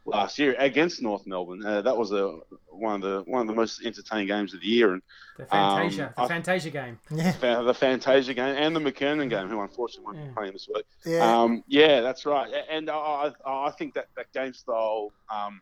Last 0.08 0.38
year 0.38 0.54
against 0.58 1.02
North 1.02 1.26
Melbourne, 1.26 1.64
uh, 1.66 1.82
that 1.82 1.96
was 1.96 2.12
a 2.12 2.38
one 2.70 2.94
of 2.94 3.00
the 3.02 3.30
one 3.30 3.40
of 3.40 3.48
the 3.48 3.52
most 3.54 3.84
entertaining 3.84 4.28
games 4.28 4.54
of 4.54 4.60
the 4.60 4.66
year, 4.68 4.92
and 4.92 5.02
The 5.36 5.46
Fantasia, 5.46 6.04
Um, 6.06 6.12
the 6.16 6.22
I- 6.22 6.28
Fantasia 6.28 6.70
game. 6.70 6.98
Yeah. 7.10 7.62
the 7.62 7.74
Fantasia 7.74 8.32
game 8.34 8.54
and 8.56 8.76
the 8.76 8.80
McKernan 8.80 9.28
game, 9.28 9.48
who 9.48 9.60
unfortunately 9.60 10.04
won't 10.06 10.18
Yeah. 10.18 10.28
be 10.28 10.34
playing 10.34 10.52
this 10.52 10.68
week. 10.72 10.84
Yeah. 11.04 11.40
Um, 11.42 11.64
yeah, 11.66 12.00
that's 12.02 12.24
right. 12.24 12.48
And 12.70 12.88
I, 12.88 13.32
I, 13.44 13.66
I 13.66 13.70
think 13.72 13.94
that, 13.94 14.06
that 14.16 14.32
game 14.32 14.52
style 14.52 15.12
um, 15.28 15.60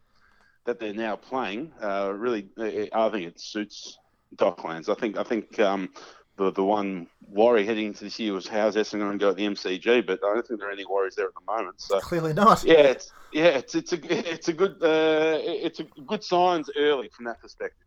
that 0.67 0.79
they're 0.79 0.93
now 0.93 1.17
playing 1.17 1.73
uh, 1.83 2.13
really, 2.15 2.49
I 2.93 3.09
think 3.09 3.27
it 3.27 3.41
suits 3.41 3.99
Docklands. 4.37 4.89
I 4.89 4.95
think 5.01 5.17
I 5.17 5.23
think 5.23 5.59
um, 5.61 5.89
the 6.37 6.51
the 6.51 6.65
one 6.65 7.07
worry 7.29 7.65
heading 7.65 7.87
into 7.89 8.05
this 8.05 8.19
year 8.19 8.33
was 8.33 8.47
how's 8.47 8.77
Essendon 8.77 9.01
going 9.01 9.19
to 9.19 9.19
go 9.19 9.31
at 9.31 9.37
the 9.37 9.47
MCG, 9.47 10.07
but 10.07 10.21
I 10.25 10.35
don't 10.35 10.47
think 10.47 10.61
there 10.61 10.69
are 10.69 10.73
any 10.73 10.85
worries 10.85 11.15
there 11.15 11.27
at 11.27 11.35
the 11.35 11.53
moment. 11.53 11.81
So 11.81 12.01
Clearly 12.01 12.33
not. 12.33 12.65
yeah, 12.65 12.75
it's 12.75 13.13
yeah, 13.33 13.47
it's 13.47 13.75
it's 13.75 13.93
a 13.93 14.33
it's 14.33 14.49
a 14.49 14.53
good 14.53 14.83
uh, 14.83 15.39
it's 15.41 15.81
a 15.81 15.85
good 15.85 16.25
signs 16.25 16.71
early 16.77 17.09
from 17.09 17.25
that 17.27 17.41
perspective. 17.41 17.87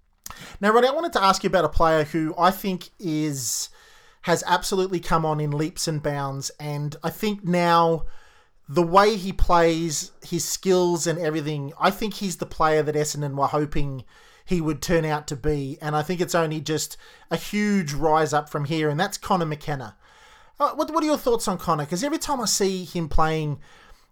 Now, 0.62 0.72
Ronny, 0.72 0.88
I 0.88 0.92
wanted 0.92 1.14
to 1.14 1.24
ask 1.24 1.44
you 1.44 1.48
about 1.48 1.66
a 1.66 1.70
player 1.70 2.04
who 2.04 2.36
I 2.38 2.52
think 2.52 2.90
is 3.00 3.70
has 4.24 4.44
absolutely 4.46 5.00
come 5.00 5.26
on 5.26 5.40
in 5.40 5.52
leaps 5.52 5.88
and 5.88 6.02
bounds, 6.04 6.52
and 6.60 6.96
I 7.04 7.10
think 7.10 7.44
now 7.44 8.04
the 8.70 8.84
way 8.84 9.16
he 9.16 9.32
plays, 9.32 10.12
his 10.22 10.44
skills 10.44 11.08
and 11.08 11.18
everything, 11.18 11.72
I 11.80 11.90
think 11.90 12.16
he's 12.16 12.38
the 12.38 12.46
player 12.46 12.84
that 12.84 12.96
Essendon 12.96 13.36
were 13.38 13.48
hoping 13.48 14.04
he 14.48 14.62
would 14.62 14.82
turn 14.82 15.06
out 15.06 15.28
to 15.28 15.36
be, 15.36 15.78
and 15.82 15.96
I 15.96 16.02
think 16.02 16.22
it's 16.22 16.34
only 16.34 16.62
just 16.62 16.96
a 17.30 17.36
huge 17.36 17.94
rise 17.94 18.34
up 18.34 18.50
from 18.50 18.66
here, 18.66 18.90
and 18.90 19.00
that's 19.00 19.18
Conor 19.18 19.46
McKenna. 19.46 19.96
Uh, 20.60 20.72
what, 20.72 20.90
what 20.92 21.04
are 21.04 21.08
your 21.08 21.18
thoughts 21.18 21.48
on 21.48 21.58
Conor? 21.58 21.84
Because 21.84 22.04
every 22.04 22.18
time 22.18 22.40
I 22.40 22.46
see 22.46 22.86
him 22.86 23.10
playing, 23.10 23.60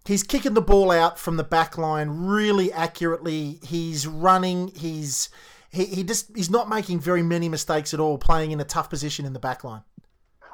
he's 0.04 0.22
kicking 0.22 0.54
the 0.54 0.60
ball 0.60 0.90
out 0.90 1.18
from 1.18 1.38
the 1.38 1.42
back 1.44 1.78
line 1.78 2.10
really 2.10 2.72
accurately. 2.72 3.58
He's 3.62 4.06
running. 4.06 4.68
He's 4.76 5.30
he, 5.70 5.86
he 5.86 6.04
just 6.04 6.36
he's 6.36 6.50
not 6.50 6.68
making 6.68 7.00
very 7.00 7.22
many 7.22 7.48
mistakes 7.48 7.94
at 7.94 8.00
all, 8.00 8.18
playing 8.18 8.50
in 8.50 8.60
a 8.60 8.64
tough 8.64 8.90
position 8.90 9.24
in 9.24 9.32
the 9.32 9.40
back 9.40 9.64
line. 9.64 9.82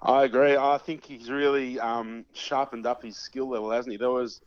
I 0.03 0.25
agree. 0.25 0.57
I 0.57 0.79
think 0.79 1.05
he's 1.05 1.31
really 1.31 1.79
um, 1.79 2.25
sharpened 2.33 2.87
up 2.87 3.03
his 3.03 3.16
skill 3.16 3.51
level, 3.51 3.71
hasn't 3.71 3.92
he? 3.92 3.99
There 3.99 4.11
was, 4.11 4.40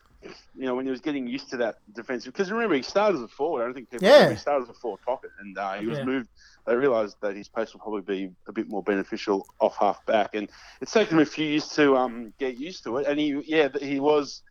you 0.55 0.65
know, 0.65 0.75
when 0.75 0.85
he 0.85 0.91
was 0.91 1.01
getting 1.01 1.27
used 1.27 1.49
to 1.51 1.57
that 1.57 1.75
defensive. 1.93 2.33
Because 2.33 2.51
remember, 2.51 2.75
he 2.75 2.81
started 2.81 3.17
as 3.17 3.23
a 3.23 3.27
forward. 3.27 3.61
I 3.61 3.65
don't 3.65 3.73
think 3.73 3.89
people 3.89 4.07
Yeah. 4.07 4.13
remember 4.13 4.33
he 4.33 4.39
started 4.39 4.63
as 4.63 4.69
a 4.69 4.79
forward 4.79 5.01
pocket, 5.05 5.31
and 5.39 5.57
uh, 5.57 5.73
he 5.73 5.87
was 5.87 5.97
Yeah. 5.97 6.05
moved. 6.05 6.29
They 6.65 6.75
realised 6.75 7.17
that 7.21 7.35
his 7.35 7.47
pace 7.49 7.73
will 7.73 7.81
probably 7.81 8.01
be 8.01 8.31
a 8.47 8.51
bit 8.51 8.67
more 8.69 8.83
beneficial 8.83 9.45
off 9.59 9.77
half 9.77 10.05
back, 10.05 10.33
and 10.33 10.49
it's 10.81 10.91
taken 10.91 11.17
him 11.17 11.23
a 11.23 11.25
few 11.25 11.45
years 11.45 11.67
to 11.69 11.95
um, 11.95 12.33
get 12.39 12.57
used 12.57 12.83
to 12.85 12.97
it. 12.97 13.07
And 13.07 13.19
he, 13.19 13.41
yeah, 13.45 13.69
he 13.79 13.99
was. 13.99 14.41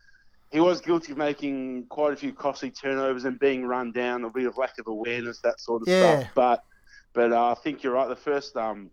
He 0.50 0.60
was 0.60 0.80
guilty 0.80 1.10
of 1.10 1.18
making 1.18 1.86
quite 1.88 2.12
a 2.12 2.16
few 2.16 2.32
costly 2.32 2.70
turnovers 2.70 3.24
and 3.24 3.40
being 3.40 3.66
run 3.66 3.90
down, 3.90 4.22
a 4.22 4.30
bit 4.30 4.46
of 4.46 4.56
lack 4.56 4.78
of 4.78 4.86
awareness, 4.86 5.40
that 5.40 5.58
sort 5.58 5.82
of 5.82 5.88
Yeah. 5.88 6.20
stuff. 6.20 6.30
But, 6.36 6.62
but 7.12 7.32
uh, 7.32 7.50
I 7.50 7.54
think 7.54 7.82
you're 7.82 7.94
right. 7.94 8.08
The 8.08 8.14
first 8.14 8.56
um, 8.56 8.90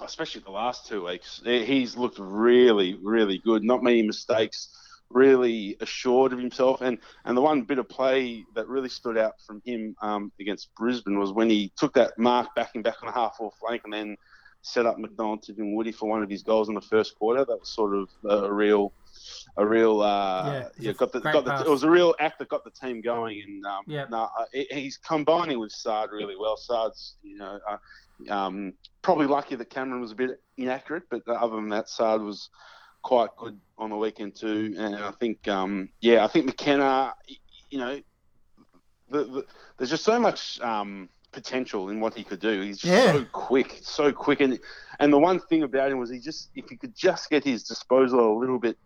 especially 0.00 0.42
the 0.42 0.52
last 0.52 0.86
two 0.86 1.04
weeks, 1.06 1.40
he's 1.44 1.96
looked 1.96 2.18
really, 2.20 2.96
really 3.02 3.38
good. 3.38 3.64
Not 3.64 3.82
many 3.82 4.02
mistakes. 4.02 4.68
Really 5.10 5.74
assured 5.80 6.34
of 6.34 6.38
himself, 6.38 6.82
and 6.82 6.98
and 7.24 7.34
the 7.34 7.40
one 7.40 7.62
bit 7.62 7.78
of 7.78 7.88
play 7.88 8.44
that 8.54 8.68
really 8.68 8.90
stood 8.90 9.16
out 9.16 9.32
from 9.46 9.62
him 9.64 9.94
um, 10.02 10.30
against 10.38 10.68
Brisbane 10.76 11.18
was 11.18 11.32
when 11.32 11.48
he 11.48 11.72
took 11.78 11.94
that 11.94 12.18
mark 12.18 12.48
backing 12.54 12.82
back 12.82 12.96
on 13.02 13.08
a 13.08 13.12
half 13.12 13.36
forward 13.36 13.54
flank 13.58 13.80
and 13.84 13.92
then 13.92 14.16
set 14.60 14.84
up 14.84 14.98
McDonald 14.98 15.42
and 15.48 15.74
Woody 15.74 15.92
for 15.92 16.10
one 16.10 16.22
of 16.22 16.28
his 16.28 16.42
goals 16.42 16.68
in 16.68 16.74
the 16.74 16.80
first 16.82 17.14
quarter. 17.14 17.42
That 17.42 17.58
was 17.58 17.74
sort 17.74 17.94
of 17.94 18.10
a 18.28 18.52
real, 18.52 18.92
a 19.56 19.64
real, 19.66 20.02
uh, 20.02 20.44
Yeah, 20.52 20.68
yeah, 20.78 20.92
got 20.92 21.12
the 21.12 21.20
got 21.20 21.44
the 21.46 21.52
it 21.66 21.70
was 21.70 21.84
a 21.84 21.90
real 21.90 22.14
act 22.20 22.38
that 22.40 22.48
got 22.50 22.64
the 22.64 22.70
team 22.72 23.00
going, 23.00 23.40
and 23.40 23.64
um, 23.64 23.84
Yeah. 23.86 24.04
no, 24.10 24.28
uh, 24.38 24.44
he- 24.52 24.68
he's 24.70 24.98
combining 24.98 25.58
with 25.58 25.72
Saad 25.72 26.10
really 26.12 26.36
well. 26.36 26.58
Saad's, 26.58 27.16
you 27.22 27.38
know, 27.38 27.58
uh, 27.66 27.78
um, 28.30 28.74
probably 29.00 29.26
lucky 29.26 29.54
that 29.54 29.70
Cameron 29.70 30.02
was 30.02 30.12
a 30.12 30.16
bit 30.16 30.32
inaccurate, 30.58 31.04
but 31.08 31.26
other 31.28 31.56
than 31.56 31.70
that, 31.70 31.88
Saad 31.88 32.20
was 32.20 32.50
quite 33.08 33.30
good 33.38 33.58
on 33.78 33.88
the 33.88 33.96
weekend 33.96 34.36
too. 34.36 34.74
And 34.78 34.94
I 34.96 35.12
think, 35.12 35.48
um, 35.48 35.88
yeah, 36.02 36.22
I 36.24 36.28
think 36.28 36.44
McKenna, 36.44 37.14
you 37.70 37.78
know, 37.78 38.00
the, 39.08 39.24
the, 39.24 39.44
there's 39.78 39.88
just 39.88 40.04
so 40.04 40.20
much 40.20 40.60
um, 40.60 41.08
potential 41.32 41.88
in 41.88 42.00
what 42.00 42.12
he 42.12 42.22
could 42.22 42.38
do. 42.38 42.60
He's 42.60 42.76
just 42.76 42.92
Yeah. 42.92 43.12
so 43.14 43.24
quick, 43.32 43.78
so 43.82 44.12
quick, 44.12 44.42
and 44.42 44.58
and 45.00 45.10
the 45.10 45.18
one 45.18 45.40
thing 45.40 45.62
about 45.62 45.90
him 45.90 45.98
was 45.98 46.10
he 46.10 46.18
just 46.18 46.50
if 46.54 46.68
he 46.68 46.76
could 46.76 46.94
just 46.94 47.30
get 47.30 47.44
his 47.44 47.62
disposal 47.64 48.36
a 48.36 48.38
little 48.38 48.58
bit 48.58 48.76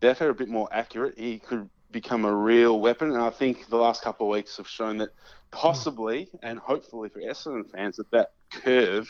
better, 0.00 0.28
a 0.28 0.34
bit 0.34 0.50
more 0.50 0.68
accurate, 0.70 1.18
he 1.18 1.38
could 1.38 1.70
become 1.90 2.26
a 2.26 2.34
real 2.34 2.78
weapon. 2.78 3.10
And 3.12 3.22
I 3.22 3.30
think 3.30 3.68
the 3.70 3.78
last 3.78 4.02
couple 4.02 4.26
of 4.26 4.32
weeks 4.32 4.58
have 4.58 4.68
shown 4.68 4.98
that 4.98 5.10
possibly 5.50 6.28
and 6.42 6.58
hopefully 6.58 7.08
for 7.08 7.20
Essendon 7.20 7.70
fans 7.70 7.96
that 7.96 8.10
that 8.10 8.32
curve 8.50 9.08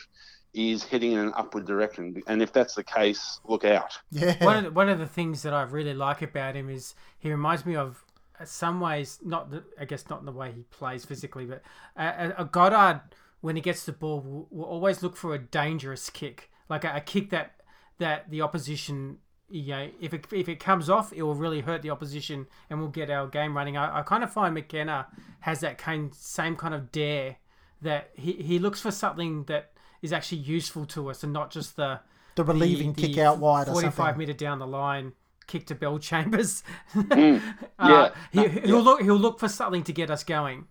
is 0.55 0.85
heading 0.85 1.13
in 1.13 1.19
an 1.19 1.33
upward 1.35 1.67
direction. 1.67 2.23
And 2.27 2.43
if 2.43 2.53
that's 2.53 2.75
the 2.75 2.85
case, 2.85 3.41
look 3.45 3.65
out. 3.65 3.99
Yeah. 4.11 4.45
One 4.45 4.57
of 4.57 4.65
the, 4.65 4.71
one 4.71 4.89
of 4.89 4.99
the 4.99 5.07
things 5.07 5.43
that 5.43 5.55
I 5.55 5.63
really 5.63 5.95
like 5.95 6.23
about 6.23 6.57
him 6.57 6.69
is 6.69 6.95
he 7.19 7.31
reminds 7.31 7.65
me 7.67 7.77
of, 7.77 8.05
some 8.45 8.81
ways, 8.81 9.21
not 9.23 9.53
the, 9.53 9.63
I 9.79 9.85
guess 9.85 10.11
not 10.11 10.19
in 10.19 10.27
the 10.27 10.33
way 10.33 10.51
he 10.51 10.63
plays 10.65 11.05
physically, 11.05 11.45
but 11.45 11.63
a, 11.97 12.33
a 12.39 12.45
Goddard 12.45 13.03
when 13.41 13.55
he 13.55 13.63
gets 13.63 13.85
the 13.85 13.93
ball 13.93 14.21
will, 14.21 14.49
will 14.51 14.65
always 14.65 15.01
look 15.01 15.17
for 15.17 15.33
a 15.33 15.39
dangerous 15.39 16.11
kick, 16.11 16.51
like 16.69 16.83
a, 16.83 16.97
a 16.97 17.01
kick 17.01 17.31
that 17.31 17.61
that 17.99 18.31
the 18.31 18.41
opposition. 18.41 19.19
You 19.49 19.67
know, 19.69 19.91
if 20.01 20.13
it, 20.13 20.27
if 20.33 20.49
it 20.49 20.59
comes 20.59 20.91
off, 20.91 21.13
it 21.13 21.23
will 21.23 21.37
really 21.37 21.61
hurt 21.61 21.83
the 21.83 21.91
opposition, 21.91 22.47
and 22.69 22.81
we'll 22.81 22.89
get 22.89 23.11
our 23.11 23.29
game 23.29 23.57
running. 23.57 23.77
I, 23.77 24.01
I 24.01 24.03
kind 24.03 24.25
of 24.25 24.33
find 24.33 24.55
McKenna 24.55 25.07
has 25.41 25.61
that 25.61 25.79
kind 25.79 26.13
same 26.13 26.57
kind 26.57 26.75
of 26.75 26.91
dare 26.91 27.37
that 27.81 28.11
he, 28.15 28.33
he 28.33 28.59
looks 28.59 28.81
for 28.81 28.91
something 28.91 29.45
that 29.45 29.73
is 30.03 30.13
actually 30.13 30.39
useful 30.39 30.85
to 30.87 31.09
us, 31.09 31.23
and 31.23 31.33
not 31.33 31.51
just 31.51 31.77
the 31.77 32.01
The 32.35 32.45
relieving 32.45 32.95
kick 32.95 33.19
out 33.19 33.39
wide 33.39 33.69
or 33.69 33.73
45 33.73 34.19
meter 34.19 34.33
down 34.33 34.59
the 34.59 34.67
line, 34.67 35.13
kick 35.47 35.67
to 35.67 35.75
Bellchambers. 35.75 36.63
yeah. 36.95 37.41
uh, 37.79 38.11
he, 38.33 38.41
No, 38.41 38.49
he'll 38.49 38.83
look. 38.83 39.03
He'll 39.03 39.17
look 39.17 39.39
for 39.39 39.49
something 39.49 39.85
to 39.85 39.93
get 39.93 40.11
us 40.11 40.25
going. 40.25 40.67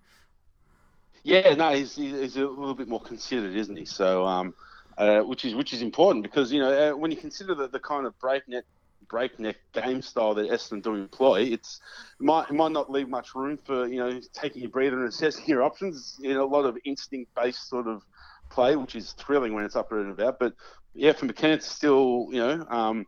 Yeah, 1.23 1.53
no, 1.53 1.71
he's, 1.73 1.95
he's 1.95 2.35
a 2.35 2.47
little 2.47 2.73
bit 2.73 2.87
more 2.87 3.01
considered, 3.01 3.55
isn't 3.55 3.77
he? 3.77 3.85
So, 3.85 4.25
um, 4.25 4.55
uh, 4.97 5.21
which 5.21 5.45
is 5.45 5.55
which 5.55 5.71
is 5.73 5.81
important 5.81 6.23
because 6.23 6.51
you 6.51 6.59
know 6.59 6.91
uh, 6.91 6.97
when 6.97 7.11
you 7.11 7.17
consider 7.17 7.55
the, 7.55 7.67
the 7.67 7.79
kind 7.79 8.05
of 8.05 8.17
breakneck 8.19 8.65
breakneck 9.07 9.57
game 9.73 10.01
style 10.01 10.33
that 10.33 10.49
Essendon 10.49 10.81
do 10.81 10.95
employ, 10.95 11.41
it's 11.41 11.79
it 12.19 12.23
might 12.23 12.49
it 12.49 12.53
might 12.53 12.71
not 12.71 12.91
leave 12.91 13.07
much 13.07 13.35
room 13.35 13.57
for 13.63 13.87
you 13.87 13.97
know 13.97 14.19
taking 14.33 14.61
your 14.61 14.71
breather 14.71 14.99
and 14.99 15.09
assessing 15.09 15.45
your 15.45 15.63
options. 15.63 16.17
You 16.19 16.33
know, 16.33 16.43
a 16.43 16.51
lot 16.51 16.65
of 16.65 16.77
instinct 16.85 17.33
based 17.35 17.69
sort 17.69 17.87
of 17.87 18.03
play, 18.51 18.75
which 18.75 18.95
is 18.95 19.13
thrilling 19.13 19.53
when 19.53 19.63
it's 19.65 19.75
up 19.75 19.91
and 19.91 20.11
about. 20.11 20.39
But 20.39 20.53
yeah, 20.93 21.13
for 21.13 21.25
McKenna, 21.25 21.53
it's 21.55 21.67
still 21.67 22.27
you 22.31 22.39
know. 22.39 22.65
Um, 22.69 23.05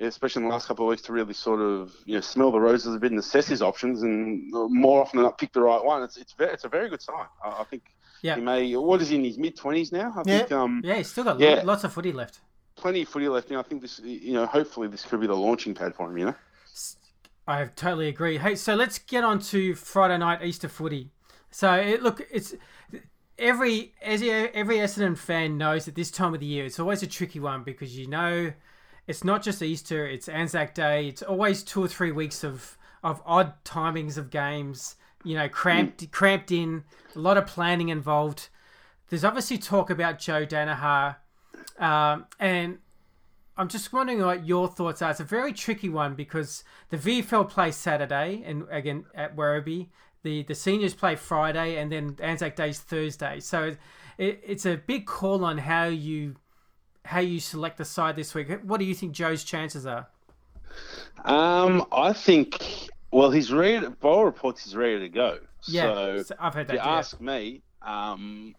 especially 0.00 0.42
in 0.42 0.48
the 0.48 0.52
last 0.54 0.66
couple 0.66 0.86
of 0.86 0.90
weeks, 0.90 1.02
to 1.02 1.12
really 1.12 1.34
sort 1.34 1.60
of 1.60 1.92
you 2.06 2.14
know 2.14 2.20
smell 2.20 2.50
the 2.50 2.60
roses 2.60 2.94
a 2.94 2.98
bit 2.98 3.10
and 3.10 3.20
assess 3.20 3.46
his 3.48 3.60
options, 3.62 4.02
and 4.02 4.50
more 4.50 5.00
often 5.02 5.18
than 5.18 5.24
not 5.24 5.38
pick 5.38 5.52
the 5.52 5.60
right 5.60 5.82
one. 5.84 6.02
It's 6.02 6.16
it's 6.16 6.32
very, 6.32 6.52
it's 6.52 6.64
a 6.64 6.68
very 6.68 6.88
good 6.88 7.02
sign. 7.02 7.26
I, 7.44 7.60
I 7.60 7.64
think 7.64 7.82
Yeah. 8.22 8.36
he 8.36 8.40
may. 8.40 8.76
What 8.76 9.00
is 9.02 9.08
he 9.10 9.16
in 9.16 9.24
his 9.24 9.38
mid 9.38 9.56
twenties 9.56 9.92
now? 9.92 10.12
I 10.16 10.22
Yeah. 10.24 10.38
think 10.38 10.52
um, 10.52 10.80
Yeah, 10.84 10.94
he's 10.96 11.10
still 11.10 11.24
got 11.24 11.38
Yeah. 11.40 11.62
lots 11.64 11.84
of 11.84 11.92
footy 11.92 12.12
left. 12.12 12.40
plenty 12.76 13.02
of 13.02 13.08
footy 13.08 13.28
left. 13.28 13.50
Now 13.50 13.58
I 13.60 13.62
think 13.62 13.82
this, 13.82 13.98
you 14.02 14.32
know, 14.32 14.46
hopefully 14.46 14.88
this 14.88 15.04
could 15.04 15.20
be 15.20 15.26
the 15.26 15.36
launching 15.36 15.74
pad 15.74 15.94
for 15.94 16.08
him. 16.10 16.16
You 16.18 16.26
know. 16.26 16.34
I 17.46 17.64
totally 17.66 18.08
agree. 18.08 18.38
Hey, 18.38 18.54
so 18.54 18.74
let's 18.74 18.98
get 18.98 19.24
on 19.24 19.40
to 19.40 19.74
Friday 19.74 20.16
night 20.18 20.42
Easter 20.42 20.68
footy. 20.68 21.10
So 21.50 21.74
it, 21.74 22.02
look, 22.02 22.22
it's 22.30 22.54
every 23.40 23.92
as 24.02 24.22
every 24.22 24.76
Essendon 24.76 25.16
fan 25.16 25.58
knows 25.58 25.88
at 25.88 25.94
this 25.94 26.10
time 26.10 26.34
of 26.34 26.40
the 26.40 26.46
year, 26.46 26.66
it's 26.66 26.78
always 26.78 27.02
a 27.02 27.06
tricky 27.06 27.40
one 27.40 27.64
because 27.64 27.96
you 27.96 28.06
know 28.06 28.52
it's 29.06 29.24
not 29.24 29.42
just 29.42 29.62
Easter, 29.62 30.06
it's 30.06 30.28
Anzac 30.28 30.74
Day. 30.74 31.08
It's 31.08 31.22
always 31.22 31.64
two 31.64 31.82
or 31.82 31.88
three 31.88 32.12
weeks 32.12 32.44
of 32.44 32.76
of 33.02 33.22
odd 33.24 33.54
timings 33.64 34.16
of 34.16 34.30
games. 34.30 34.96
You 35.24 35.36
know, 35.36 35.48
cramped 35.48 36.08
cramped 36.12 36.52
in, 36.52 36.84
a 37.16 37.18
lot 37.18 37.36
of 37.36 37.46
planning 37.46 37.88
involved. 37.88 38.48
There's 39.08 39.24
obviously 39.24 39.58
talk 39.58 39.90
about 39.90 40.18
Joe 40.18 40.46
Daniher, 40.46 41.16
um, 41.78 42.26
and 42.38 42.78
I'm 43.56 43.68
just 43.68 43.92
wondering 43.92 44.22
what 44.22 44.46
your 44.46 44.68
thoughts 44.68 45.02
are. 45.02 45.10
It's 45.10 45.20
a 45.20 45.24
very 45.24 45.52
tricky 45.52 45.88
one 45.88 46.14
because 46.14 46.62
the 46.90 46.96
VFL 46.96 47.48
play 47.48 47.72
Saturday 47.72 48.42
and 48.46 48.66
again 48.70 49.06
at 49.14 49.34
Werribee. 49.36 49.88
The 50.22 50.42
the 50.42 50.54
seniors 50.54 50.94
play 50.94 51.16
Friday 51.16 51.76
and 51.76 51.90
then 51.90 52.16
Anzac 52.20 52.56
Day's 52.56 52.78
Thursday. 52.78 53.40
So 53.40 53.76
it, 54.18 54.40
it's 54.46 54.66
a 54.66 54.76
big 54.76 55.06
call 55.06 55.44
on 55.44 55.58
how 55.58 55.84
you 55.86 56.36
how 57.04 57.20
you 57.20 57.40
select 57.40 57.78
the 57.78 57.84
side 57.84 58.16
this 58.16 58.34
week. 58.34 58.48
What 58.62 58.78
do 58.80 58.84
you 58.84 58.94
think 58.94 59.12
Joe's 59.12 59.44
chances 59.44 59.86
are? 59.86 60.08
Um, 61.24 61.86
I 61.92 62.12
think. 62.12 62.58
Well, 63.12 63.30
he's 63.30 63.52
ready. 63.52 63.80
To, 63.80 63.90
by 63.90 64.20
reports, 64.22 64.62
he's 64.64 64.76
ready 64.76 65.00
to 65.00 65.08
go. 65.08 65.38
Yeah, 65.66 65.82
So 65.82 66.22
so 66.22 66.34
I've 66.38 66.54
heard 66.54 66.62
if 66.62 66.66
that. 66.68 66.72
you 66.74 66.78
yeah. 66.80 66.96
ask 66.98 67.20
me, 67.20 67.62
um, 67.82 68.54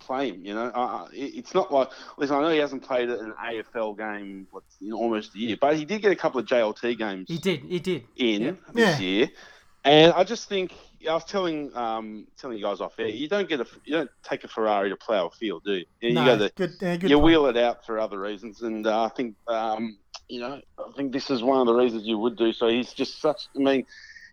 play 0.00 0.30
him. 0.30 0.44
You 0.44 0.54
know, 0.54 0.66
uh, 0.74 1.06
it- 1.12 1.34
it's 1.36 1.54
not 1.54 1.72
like 1.72 1.88
listen. 2.16 2.36
I 2.36 2.40
know 2.42 2.48
he 2.50 2.58
hasn't 2.58 2.82
played 2.82 3.08
an 3.10 3.32
AFL 3.38 3.96
game 3.96 4.48
what, 4.50 4.64
in 4.80 4.92
almost 4.92 5.34
a 5.34 5.38
year, 5.38 5.56
but 5.60 5.76
he 5.76 5.84
did 5.84 6.02
get 6.02 6.10
a 6.10 6.16
couple 6.16 6.40
of 6.40 6.46
JLT 6.46 6.98
games 6.98 7.26
He 7.28 7.38
did. 7.38 7.60
He 7.64 7.78
did. 7.78 8.04
in 8.16 8.42
Yeah. 8.42 8.50
this 8.74 9.00
Yeah. 9.00 9.06
year, 9.06 9.28
and 9.84 10.12
I 10.12 10.24
just 10.24 10.48
think 10.48 10.72
I 11.08 11.14
was 11.14 11.24
telling 11.24 11.74
um, 11.74 12.26
telling 12.38 12.58
you 12.58 12.64
guys 12.64 12.80
off 12.80 12.94
air, 12.98 13.08
you 13.08 13.28
don't 13.28 13.48
get 13.48 13.60
a 13.60 13.66
you 13.84 13.94
don't 13.94 14.10
take 14.22 14.44
a 14.44 14.48
Ferrari 14.48 14.90
to 14.90 14.96
plough 14.96 15.26
a 15.26 15.30
field, 15.30 15.62
do 15.64 15.74
you? 15.74 15.84
You 16.00 16.12
No, 16.14 16.24
go 16.24 16.48
to 16.48 16.54
good, 16.54 16.72
yeah, 16.80 16.96
good 16.96 17.10
you 17.10 17.18
wheel 17.18 17.46
it 17.46 17.56
out 17.56 17.86
for 17.86 17.98
other 17.98 18.20
reasons, 18.20 18.62
and 18.62 18.86
uh, 18.86 19.04
I 19.04 19.08
think 19.08 19.36
um, 19.46 19.98
you 20.28 20.40
know 20.40 20.60
I 20.78 20.92
think 20.96 21.12
this 21.12 21.30
is 21.30 21.42
one 21.42 21.60
of 21.60 21.66
the 21.66 21.74
reasons 21.74 22.04
you 22.04 22.18
would 22.18 22.36
do 22.36 22.52
so. 22.52 22.68
He's 22.68 22.92
just 22.92 23.20
such. 23.20 23.48
I 23.56 23.60
mean, 23.60 23.86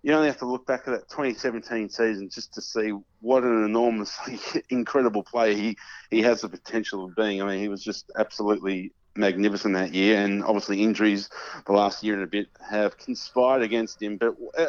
you 0.04 0.14
only 0.14 0.28
have 0.28 0.38
to 0.40 0.46
look 0.46 0.66
back 0.66 0.82
at 0.88 0.92
that 0.92 1.10
2017 1.10 1.90
season 1.90 2.30
just 2.30 2.54
to 2.54 2.62
see 2.62 2.92
what 3.22 3.44
an 3.44 3.64
enormously 3.64 4.40
incredible 4.70 5.24
player 5.24 5.54
he 5.54 5.78
he 6.12 6.22
has 6.22 6.42
the 6.42 6.50
potential 6.50 7.06
of 7.06 7.16
being. 7.16 7.42
I 7.42 7.46
mean, 7.46 7.60
he 7.60 7.70
was 7.70 7.82
just 7.82 8.12
absolutely 8.18 8.92
magnificent 9.16 9.74
that 9.76 9.94
year, 9.94 10.24
and 10.24 10.44
obviously 10.44 10.84
injuries 10.84 11.30
the 11.66 11.72
last 11.72 12.04
year 12.04 12.16
and 12.16 12.24
a 12.24 12.28
bit 12.28 12.48
have 12.70 12.98
conspired 12.98 13.62
against 13.62 14.02
him. 14.02 14.18
But 14.18 14.36
uh, 14.58 14.66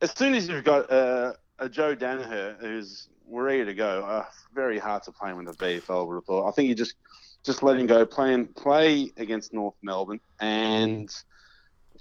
as 0.00 0.12
soon 0.16 0.34
as 0.34 0.48
you've 0.48 0.64
got 0.64 0.90
uh, 0.90 1.32
a 1.58 1.68
Joe 1.68 1.94
Daniher 1.96 2.58
who's 2.60 3.08
ready 3.28 3.64
to 3.64 3.74
go, 3.74 4.04
uh, 4.04 4.24
very 4.54 4.78
hard 4.78 5.02
to 5.04 5.12
play 5.12 5.30
him 5.30 5.38
in 5.38 5.44
the 5.44 5.52
VFL. 5.52 6.00
I 6.00 6.02
would 6.02 6.14
have 6.14 6.24
thought. 6.24 6.48
I 6.48 6.52
think 6.52 6.68
you 6.68 6.74
just 6.74 6.94
just 7.42 7.62
let 7.62 7.78
him 7.78 7.86
go, 7.86 8.04
play 8.04 8.34
and 8.34 8.54
play 8.56 9.12
against 9.16 9.52
North 9.52 9.74
Melbourne, 9.82 10.20
and 10.40 11.10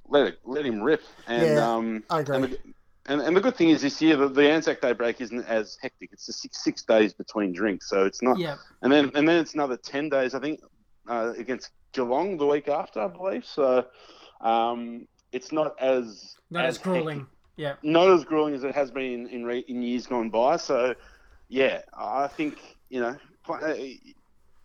let 0.08 0.28
it 0.28 0.40
let 0.44 0.66
him 0.66 0.82
rip. 0.82 1.04
And 1.28 1.56
Yeah, 1.56 1.70
um, 1.70 2.04
I 2.10 2.20
agree. 2.22 2.36
And 2.36 2.44
the, 2.46 2.60
and, 3.08 3.22
and 3.22 3.38
the 3.38 3.42
good 3.42 3.56
thing 3.56 3.70
is 3.70 3.84
this 3.84 4.02
year 4.02 4.18
the, 4.18 4.28
the 4.28 4.50
Anzac 4.50 4.82
Day 4.82 4.94
break 4.94 5.22
isn't 5.22 5.46
as 5.46 5.78
hectic. 5.82 6.10
It's 6.12 6.26
the 6.26 6.34
six 6.34 6.64
six 6.64 6.84
days 6.84 7.14
between 7.14 7.54
drinks, 7.54 7.90
so 7.90 8.06
it's 8.06 8.22
not. 8.22 8.40
Yeah. 8.40 8.56
And 8.82 8.92
then 8.92 9.12
and 9.16 9.28
then 9.28 9.40
it's 9.40 9.54
another 9.54 9.78
ten 9.78 10.10
days, 10.10 10.34
I 10.34 10.40
think, 10.40 10.62
uh, 11.08 11.34
against 11.38 11.70
Geelong 11.94 12.38
the 12.38 12.48
week 12.48 12.68
after, 12.68 13.00
I 13.02 13.08
believe. 13.08 13.46
So 13.46 13.86
um, 14.42 15.08
it's 15.32 15.52
not 15.52 15.80
as 15.80 16.36
Not 16.50 16.66
as 16.66 16.78
hectic 16.78 16.94
grueling. 16.94 17.28
Yeah. 17.58 17.76
not 17.84 18.10
as 18.10 18.24
grueling 18.26 18.54
as 18.54 18.64
it 18.64 18.76
has 18.76 18.92
been 18.92 19.04
in 19.04 19.28
in, 19.28 19.46
re- 19.46 19.66
in 19.68 19.82
years 19.82 20.08
gone 20.08 20.30
by. 20.30 20.58
So, 20.58 20.96
yeah, 21.48 21.82
I 21.98 22.28
think 22.28 22.60
you 22.90 23.00
know 23.00 23.16
play, 23.44 24.00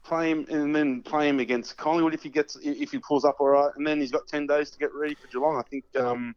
play 0.04 0.30
him 0.30 0.46
and 0.50 0.74
then 0.74 1.02
play 1.02 1.28
him 1.28 1.38
against 1.40 1.76
Collingwood 1.76 2.14
if 2.14 2.22
he 2.22 2.28
gets 2.28 2.56
if 2.62 2.90
he 2.90 2.98
pulls 2.98 3.24
up 3.24 3.36
all 3.38 3.48
right, 3.48 3.70
and 3.76 3.86
then 3.86 4.00
he's 4.00 4.10
got 4.10 4.26
ten 4.26 4.46
days 4.46 4.70
to 4.70 4.78
get 4.78 4.92
ready 4.94 5.14
for 5.14 5.28
Geelong. 5.28 5.56
I 5.56 5.62
think 5.62 5.84
um, 5.96 6.34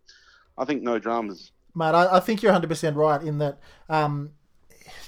I 0.57 0.65
think 0.65 0.83
no 0.83 0.99
dramas. 0.99 1.51
Mate, 1.75 1.95
I, 1.95 2.17
I 2.17 2.19
think 2.19 2.43
you're 2.43 2.51
100 2.51 2.67
percent 2.67 2.95
right 2.95 3.21
in 3.21 3.39
that. 3.39 3.59
Um, 3.89 4.31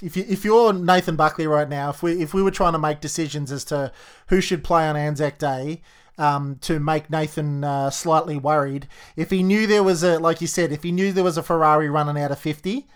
if 0.02 0.16
you 0.16 0.24
if 0.28 0.44
you're 0.44 0.72
Nathan 0.72 1.16
Buckley 1.16 1.46
right 1.46 1.68
now, 1.68 1.90
if 1.90 2.02
we 2.02 2.20
if 2.20 2.34
we 2.34 2.42
were 2.42 2.50
trying 2.50 2.72
to 2.72 2.78
make 2.78 3.00
decisions 3.00 3.52
as 3.52 3.64
to 3.66 3.92
who 4.28 4.40
should 4.40 4.64
play 4.64 4.86
on 4.88 4.96
Anzac 4.96 5.38
Day. 5.38 5.82
Um, 6.18 6.56
to 6.62 6.80
make 6.80 7.10
Nathan 7.10 7.62
uh, 7.62 7.90
slightly 7.90 8.38
worried, 8.38 8.88
if 9.16 9.28
he 9.28 9.42
knew 9.42 9.66
there 9.66 9.82
was 9.82 10.02
a, 10.02 10.18
like 10.18 10.40
you 10.40 10.46
said, 10.46 10.72
if 10.72 10.82
he 10.82 10.90
knew 10.90 11.12
there 11.12 11.22
was 11.22 11.36
a 11.36 11.42
Ferrari 11.42 11.90
running 11.90 12.22
out 12.22 12.30
of 12.30 12.38
fifty, 12.38 12.86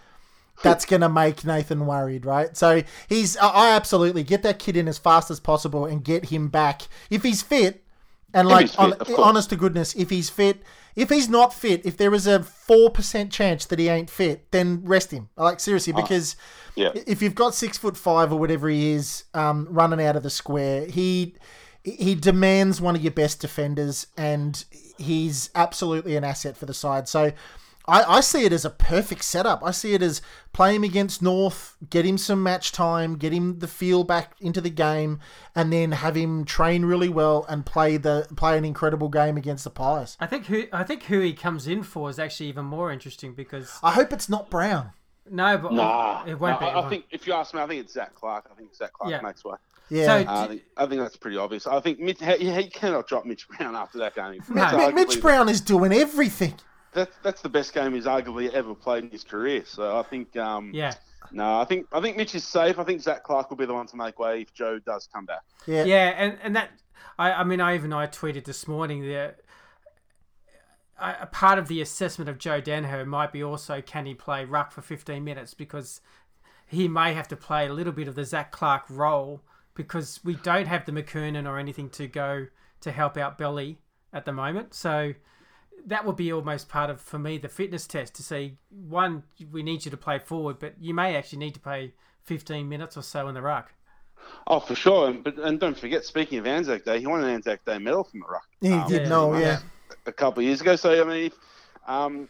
that's 0.63 0.87
going 0.87 1.03
to 1.03 1.09
make 1.11 1.45
Nathan 1.45 1.85
worried, 1.85 2.25
right? 2.25 2.57
So 2.57 2.83
he's, 3.11 3.37
I- 3.37 3.77
absolutely 3.77 4.23
get 4.23 4.43
that 4.45 4.59
kid 4.59 4.75
in 4.77 4.89
as 4.89 4.97
fast 4.97 5.31
as 5.31 5.39
possible 5.39 5.85
and 5.85 6.03
get 6.03 6.27
him 6.27 6.49
back 6.49 6.83
if 7.11 7.23
he's 7.23 7.43
fit. 7.43 7.85
And 8.33 8.47
If 8.49 8.53
like, 8.53 8.69
fit, 8.71 9.07
course. 9.07 9.19
honest 9.19 9.51
to 9.51 9.57
goodness, 9.57 9.95
if 9.97 10.09
he's 10.09 10.31
fit, 10.31 10.63
if 10.97 11.09
he's 11.11 11.29
not 11.29 11.53
fit, 11.53 11.85
if 11.85 11.97
there 11.97 12.15
is 12.15 12.27
a 12.27 12.43
four 12.43 12.89
percent 12.89 13.33
chance 13.33 13.65
that 13.67 13.79
he 13.79 13.89
ain't 13.89 14.09
fit, 14.09 14.51
then 14.51 14.83
rest 14.85 15.11
him. 15.11 15.29
Like 15.37 15.61
seriously, 15.61 15.93
because 15.93 16.37
Yeah. 16.75 16.91
if 16.95 17.21
you've 17.23 17.35
got 17.35 17.55
six 17.55 17.77
foot 17.77 17.97
five 17.97 18.33
or 18.33 18.39
whatever 18.39 18.69
he 18.69 18.93
is, 18.93 19.25
um, 19.35 19.67
running 19.71 20.01
out 20.01 20.17
of 20.17 20.23
the 20.23 20.31
square, 20.31 20.87
he 20.87 21.35
he 21.85 22.15
demands 22.15 22.81
one 22.81 22.95
of 22.97 23.03
your 23.03 23.13
best 23.13 23.41
defenders, 23.41 24.07
and 24.17 24.65
he's 24.99 25.51
absolutely 25.55 26.17
an 26.17 26.25
asset 26.25 26.57
for 26.57 26.67
the 26.67 26.75
side. 26.75 27.09
So. 27.09 27.33
I, 27.89 28.19
I 28.19 28.21
see 28.21 28.45
it 28.45 28.53
as 28.53 28.65
a 28.67 28.71
perfect 28.71 29.25
setup. 29.25 29.63
I 29.65 29.71
see 29.73 29.95
it 29.95 30.03
as 30.03 30.21
play 30.53 30.77
him 30.77 30.85
against 30.85 31.23
North, 31.23 31.77
get 31.89 32.05
him 32.05 32.19
some 32.19 32.41
match 32.41 32.71
time, 32.73 33.17
get 33.17 33.33
him 33.33 33.59
the 33.59 33.67
feel 33.67 34.05
back 34.05 34.35
into 34.39 34.61
the 34.61 34.71
game, 34.71 35.19
and 35.57 35.73
then 35.73 35.93
have 35.93 36.15
him 36.15 36.45
train 36.45 36.85
really 36.85 37.09
well 37.09 37.47
and 37.49 37.65
play 37.67 37.97
the 37.97 38.29
play 38.37 38.57
an 38.59 38.67
incredible 38.67 39.09
game 39.09 39.37
against 39.39 39.65
the 39.65 39.71
Pies. 39.71 40.17
I 40.21 40.27
think 40.27 40.45
who 40.47 40.65
I 40.73 40.85
think 40.85 41.05
who 41.05 41.21
he 41.21 41.33
comes 41.33 41.67
in 41.67 41.83
for 41.83 42.11
is 42.11 42.19
actually 42.19 42.51
even 42.51 42.67
more 42.67 42.93
interesting 42.93 43.33
because 43.33 43.79
I 43.83 43.93
hope 43.93 44.13
it's 44.13 44.29
not 44.29 44.51
Brown. 44.51 44.91
no, 45.29 45.57
but 45.59 45.73
Nah, 45.73 46.23
it 46.27 46.39
won't 46.39 46.61
no, 46.61 46.67
be. 46.67 46.73
I, 46.73 46.81
I 46.83 46.89
think 46.91 47.07
if 47.11 47.27
you 47.27 47.33
ask 47.33 47.55
me, 47.55 47.61
I 47.61 47.67
think 47.67 47.81
it's 47.81 47.95
Zac 47.95 48.15
Clarke. 48.15 48.51
I 48.53 48.55
think 48.57 48.75
Zac 48.75 48.93
Clarke 48.93 49.11
Yeah. 49.11 49.23
makes 49.23 49.43
way. 49.43 49.57
Yeah. 49.91 50.07
So- 50.07 50.31
Uh, 50.31 50.45
I, 50.45 50.47
think, 50.49 50.63
I 50.77 50.87
think 50.87 51.01
that's 51.03 51.17
pretty 51.17 51.37
obvious. 51.37 51.67
I 51.67 51.81
think 51.81 51.99
Mitch, 51.99 52.19
he, 52.23 52.51
he 52.53 52.69
cannot 52.69 53.07
drop 53.09 53.27
Mitch 53.27 53.49
Brown 53.49 53.75
after 53.77 53.99
that 53.99 54.15
game. 54.15 54.43
No. 54.49 54.55
That's 54.55 54.77
Man, 54.77 54.95
Mitch 54.95 55.21
Brown 55.21 55.49
is 55.49 55.61
doing 55.61 55.93
everything. 55.93 56.55
That's 56.93 57.15
that's 57.23 57.41
the 57.41 57.49
best 57.49 57.73
game 57.73 57.95
he's 57.95 58.07
arguably 58.07 58.51
ever 58.53 58.75
played 58.75 59.05
in 59.05 59.11
his 59.11 59.23
career. 59.23 59.63
So 59.65 59.97
I 59.97 60.03
think 60.03 60.37
um, 60.37 60.73
yeah, 60.75 60.95
No, 61.31 61.61
I 61.61 61.65
think 61.65 61.87
I 61.93 62.01
think 62.01 62.17
Mitch 62.17 62.35
is 62.35 62.43
safe. 62.45 62.81
I 62.81 62.85
think 62.85 63.01
Zac 63.01 63.23
Clarke 63.23 63.49
will 63.51 63.57
be 63.57 63.65
the 63.67 63.75
one 63.75 63.87
to 63.87 63.97
make 63.97 64.19
way 64.19 64.41
if 64.43 64.53
Joe 64.55 64.81
does 64.81 65.09
come 65.13 65.25
back. 65.25 65.43
Yeah. 65.69 65.85
yeah, 65.85 66.09
and 66.17 66.37
and 66.43 66.57
that 66.57 66.71
I 67.17 67.33
I 67.33 67.45
mean 67.45 67.61
I 67.61 67.77
even 67.77 67.93
I 67.93 68.07
tweeted 68.09 68.45
this 68.45 68.67
morning 68.67 69.09
that 69.09 69.39
a 71.01 71.17
a 71.23 71.27
part 71.27 71.59
of 71.61 71.69
the 71.69 71.81
assessment 71.81 72.29
of 72.29 72.39
Joe 72.39 72.61
Daniher 72.61 73.07
might 73.07 73.33
be 73.33 73.43
also 73.43 73.81
can 73.81 74.07
he 74.07 74.15
play 74.15 74.45
ruck 74.45 74.73
for 74.73 74.83
15 74.83 75.23
minutes 75.23 75.55
because 75.55 76.01
he 76.67 76.89
may 76.89 77.15
have 77.15 77.29
to 77.29 77.37
play 77.37 77.67
a 77.69 77.73
little 77.73 77.93
bit 77.93 78.09
of 78.09 78.15
the 78.17 78.25
Zac 78.25 78.51
Clarke 78.53 78.85
role 78.89 79.43
because 79.75 80.21
we 80.25 80.35
don't 80.37 80.67
have 80.67 80.85
the 80.87 80.93
McKernan 80.93 81.49
or 81.49 81.59
anything 81.59 81.89
to 81.91 82.07
go 82.07 82.47
to 82.81 82.93
help 82.93 83.17
out 83.17 83.39
Belly 83.39 83.79
at 84.13 84.25
the 84.25 84.33
moment. 84.33 84.75
So 84.75 85.15
that 85.87 86.05
would 86.05 86.17
be 86.17 86.33
almost 86.33 86.69
part 86.69 86.91
of 86.91 87.01
for 87.01 87.19
me 87.19 87.39
the 87.39 87.49
fitness 87.49 87.87
test 87.87 88.15
to 88.15 88.23
see 88.23 88.59
one 88.69 89.23
we 89.51 89.63
need 89.63 89.85
you 89.85 89.91
to 89.91 89.97
play 89.97 90.19
forward, 90.19 90.59
but 90.59 90.75
you 90.81 90.95
may 90.95 91.17
actually 91.17 91.39
need 91.39 91.55
to 91.55 91.61
play 91.61 91.95
15 92.25 92.69
minutes 92.69 92.97
or 92.97 93.03
so 93.03 93.29
in 93.29 93.35
the 93.35 93.43
ruck. 93.43 93.73
Oh, 94.47 94.61
for 94.61 94.75
sure. 94.75 95.09
And, 95.09 95.25
but 95.25 95.39
and 95.39 95.59
don't 95.59 95.79
forget, 95.79 96.05
speaking 96.05 96.39
of 96.39 96.47
Anzac 96.47 96.85
Day, 96.85 97.01
he 97.01 97.07
won 97.07 97.25
an 97.25 97.31
Anzac 97.31 97.65
Day 97.65 97.79
medal 97.79 98.05
from 98.05 98.21
the 98.21 98.27
ruck. 98.27 98.49
He 98.61 98.73
um, 98.73 98.89
did 98.89 99.03
yeah, 99.03 99.09
know, 99.09 99.33
yeah. 99.33 99.41
yeah. 99.41 99.61
a 100.07 100.13
couple 100.13 100.41
of 100.41 100.47
years 100.47 100.61
ago. 100.61 100.77
So 100.77 101.01
I 101.01 101.05
mean, 101.05 101.27
if, 101.27 101.33
um, 101.87 102.29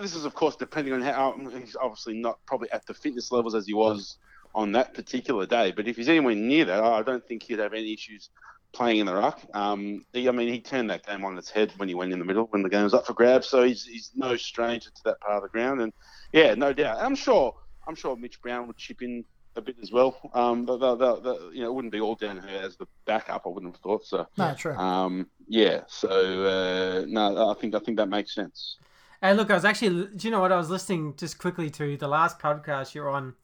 this 0.00 0.14
is 0.14 0.24
of 0.24 0.34
course 0.34 0.56
depending 0.56 0.94
on 0.94 1.02
how 1.02 1.36
he's 1.58 1.76
obviously 1.76 2.14
not 2.14 2.38
probably 2.46 2.70
at 2.72 2.86
the 2.86 2.94
fitness 2.94 3.30
levels 3.30 3.54
as 3.54 3.66
he 3.66 3.74
was 3.74 4.16
on 4.54 4.72
that 4.72 4.94
particular 4.94 5.46
day. 5.46 5.72
But 5.72 5.88
if 5.88 5.96
he's 5.96 6.08
anywhere 6.08 6.34
near 6.34 6.64
that, 6.64 6.82
I 6.82 7.02
don't 7.02 7.26
think 7.26 7.42
he'd 7.44 7.58
have 7.58 7.72
any 7.72 7.92
issues 7.92 8.30
playing 8.72 8.98
in 8.98 9.06
the 9.06 9.14
ruck. 9.14 9.40
Um, 9.54 10.04
he, 10.12 10.28
I 10.28 10.32
mean, 10.32 10.48
he 10.48 10.60
turned 10.60 10.90
that 10.90 11.06
game 11.06 11.24
on 11.24 11.36
its 11.36 11.50
head 11.50 11.72
when 11.76 11.88
he 11.88 11.94
went 11.94 12.12
in 12.12 12.18
the 12.18 12.24
middle 12.24 12.44
when 12.50 12.62
the 12.62 12.68
game 12.68 12.84
was 12.84 12.94
up 12.94 13.06
for 13.06 13.14
grabs. 13.14 13.48
So 13.48 13.64
he's, 13.64 13.84
he's 13.84 14.12
no 14.14 14.36
stranger 14.36 14.90
to 14.90 15.04
that 15.04 15.20
part 15.20 15.36
of 15.36 15.42
the 15.42 15.48
ground. 15.48 15.80
And 15.80 15.92
yeah, 16.32 16.54
no 16.54 16.72
doubt. 16.72 16.98
I'm 17.00 17.14
sure. 17.14 17.54
I'm 17.88 17.94
sure 17.94 18.14
Mitch 18.14 18.40
Brown 18.40 18.66
would 18.66 18.76
chip 18.76 19.02
in 19.02 19.24
a 19.56 19.60
bit 19.60 19.76
as 19.82 19.90
well. 19.90 20.16
Um, 20.34 20.64
but 20.64 20.78
the, 20.78 20.94
the, 20.94 21.20
the, 21.20 21.50
you 21.52 21.62
know, 21.62 21.70
it 21.70 21.74
wouldn't 21.74 21.92
be 21.92 22.00
all 22.00 22.14
down 22.14 22.36
to 22.36 22.42
her 22.42 22.58
as 22.62 22.76
the 22.76 22.86
backup. 23.04 23.42
I 23.46 23.48
wouldn't 23.48 23.74
have 23.74 23.82
thought 23.82 24.04
so. 24.04 24.26
No, 24.36 24.54
true. 24.54 24.76
Um, 24.76 25.26
yeah. 25.48 25.80
So 25.88 26.08
uh, 26.08 27.04
no, 27.08 27.50
I 27.50 27.54
think 27.54 27.74
I 27.74 27.80
think 27.80 27.96
that 27.96 28.08
makes 28.08 28.34
sense. 28.34 28.76
Hey, 29.20 29.34
look, 29.34 29.50
I 29.50 29.54
was 29.54 29.64
actually. 29.64 30.06
Do 30.14 30.28
you 30.28 30.30
know 30.30 30.40
what 30.40 30.52
I 30.52 30.56
was 30.56 30.70
listening 30.70 31.14
just 31.16 31.38
quickly 31.38 31.68
to 31.70 31.96
the 31.96 32.08
last 32.08 32.38
podcast 32.38 32.94
you're 32.94 33.10
on 33.10 33.34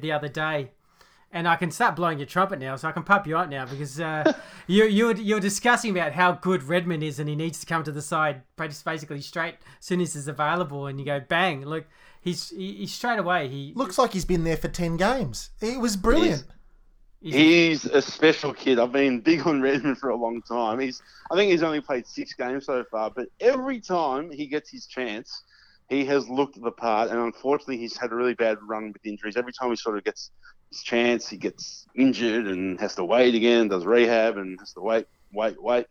the 0.00 0.12
other 0.12 0.28
day, 0.28 0.70
and 1.32 1.48
I 1.48 1.56
can 1.56 1.70
start 1.70 1.96
blowing 1.96 2.18
your 2.18 2.26
trumpet 2.26 2.58
now, 2.58 2.76
so 2.76 2.88
I 2.88 2.92
can 2.92 3.02
pump 3.02 3.26
you 3.26 3.36
up 3.36 3.48
now 3.48 3.66
because 3.66 4.00
uh, 4.00 4.32
you 4.66 4.84
you 4.84 5.06
were, 5.06 5.14
you 5.14 5.34
were 5.34 5.40
discussing 5.40 5.90
about 5.90 6.12
how 6.12 6.32
good 6.32 6.62
Redman 6.62 7.02
is, 7.02 7.18
and 7.18 7.28
he 7.28 7.36
needs 7.36 7.58
to 7.60 7.66
come 7.66 7.82
to 7.84 7.92
the 7.92 8.02
side 8.02 8.42
basically 8.56 9.20
straight 9.20 9.54
as 9.78 9.86
soon 9.86 10.00
as 10.00 10.14
he's 10.14 10.28
available, 10.28 10.86
and 10.86 10.98
you 10.98 11.06
go 11.06 11.20
bang, 11.20 11.64
look, 11.64 11.86
he's 12.20 12.50
he, 12.50 12.74
he 12.74 12.86
straight 12.86 13.18
away 13.18 13.48
he 13.48 13.72
Looks 13.74 13.98
like 13.98 14.12
he's 14.12 14.24
been 14.24 14.44
there 14.44 14.56
for 14.56 14.68
10 14.68 14.96
games. 14.96 15.50
It 15.60 15.80
was 15.80 15.96
brilliant. 15.96 16.44
he's, 17.20 17.34
He's 17.34 17.84
a 17.86 18.00
special 18.02 18.52
kid. 18.52 18.78
I've 18.78 18.92
been 18.92 19.20
big 19.20 19.46
on 19.46 19.60
Redman 19.60 19.96
for 19.96 20.10
a 20.10 20.16
long 20.16 20.42
time. 20.42 20.80
He's, 20.80 21.02
I 21.30 21.36
think 21.36 21.50
he's 21.50 21.62
only 21.62 21.80
played 21.80 22.06
six 22.06 22.32
games 22.34 22.66
so 22.66 22.84
far, 22.90 23.10
but 23.10 23.28
every 23.40 23.80
time 23.80 24.30
he 24.30 24.46
gets 24.46 24.70
his 24.70 24.86
chance, 24.86 25.42
he 25.88 26.04
has 26.06 26.28
looked 26.28 26.60
the 26.60 26.70
part. 26.70 27.10
And 27.10 27.18
unfortunately, 27.18 27.78
he's 27.78 27.96
had 27.96 28.12
a 28.12 28.14
really 28.14 28.34
bad 28.34 28.58
run 28.62 28.92
with 28.92 29.04
injuries. 29.04 29.36
Every 29.36 29.52
time 29.52 29.70
he 29.70 29.76
sort 29.76 29.98
of 29.98 30.04
gets 30.04 30.30
his 30.70 30.82
chance, 30.82 31.28
he 31.28 31.36
gets 31.36 31.86
injured 31.94 32.46
and 32.46 32.80
has 32.80 32.94
to 32.96 33.04
wait 33.04 33.34
again, 33.34 33.68
does 33.68 33.84
rehab 33.84 34.36
and 34.36 34.58
has 34.60 34.72
to 34.74 34.80
wait, 34.80 35.06
wait, 35.32 35.62
wait. 35.62 35.86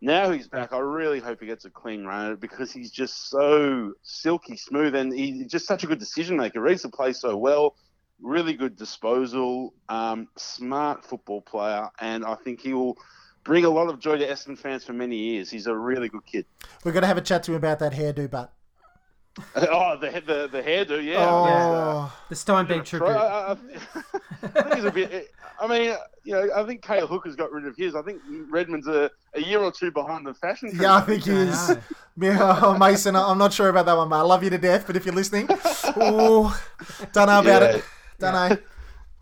Now 0.00 0.30
he's 0.32 0.48
back. 0.48 0.72
I 0.72 0.78
really 0.78 1.20
hope 1.20 1.40
he 1.40 1.46
gets 1.46 1.64
a 1.64 1.70
clean 1.70 2.04
run 2.04 2.34
because 2.36 2.72
he's 2.72 2.90
just 2.90 3.30
so 3.30 3.92
silky 4.02 4.56
smooth 4.56 4.96
and 4.96 5.12
he's 5.12 5.46
just 5.46 5.66
such 5.66 5.84
a 5.84 5.86
good 5.86 6.00
decision 6.00 6.36
maker. 6.36 6.60
Reads 6.60 6.82
the 6.82 6.88
play 6.88 7.12
so 7.12 7.36
well 7.36 7.76
really 8.22 8.54
good 8.54 8.76
disposal, 8.76 9.74
um, 9.88 10.28
smart 10.36 11.04
football 11.04 11.42
player, 11.42 11.88
and 12.00 12.24
I 12.24 12.36
think 12.36 12.60
he 12.60 12.72
will 12.72 12.96
bring 13.44 13.64
a 13.64 13.70
lot 13.70 13.88
of 13.88 13.98
joy 13.98 14.16
to 14.18 14.26
Essendon 14.26 14.56
fans 14.56 14.84
for 14.84 14.92
many 14.92 15.16
years. 15.16 15.50
He's 15.50 15.66
a 15.66 15.76
really 15.76 16.08
good 16.08 16.24
kid. 16.24 16.46
We're 16.84 16.92
going 16.92 17.02
to 17.02 17.08
have 17.08 17.18
a 17.18 17.22
chat 17.22 17.42
to 17.44 17.52
him 17.52 17.56
about 17.56 17.80
that 17.80 17.92
hairdo, 17.92 18.30
but. 18.30 18.54
oh, 19.56 19.96
the 19.98 20.10
the, 20.26 20.48
the 20.50 20.62
hairdo, 20.62 21.02
yeah. 21.02 21.26
Oh, 21.26 22.12
the 22.28 22.34
Steinbeck 22.34 22.84
Try- 22.84 22.98
tribute. 22.98 23.08
I, 23.08 23.52
I, 23.52 23.52
I 24.42 24.48
think 24.62 24.74
he's 24.74 24.84
a 24.84 24.90
bit. 24.90 25.30
I 25.60 25.66
mean, 25.68 25.94
you 26.24 26.32
know, 26.32 26.48
I 26.54 26.64
think 26.66 26.82
Cale 26.82 27.06
Hooker's 27.06 27.36
got 27.36 27.52
rid 27.52 27.66
of 27.66 27.76
his. 27.76 27.94
I 27.94 28.02
think 28.02 28.20
Redman's 28.50 28.88
a, 28.88 29.10
a 29.34 29.40
year 29.40 29.60
or 29.60 29.70
two 29.70 29.90
behind 29.92 30.26
the 30.26 30.34
fashion. 30.34 30.68
trend. 30.70 30.82
yeah, 30.82 30.96
I 30.96 31.00
think 31.02 31.22
he 31.24 31.30
is. 31.32 31.76
Yeah, 32.20 32.58
oh, 32.62 32.76
Mason, 32.76 33.14
I'm 33.16 33.38
not 33.38 33.52
sure 33.52 33.68
about 33.68 33.86
that 33.86 33.96
one, 33.96 34.08
mate. 34.08 34.16
I 34.16 34.22
love 34.22 34.42
you 34.42 34.50
to 34.50 34.58
death, 34.58 34.86
but 34.86 34.96
if 34.96 35.06
you're 35.06 35.14
listening, 35.14 35.44
ooh, 35.98 36.50
don't 37.12 37.26
know 37.28 37.40
about 37.40 37.44
Yeah. 37.62 37.76
it. 37.76 37.84
Don't 38.18 38.32
know. 38.50 38.56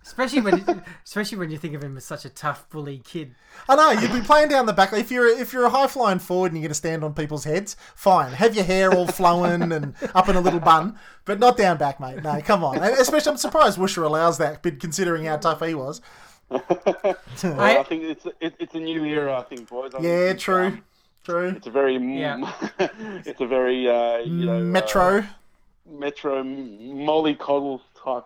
Especially 0.02 0.40
when, 0.40 0.82
especially 1.04 1.38
when 1.38 1.50
you 1.50 1.58
think 1.58 1.74
of 1.74 1.82
him 1.84 1.96
as 1.96 2.04
such 2.04 2.24
a 2.24 2.30
tough 2.30 2.68
bully 2.70 3.00
kid. 3.04 3.34
I 3.68 3.76
know 3.76 3.90
you'd 3.90 4.12
be 4.12 4.20
playing 4.20 4.48
down 4.48 4.66
the 4.66 4.72
back. 4.72 4.92
If 4.92 5.10
you're 5.10 5.28
if 5.28 5.52
you're 5.52 5.66
a 5.66 5.70
high 5.70 5.86
flying 5.86 6.18
forward 6.18 6.52
and 6.52 6.58
you're 6.58 6.62
going 6.62 6.70
to 6.70 6.74
stand 6.74 7.04
on 7.04 7.14
people's 7.14 7.44
heads, 7.44 7.76
fine. 7.94 8.32
Have 8.32 8.54
your 8.54 8.64
hair 8.64 8.92
all 8.92 9.06
flowing 9.06 9.72
and 9.72 9.94
up 10.14 10.28
in 10.28 10.36
a 10.36 10.40
little 10.40 10.60
bun, 10.60 10.98
but 11.24 11.38
not 11.38 11.56
down 11.56 11.76
back, 11.76 12.00
mate. 12.00 12.22
No, 12.22 12.40
come 12.40 12.64
on. 12.64 12.76
And 12.76 12.94
especially, 12.94 13.32
I'm 13.32 13.36
surprised 13.36 13.78
Woosha 13.78 14.02
allows 14.04 14.38
that, 14.38 14.62
but 14.62 14.80
considering 14.80 15.24
how 15.26 15.36
tough 15.36 15.60
he 15.64 15.74
was. 15.74 16.00
Well, 16.50 17.60
I 17.60 17.84
think 17.84 18.02
it's 18.02 18.26
it, 18.40 18.54
it's 18.58 18.74
a 18.74 18.80
new 18.80 19.04
era. 19.04 19.38
I 19.38 19.42
think, 19.44 19.68
boys. 19.68 19.92
I 19.94 20.00
Yeah, 20.00 20.30
it's, 20.30 20.42
true, 20.42 20.66
um, 20.66 20.82
true. 21.24 21.48
it's 21.50 21.66
a 21.68 21.70
very 21.70 21.96
Yeah. 21.96 22.52
it's 23.24 23.40
a 23.40 23.46
very 23.46 23.88
uh, 23.88 24.18
you 24.18 24.46
know 24.46 24.56
uh, 24.56 24.60
Metro. 24.60 25.24
metro 25.88 26.42
mollycoddle 26.42 27.80
type 28.02 28.24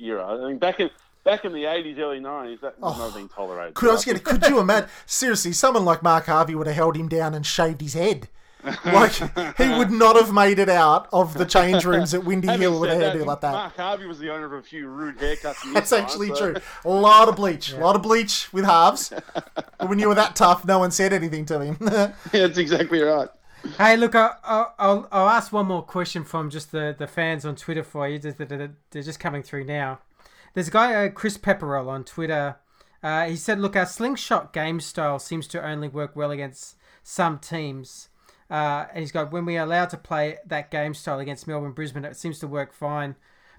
era. 0.00 0.26
I 0.26 0.48
mean, 0.48 0.58
back 0.58 0.80
in 0.80 0.88
back 1.26 1.44
in 1.44 1.52
the 1.52 1.66
eighties, 1.66 1.98
early 1.98 2.20
nineties, 2.20 2.60
that 2.62 2.80
was 2.80 2.96
not 2.96 3.10
oh, 3.10 3.14
being 3.14 3.28
tolerated. 3.28 3.74
Could 3.74 3.90
I 3.90 3.92
was 3.92 4.04
gonna, 4.06 4.20
could 4.20 4.46
you 4.46 4.60
imagine? 4.60 4.88
Seriously, 5.04 5.52
someone 5.52 5.84
like 5.84 6.02
Mark 6.02 6.24
Harvey 6.26 6.54
would 6.54 6.66
have 6.66 6.76
held 6.76 6.96
him 6.96 7.08
down 7.08 7.34
and 7.34 7.44
shaved 7.44 7.82
his 7.82 7.92
head. 7.92 8.28
Like 8.84 9.12
he 9.58 9.68
would 9.68 9.92
not 9.92 10.16
have 10.16 10.32
made 10.32 10.58
it 10.58 10.68
out 10.68 11.08
of 11.12 11.34
the 11.34 11.44
change 11.44 11.84
rooms 11.84 12.14
at 12.14 12.24
Windy 12.24 12.48
Hill 12.48 12.80
with 12.80 12.90
a 12.90 12.94
hairdo 12.94 13.24
like 13.24 13.40
that. 13.40 13.52
Mark 13.52 13.76
Harvey 13.76 14.06
was 14.06 14.18
the 14.18 14.30
owner 14.30 14.46
of 14.46 14.52
a 14.54 14.62
few 14.62 14.88
rude 14.88 15.18
haircuts. 15.18 15.62
In 15.62 15.68
his 15.68 15.74
That's 15.74 15.90
time, 15.90 16.02
actually 16.02 16.28
so- 16.30 16.52
true. 16.52 16.60
A 16.84 16.88
lot 16.88 17.28
of 17.28 17.36
bleach. 17.36 17.72
A 17.72 17.78
lot 17.78 17.94
of 17.94 18.02
bleach 18.02 18.52
with 18.52 18.64
halves. 18.64 19.12
But 19.34 19.88
when 19.88 19.98
you 20.00 20.08
were 20.08 20.16
that 20.16 20.34
tough, 20.34 20.64
no 20.64 20.80
one 20.80 20.90
said 20.90 21.12
anything 21.12 21.44
to 21.46 21.60
him. 21.60 21.76
Yeah, 21.80 22.12
that's 22.32 22.58
exactly 22.58 23.02
right. 23.02 23.28
Hey, 23.78 23.96
look, 23.96 24.14
I, 24.14 24.32
I, 24.42 24.66
I'll, 24.78 25.08
I'll 25.12 25.28
ask 25.28 25.52
one 25.52 25.66
more 25.66 25.82
question 25.82 26.24
from 26.24 26.50
just 26.50 26.72
the, 26.72 26.94
the 26.96 27.06
fans 27.06 27.44
on 27.44 27.56
Twitter 27.56 27.84
for 27.84 28.08
you. 28.08 28.18
They're, 28.18 28.32
they're, 28.32 28.74
they're 28.90 29.02
just 29.02 29.20
coming 29.20 29.42
through 29.42 29.64
now. 29.64 30.00
There's 30.56 30.68
a 30.68 30.70
guy, 30.70 30.94
uh, 30.94 31.10
Chris 31.10 31.36
Pepperell, 31.36 31.86
on 31.86 32.02
Twitter. 32.02 32.56
Uh, 33.02 33.26
he 33.26 33.36
said, 33.36 33.60
Look, 33.60 33.76
our 33.76 33.84
slingshot 33.84 34.54
game 34.54 34.80
style 34.80 35.18
seems 35.18 35.46
to 35.48 35.62
only 35.62 35.86
work 35.86 36.16
well 36.16 36.30
against 36.30 36.76
some 37.02 37.38
teams. 37.38 38.08
Uh, 38.50 38.86
and 38.88 39.00
he's 39.00 39.12
got, 39.12 39.30
when 39.30 39.44
we 39.44 39.58
are 39.58 39.66
allowed 39.66 39.90
to 39.90 39.98
play 39.98 40.38
that 40.46 40.70
game 40.70 40.94
style 40.94 41.18
against 41.18 41.46
Melbourne, 41.46 41.72
Brisbane, 41.72 42.06
it 42.06 42.16
seems 42.16 42.38
to 42.38 42.46
work 42.46 42.72
fine. 42.72 43.16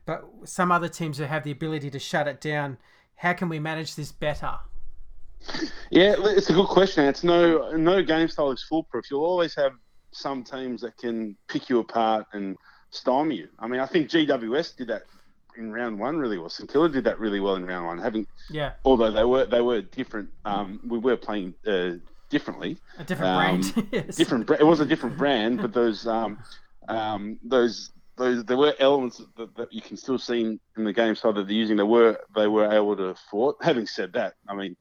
But 0.08 0.26
some 0.46 0.72
other 0.72 0.90
teams 0.90 1.20
that 1.20 1.28
have 1.28 1.44
the 1.44 1.52
ability 1.52 1.92
to 1.92 2.00
shut 2.00 2.28
it 2.28 2.42
down, 2.42 2.80
how 3.18 3.34
can 3.34 3.48
we 3.48 3.60
manage 3.60 3.94
this 3.94 4.12
better? 4.12 4.56
Yeah, 5.92 6.16
it's 6.18 6.50
a 6.50 6.54
good 6.54 6.68
question. 6.68 7.06
It's 7.06 7.24
no 7.24 7.78
no 7.78 8.02
game 8.02 8.28
style 8.28 8.52
is 8.52 8.64
foolproof. 8.64 9.06
You'll 9.12 9.24
always 9.24 9.54
have 9.54 9.74
some 10.14 10.44
teams 10.44 10.82
that 10.82 10.98
can 10.98 11.38
pick 11.48 11.70
you 11.70 11.78
apart 11.78 12.26
and 12.34 12.58
stymie 12.90 13.36
you. 13.36 13.50
I 13.60 13.68
mean, 13.68 13.82
I 13.82 13.86
think 13.86 14.10
GWS 14.10 14.78
did 14.78 14.88
that 14.88 15.04
in 15.58 15.72
round 15.72 16.00
one 16.00 16.18
really 16.18 16.38
well. 16.38 16.50
St 16.50 16.72
Kilda 16.72 16.94
did 16.94 17.04
that 17.06 17.20
really 17.20 17.40
well 17.40 17.56
in 17.56 17.66
round 17.66 17.86
one. 17.86 17.98
Having 17.98 18.28
Yeah, 18.50 18.74
although 18.86 19.12
they 19.12 19.24
were 19.24 19.46
they 19.46 19.62
were 19.62 19.82
different, 19.82 20.30
um, 20.46 20.80
we 20.88 20.98
were 20.98 21.18
playing 21.18 21.54
uh, 21.66 21.92
differently. 22.30 22.78
a 23.00 23.04
different 23.04 23.32
Um, 23.32 23.62
brand. 23.72 23.88
yes. 23.92 24.16
different. 24.16 24.50
It 24.50 24.66
was 24.66 24.80
a 24.80 24.86
different 24.86 25.18
brand, 25.18 25.62
but 25.62 25.74
those 25.74 26.06
um, 26.08 26.38
um, 26.88 27.40
those 27.44 27.92
those 28.18 28.44
there 28.46 28.58
were 28.58 28.74
elements 28.80 29.22
that, 29.38 29.56
that 29.56 29.72
you 29.74 29.82
can 29.82 29.98
still 29.98 30.18
see 30.18 30.42
in, 30.42 30.60
in 30.78 30.84
the 30.84 30.94
game 30.94 31.16
style 31.16 31.34
that 31.34 31.44
they're 31.48 31.54
using. 31.56 31.78
They 31.78 31.84
were 31.84 32.20
they 32.36 32.48
were 32.48 32.72
able 32.72 32.96
to 32.98 33.16
fought. 33.30 33.58
Having 33.62 33.88
said 33.88 34.14
that, 34.14 34.36
I 34.48 34.56
mean 34.56 34.76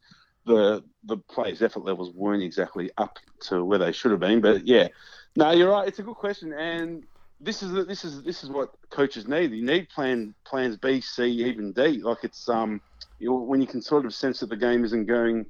the 0.45 0.85
the 1.05 1.16
players' 1.16 1.62
effort 1.62 1.85
levels 1.85 2.11
weren't 2.12 2.43
exactly 2.43 2.91
up 2.99 3.18
to 3.49 3.64
where 3.64 3.79
they 3.79 3.93
should 3.93 4.11
have 4.12 4.20
been. 4.20 4.41
But 4.41 4.66
yeah, 4.66 4.89
no, 5.37 5.51
you're 5.53 5.70
right. 5.70 5.89
It's 5.89 5.99
a 5.99 6.03
good 6.03 6.14
question, 6.16 6.53
and 6.53 7.05
this 7.41 7.62
is 7.62 7.87
this 7.87 8.05
is 8.05 8.22
this 8.22 8.43
is 8.43 8.51
what 8.51 8.70
coaches 8.91 9.28
need. 9.28 9.53
You 9.53 9.64
need 9.64 9.89
plan 9.91 10.34
plans 10.45 10.76
B, 10.76 11.01
C, 11.01 11.24
even 11.24 11.72
D. 11.72 12.01
Like 12.03 12.18
it's 12.22 12.49
um, 12.49 12.80
you 13.18 13.30
know, 13.30 13.37
when 13.37 13.61
you 13.61 13.66
can 13.66 13.82
sort 13.82 14.07
of 14.07 14.14
sense 14.14 14.41
that 14.41 14.49
the 14.49 14.57
game 14.57 14.84
isn't 14.84 15.07
going 15.07 15.47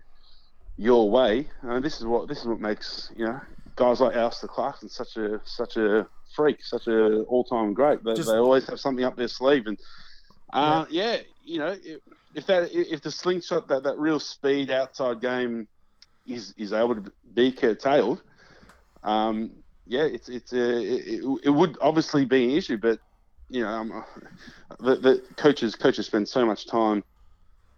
your 0.76 1.10
way. 1.10 1.48
Uh, 1.66 1.80
this 1.80 1.98
is 1.98 2.06
what 2.06 2.28
this 2.28 2.40
is 2.40 2.46
what 2.46 2.60
makes 2.60 3.10
you 3.16 3.24
know 3.24 3.40
guys 3.76 4.00
like 4.00 4.16
Alastair 4.16 4.48
Clarkson 4.48 4.88
such 4.88 5.16
a 5.16 5.40
such 5.44 5.76
a 5.76 6.06
freak, 6.34 6.62
such 6.62 6.86
a 6.86 7.20
all 7.22 7.44
time 7.44 7.72
great. 7.72 8.02
They, 8.04 8.14
Just- 8.14 8.28
they 8.28 8.36
always 8.36 8.68
have 8.68 8.80
something 8.80 9.04
up 9.04 9.16
their 9.16 9.28
sleeve, 9.28 9.66
and 9.66 9.78
uh, 10.52 10.86
yeah. 10.90 11.18
you 11.44 11.58
know 11.58 11.76
if, 11.82 12.00
if 12.34 12.46
that 12.46 12.70
if 12.72 13.00
the 13.00 13.10
slingshot 13.10 13.68
that 13.68 13.84
that 13.84 13.98
real 13.98 14.20
speed 14.20 14.70
outside 14.70 15.20
game 15.20 15.68
is 16.26 16.52
is 16.58 16.72
able 16.72 16.96
to 16.96 17.12
be 17.34 17.52
curtailed, 17.52 18.22
um, 19.02 19.52
yeah, 19.86 20.04
it's 20.04 20.28
it's 20.28 20.52
a, 20.52 20.78
it, 20.82 21.24
it 21.44 21.50
would 21.50 21.78
obviously 21.80 22.24
be 22.24 22.44
an 22.44 22.50
issue, 22.50 22.76
but 22.76 22.98
you 23.48 23.62
know, 23.62 23.68
um, 23.68 24.04
the, 24.80 24.96
the 24.96 25.22
coaches 25.36 25.76
coaches 25.76 26.06
spend 26.06 26.28
so 26.28 26.44
much 26.44 26.66
time 26.66 27.04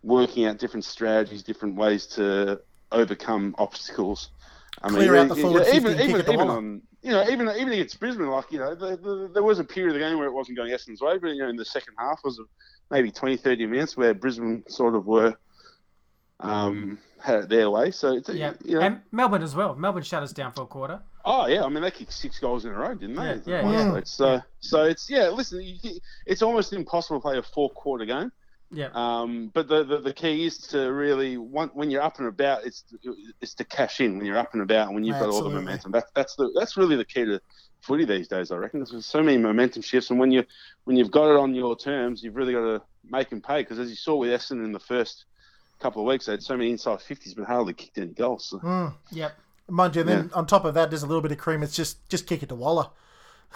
working 0.02 0.46
out 0.46 0.58
different 0.58 0.84
strategies, 0.84 1.42
different 1.42 1.76
ways 1.76 2.06
to 2.06 2.60
overcome 2.92 3.54
obstacles. 3.58 4.30
I 4.82 4.88
Clear 4.88 5.16
out 5.16 5.28
the 5.28 5.36
forward 5.36 5.66
you- 5.66 5.72
50 5.72 5.76
even 5.76 6.00
even 6.00 6.20
even 6.32 6.48
on 6.48 6.82
you 7.02 7.10
know 7.10 7.28
even 7.28 7.48
even 7.48 7.72
against 7.72 8.00
Brisbane, 8.00 8.28
like 8.28 8.50
you 8.50 8.58
know, 8.58 8.74
the, 8.74 8.96
the, 8.96 9.30
there 9.34 9.42
was 9.42 9.58
a 9.58 9.64
period 9.64 9.90
of 9.90 9.94
the 9.94 10.06
game 10.06 10.18
where 10.18 10.28
it 10.28 10.32
wasn't 10.32 10.56
going 10.56 10.72
Essendon's 10.72 11.02
way, 11.02 11.18
but 11.18 11.28
you 11.28 11.42
know, 11.42 11.48
in 11.48 11.56
the 11.56 11.64
second 11.64 11.94
half 11.98 12.20
was 12.24 12.40
maybe 12.90 13.10
20, 13.10 13.36
30 13.36 13.66
minutes 13.66 13.96
where 13.96 14.14
Brisbane 14.14 14.64
sort 14.68 14.94
of 14.94 15.04
were 15.06 15.34
um, 16.40 16.98
had 17.20 17.40
it 17.40 17.48
their 17.48 17.70
way. 17.70 17.90
So 17.90 18.14
it's 18.14 18.28
Yeah, 18.28 18.52
you 18.64 18.76
know, 18.76 18.80
and 18.80 19.00
Melbourne 19.10 19.42
as 19.42 19.54
well. 19.56 19.74
Melbourne 19.74 20.02
shut 20.02 20.22
us 20.22 20.32
down 20.32 20.52
for 20.52 20.62
a 20.62 20.66
quarter. 20.66 21.00
Oh 21.30 21.46
yeah, 21.46 21.62
I 21.62 21.68
mean 21.68 21.82
they 21.82 21.90
kicked 21.90 22.12
six 22.12 22.38
goals 22.38 22.64
in 22.64 22.72
a 22.72 22.74
row, 22.74 22.94
didn't 22.94 23.16
they? 23.16 23.22
Yeah, 23.22 23.30
At 23.30 23.46
yeah, 23.46 23.62
one 23.62 23.74
yeah. 23.74 24.00
So 24.04 24.40
so 24.60 24.84
it's 24.84 25.10
yeah. 25.10 25.28
Listen, 25.28 25.60
you, 25.62 26.00
it's 26.24 26.40
almost 26.40 26.72
impossible 26.72 27.18
to 27.18 27.22
play 27.22 27.36
a 27.36 27.42
four 27.42 27.68
quarter 27.70 28.06
game. 28.06 28.32
Yeah, 28.70 28.88
Um, 28.94 29.50
but 29.54 29.68
the, 29.68 29.84
the 29.84 29.98
the 29.98 30.12
key 30.12 30.46
is 30.46 30.58
to 30.68 30.92
really 30.92 31.36
when, 31.36 31.68
when 31.68 31.90
you're 31.90 32.02
up 32.02 32.18
and 32.18 32.28
about, 32.28 32.64
it's 32.64 32.84
it's 33.42 33.54
to 33.54 33.64
cash 33.64 34.00
in 34.00 34.16
when 34.16 34.26
you're 34.26 34.38
up 34.38 34.54
and 34.54 34.62
about 34.62 34.86
and 34.86 34.94
when 34.94 35.04
you've 35.04 35.18
got 35.18 35.28
all 35.28 35.42
the 35.42 35.50
momentum. 35.50 35.92
That's 35.92 36.10
that's 36.14 36.34
the 36.36 36.50
that's 36.58 36.78
really 36.78 36.96
the 36.96 37.04
key 37.04 37.26
to 37.26 37.40
footy 37.82 38.06
these 38.06 38.28
days. 38.28 38.50
I 38.50 38.56
reckon 38.56 38.82
there's 38.82 39.06
so 39.06 39.22
many 39.22 39.36
momentum 39.36 39.82
shifts, 39.82 40.10
and 40.10 40.18
when 40.18 40.30
you 40.30 40.44
when 40.84 40.96
you've 40.96 41.10
got 41.10 41.30
it 41.30 41.38
on 41.38 41.54
your 41.54 41.76
terms, 41.76 42.22
you've 42.22 42.36
really 42.36 42.52
got 42.54 42.60
to 42.60 42.82
make 43.08 43.28
them 43.28 43.42
pay. 43.42 43.62
Because 43.62 43.78
as 43.78 43.90
you 43.90 43.96
saw 43.96 44.16
with 44.16 44.30
Essendon 44.30 44.64
in 44.64 44.72
the 44.72 44.80
first 44.80 45.24
couple 45.78 46.02
of 46.02 46.08
weeks. 46.08 46.26
They 46.26 46.32
had 46.32 46.42
so 46.42 46.56
many 46.56 46.70
inside 46.70 47.00
fifties, 47.00 47.34
but 47.34 47.46
hardly 47.46 47.72
kicked 47.72 47.98
any 47.98 48.08
goals. 48.08 48.46
So. 48.46 48.58
Mm. 48.58 48.94
Yep. 49.12 49.32
Mind 49.68 49.96
you, 49.96 50.02
then 50.02 50.30
on 50.34 50.46
top 50.46 50.64
of 50.64 50.74
that, 50.74 50.90
there's 50.90 51.02
a 51.02 51.06
little 51.06 51.20
bit 51.22 51.32
of 51.32 51.38
cream. 51.38 51.62
It's 51.62 51.76
just 51.76 52.08
just 52.08 52.26
kick 52.26 52.42
it 52.42 52.48
to 52.48 52.54
Walla. 52.54 52.90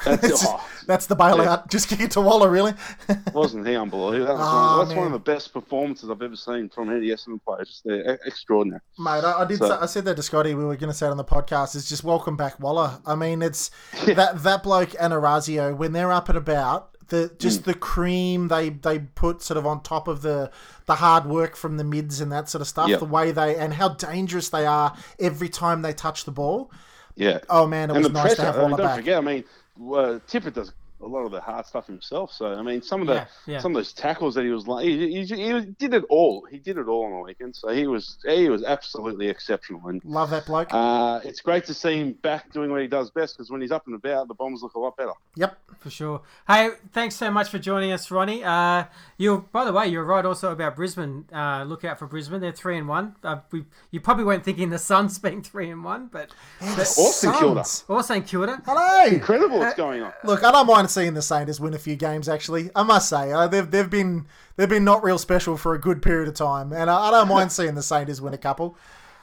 That's, 0.05 0.45
oh, 0.47 0.69
that's 0.87 1.07
the 1.07 1.15
bailout. 1.17 1.69
Just 1.71 1.89
kick 1.89 2.01
it 2.01 2.11
to 2.13 2.21
Walla, 2.21 2.49
really. 2.49 2.73
wasn't 3.35 3.67
he 3.67 3.77
unbelievable? 3.77 4.27
That 4.27 4.39
was 4.39 4.41
Oh, 4.43 4.79
one, 4.79 4.89
that's 4.89 4.97
one 4.97 5.07
of 5.07 5.13
the 5.13 5.19
best 5.19 5.53
performances 5.53 6.09
I've 6.11 6.23
ever 6.23 6.37
seen 6.37 6.69
from 6.71 6.91
any 6.91 7.09
Essendon 7.09 7.43
player. 7.45 7.65
Just 7.65 7.85
they're 7.85 8.19
extraordinary. 8.25 8.81
Mate, 8.99 9.23
I, 9.25 9.43
I 9.43 9.45
did. 9.45 9.59
So- 9.59 9.69
say, 9.69 9.75
I 9.75 9.87
said 9.87 10.05
that 10.07 10.17
to 10.17 10.23
Scotty. 10.23 10.55
We 10.55 10.65
were 10.65 10.77
going 10.77 10.91
to 10.91 10.97
say 10.97 11.07
it 11.07 11.11
on 11.11 11.17
the 11.19 11.25
podcast. 11.25 11.77
Is 11.77 11.89
just 11.89 12.05
welcome 12.05 12.37
back, 12.37 12.59
Walla. 12.59 13.01
I 13.07 13.15
mean, 13.15 13.43
it's 13.43 13.71
that 14.07 14.43
that 14.43 14.63
bloke 14.63 14.95
and 14.99 15.13
Orazio 15.13 15.75
when 15.75 15.93
they're 15.93 16.13
up 16.13 16.29
and 16.29 16.39
about. 16.39 16.92
The 17.13 17.31
just 17.39 17.61
Mm. 17.61 17.65
the 17.65 17.75
cream 17.75 18.49
they 18.49 18.71
they 18.71 18.99
put 19.01 19.43
sort 19.43 19.59
of 19.59 19.67
on 19.67 19.83
top 19.83 20.09
of 20.09 20.23
the 20.23 20.51
the 20.87 20.95
hard 20.95 21.27
work 21.27 21.57
from 21.57 21.77
the 21.77 21.85
mids 21.85 22.21
and 22.23 22.33
that 22.33 22.49
sort 22.49 22.63
of 22.63 22.69
stuff. 22.69 22.89
Yep. 22.89 23.01
The 23.01 23.05
way 23.05 23.33
they 23.33 23.55
and 23.57 23.75
how 23.75 23.91
dangerous 23.91 24.49
they 24.49 24.65
are 24.67 24.97
every 25.21 25.51
time 25.51 25.83
they 25.83 25.93
touch 25.93 26.25
the 26.25 26.31
ball. 26.33 26.71
Yeah. 27.15 27.41
Oh 27.51 27.67
man, 27.67 27.91
it 27.91 27.97
and 27.97 28.05
was 28.05 28.13
nice 28.13 28.23
pressure. 28.23 28.37
to 28.37 28.43
have 28.43 28.55
I 28.55 28.59
mean, 28.61 28.71
Walla 28.71 28.77
don't 28.79 28.87
back. 28.87 28.97
forget. 28.97 29.19
I 29.19 29.21
mean, 29.21 29.45
uh, 29.79 30.19
Tippett 30.27 30.55
does 30.55 30.73
a 31.03 31.07
lot 31.07 31.25
of 31.25 31.33
the 31.33 31.41
hard 31.41 31.67
stuff 31.67 31.87
himself. 31.87 32.33
So 32.33 32.55
I 32.55 32.63
mean, 32.63 32.81
some 32.83 33.01
of 33.01 33.07
the 33.09 33.15
Yeah, 33.15 33.27
yeah. 33.47 33.59
some 33.61 33.73
of 33.73 33.77
those 33.77 33.93
tackles 33.93 34.35
that 34.37 34.45
he 34.45 34.51
was 34.51 34.67
like, 34.67 34.85
he, 34.85 35.25
he, 35.25 35.25
he 35.25 35.61
did 35.79 35.95
it 35.95 36.05
all. 36.09 36.47
He 36.51 36.59
did 36.59 36.79
it 36.79 36.87
all 36.87 37.05
on 37.07 37.13
the 37.13 37.19
weekend. 37.19 37.57
So 37.57 37.69
he 37.69 37.87
was 37.87 38.19
he 38.25 38.49
was 38.49 38.63
absolutely 38.65 39.29
exceptional. 39.29 39.87
And 39.89 40.03
Love 40.05 40.31
that 40.31 40.47
bloke. 40.47 40.69
uh, 40.73 41.21
it's 41.25 41.41
great 41.41 41.65
to 41.67 41.75
see 41.75 41.97
him 41.99 42.13
back 42.13 42.53
doing 42.53 42.71
what 42.71 42.81
he 42.81 42.87
does 42.87 43.11
best 43.11 43.37
because 43.37 43.51
when 43.51 43.61
he's 43.61 43.73
up 43.73 43.87
and 43.87 43.95
about, 43.97 44.29
the 44.29 44.35
Bombers 44.35 44.63
look 44.63 44.75
a 44.75 44.79
lot 44.79 44.97
better. 44.97 45.13
yep. 45.37 45.59
For 45.81 45.91
sure. 45.91 46.23
Hey, 46.47 46.71
thanks 46.93 47.17
so 47.17 47.29
much 47.31 47.49
for 47.49 47.59
joining 47.59 47.91
us, 47.91 48.09
Ronny. 48.11 48.45
Uh, 48.45 48.85
you, 49.19 49.49
by 49.51 49.65
the 49.65 49.73
way, 49.73 49.89
you're 49.89 50.05
right 50.05 50.25
also 50.25 50.53
about 50.53 50.77
Brisbane. 50.77 51.25
Uh, 51.35 51.65
look 51.65 51.85
out 51.85 51.99
for 51.99 52.07
Brisbane. 52.07 52.41
They're 52.41 52.53
three 52.53 52.79
and 52.79 52.87
one. 52.87 53.17
Uh, 53.25 53.39
we, 53.51 53.65
you 53.91 54.01
probably 54.01 54.23
weren't 54.23 54.45
thinking 54.45 54.71
the 54.71 54.79
Suns 54.79 55.19
being 55.27 55.43
three 55.43 55.71
and 55.71 55.83
one, 55.83 56.09
but 56.13 56.31
Austin 56.61 57.33
killed 57.35 57.59
us. 57.59 57.71
Suns. 57.71 57.91
also 57.91 58.15
in 58.15 58.23
Kilda. 58.23 58.63
Hello. 58.65 59.07
Incredible 59.07 59.59
what's 59.59 59.75
going 59.77 60.03
on. 60.03 60.13
Look, 60.25 60.45
I 60.45 60.53
don't 60.53 60.67
mind 60.67 60.89
seeing 60.93 61.15
the 61.15 61.23
Saints 61.23 61.59
win 61.61 61.75
a 61.75 61.79
few 61.79 61.97
games. 61.97 62.29
Actually, 62.29 62.71
I 62.75 62.83
must 62.83 63.09
say 63.09 63.33
uh, 63.33 63.49
they've 63.49 63.71
they've 63.71 63.91
been 63.91 64.27
they've 64.57 64.69
been 64.69 64.85
not 64.85 65.03
real 65.03 65.19
special 65.19 65.57
for 65.57 65.75
a 65.75 65.81
good 65.81 66.03
period 66.03 66.29
of 66.29 66.35
time, 66.35 66.73
and 66.73 66.91
I, 66.91 67.09
I 67.09 67.11
don't 67.11 67.29
mind 67.29 67.53
seeing 67.59 67.75
the 67.75 67.83
Saints 67.83 68.21
win 68.21 68.35
a 68.35 68.39
couple. 68.39 68.77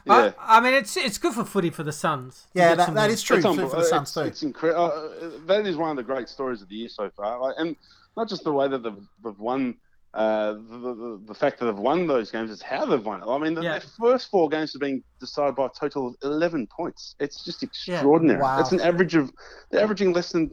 Yeah. 0.05 0.32
I, 0.39 0.57
I 0.57 0.61
mean, 0.61 0.74
it's 0.74 0.97
it's 0.97 1.17
good 1.17 1.34
for 1.34 1.45
footy 1.45 1.70
for 1.70 1.84
the 1.84 1.91
Suns. 1.91 2.47
Yeah, 2.53 2.70
get 2.70 2.78
that, 2.78 2.86
some 2.88 2.95
that 2.95 3.07
wins. 3.07 3.20
is 3.20 3.24
true 3.24 3.38
It's 3.38 3.45
too, 3.45 3.51
unbe- 3.51 3.70
for 3.70 3.76
the 3.78 3.86
Suns 3.86 4.09
it's, 4.09 4.13
too. 4.13 4.22
It's 4.22 4.43
incredible. 4.43 4.86
Uh, 4.86 5.30
that 5.45 5.67
is 5.67 5.76
one 5.76 5.91
of 5.91 5.97
the 5.97 6.03
great 6.03 6.30
stories 6.30 6.61
of 6.61 6.70
the 6.70 6.76
year 6.76 6.89
so 6.89 7.09
far, 7.09 7.39
like, 7.39 7.55
and 7.57 7.76
not 8.17 8.28
just 8.30 8.43
the 8.43 8.51
way 8.51 8.67
that 8.67 8.84
they've, 8.84 9.07
they've 9.24 9.39
won. 9.39 9.76
Uh, 10.12 10.53
the, 10.53 10.95
the, 10.95 11.22
the 11.28 11.34
fact 11.36 11.60
that 11.60 11.66
they've 11.66 11.78
won 11.78 12.07
those 12.07 12.32
games 12.32 12.49
is 12.49 12.64
how 12.64 12.84
they've 12.84 13.05
won 13.05 13.22
it. 13.22 13.28
I 13.28 13.38
mean, 13.38 13.53
the, 13.53 13.62
Yeah. 13.62 13.74
their 13.74 13.82
first 13.82 14.32
four 14.32 14.49
games 14.49 14.74
have 14.74 14.80
been 14.80 15.03
decided 15.20 15.55
by 15.55 15.68
a 15.68 15.70
total 15.70 16.07
of 16.07 16.16
eleven 16.24 16.66
points. 16.66 17.16
It's 17.20 17.45
just 17.45 17.62
extraordinary. 17.62 18.41
Wow. 18.41 18.60
It's 18.60 18.72
an 18.72 18.82
average 18.82 19.14
of 19.14 19.32
they're 19.70 19.84
averaging 19.84 20.14
less 20.14 20.32
than 20.32 20.49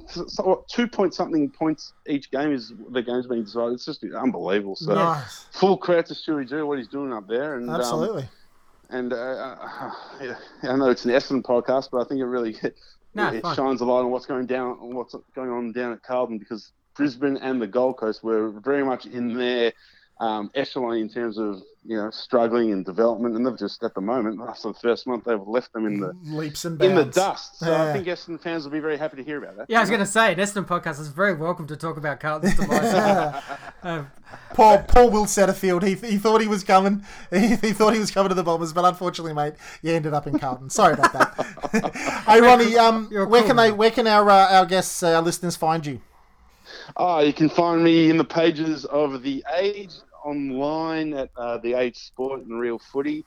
two 0.70 0.86
point 0.86 1.14
something 1.14 1.48
points 1.50 1.94
each 2.06 2.30
game 2.30 2.52
is 2.52 2.74
the 2.90 3.00
game's 3.00 3.26
being 3.26 3.44
decided. 3.44 3.72
It's 3.74 3.86
just 3.86 4.04
unbelievable. 4.04 4.76
So 4.76 4.94
Nice, 4.94 5.46
full 5.52 5.78
credit 5.78 6.06
to 6.06 6.14
Stewie 6.14 6.46
Dew 6.46 6.66
what 6.66 6.76
he's 6.76 6.88
doing 6.88 7.14
up 7.14 7.26
there, 7.26 7.54
and 7.54 7.70
um, 7.70 7.76
absolutely. 7.76 8.28
and 8.90 9.14
uh, 9.14 9.16
uh, 9.16 9.90
yeah, 10.20 10.34
I 10.64 10.76
know 10.76 10.90
it's 10.90 11.06
an 11.06 11.12
Essendon 11.12 11.40
podcast, 11.42 11.88
but 11.90 12.02
I 12.02 12.04
think 12.04 12.20
it 12.20 12.26
really 12.26 12.58
No, 13.14 13.28
it 13.32 13.42
shines 13.54 13.80
a 13.80 13.86
light 13.86 14.00
on 14.00 14.10
what's 14.10 14.26
going 14.26 14.44
down, 14.44 14.72
on 14.82 14.94
what's 14.94 15.14
going 15.34 15.48
on 15.48 15.72
down 15.72 15.92
at 15.92 16.02
Carlton 16.02 16.36
because 16.36 16.72
Brisbane 16.96 17.36
and 17.36 17.60
the 17.60 17.66
Gold 17.66 17.96
Coast 17.98 18.22
were 18.24 18.50
very 18.50 18.84
much 18.84 19.06
in 19.06 19.34
their 19.36 19.72
um, 20.18 20.50
echelon 20.54 20.96
in 20.96 21.10
terms 21.10 21.36
of 21.38 21.62
you 21.84 21.94
know 21.96 22.10
struggling 22.10 22.72
and 22.72 22.84
development, 22.86 23.36
and 23.36 23.46
they've 23.46 23.58
just 23.58 23.82
at 23.82 23.94
the 23.94 24.00
moment 24.00 24.40
after 24.40 24.68
the 24.68 24.74
first 24.74 25.06
month 25.06 25.24
they've 25.24 25.38
left 25.46 25.72
them 25.74 25.86
in 25.86 26.00
the 26.00 26.16
Leaps 26.24 26.64
and 26.64 26.78
bounds 26.78 26.90
in 26.90 26.96
the 26.96 27.04
dust. 27.12 27.58
So 27.58 27.70
Yeah. 27.70 27.90
I 27.90 27.92
think 27.92 28.06
Essendon 28.06 28.40
fans 28.40 28.64
will 28.64 28.70
be 28.70 28.80
very 28.80 28.96
happy 28.96 29.18
to 29.18 29.22
hear 29.22 29.36
about 29.42 29.58
that. 29.58 29.66
Yeah, 29.68 29.78
I 29.78 29.80
was 29.82 29.90
going 29.90 30.00
to 30.00 30.06
say, 30.06 30.32
an 30.32 30.38
Essendon 30.38 30.66
podcast 30.66 31.00
is 31.00 31.08
very 31.08 31.34
welcome 31.34 31.66
to 31.66 31.76
talk 31.76 31.98
about 31.98 32.20
Carlton's 32.20 32.56
demise. 32.56 33.42
Um, 33.82 34.10
Poor, 34.54 34.78
poor 34.88 35.08
Will 35.08 35.26
Setterfield. 35.26 35.84
He, 35.84 35.94
he 35.94 36.16
thought 36.18 36.40
he 36.40 36.48
was 36.48 36.64
coming. 36.64 37.04
He, 37.30 37.48
he 37.56 37.72
thought 37.72 37.92
he 37.92 38.00
was 38.00 38.10
coming 38.10 38.30
to 38.30 38.34
the 38.34 38.42
Bombers, 38.42 38.72
but 38.72 38.84
unfortunately, 38.84 39.32
mate, 39.32 39.54
you 39.82 39.92
ended 39.92 40.12
up 40.12 40.26
in 40.26 40.36
Carlton. 40.38 40.70
Sorry 40.70 40.94
about 40.94 41.12
that. 41.12 41.94
hey, 42.26 42.40
Ronny, 42.40 42.76
um, 42.76 43.08
where 43.10 43.26
cool, 43.26 43.42
can 43.42 43.54
they, 43.56 43.70
where 43.70 43.92
can 43.92 44.08
our 44.08 44.28
uh, 44.28 44.58
our 44.58 44.66
guests, 44.66 45.02
uh, 45.04 45.14
our 45.14 45.22
listeners, 45.22 45.54
find 45.54 45.86
you? 45.86 46.00
Ah, 46.96 47.20
you 47.20 47.32
can 47.32 47.48
find 47.48 47.82
me 47.82 48.10
in 48.10 48.16
the 48.16 48.24
pages 48.24 48.84
of 48.84 49.22
the 49.22 49.44
Age 49.56 49.92
online 50.24 51.14
at 51.14 51.30
uh, 51.36 51.58
the 51.58 51.74
Age 51.74 51.96
Sport 51.96 52.42
and 52.42 52.58
Real 52.58 52.78
Footy, 52.78 53.24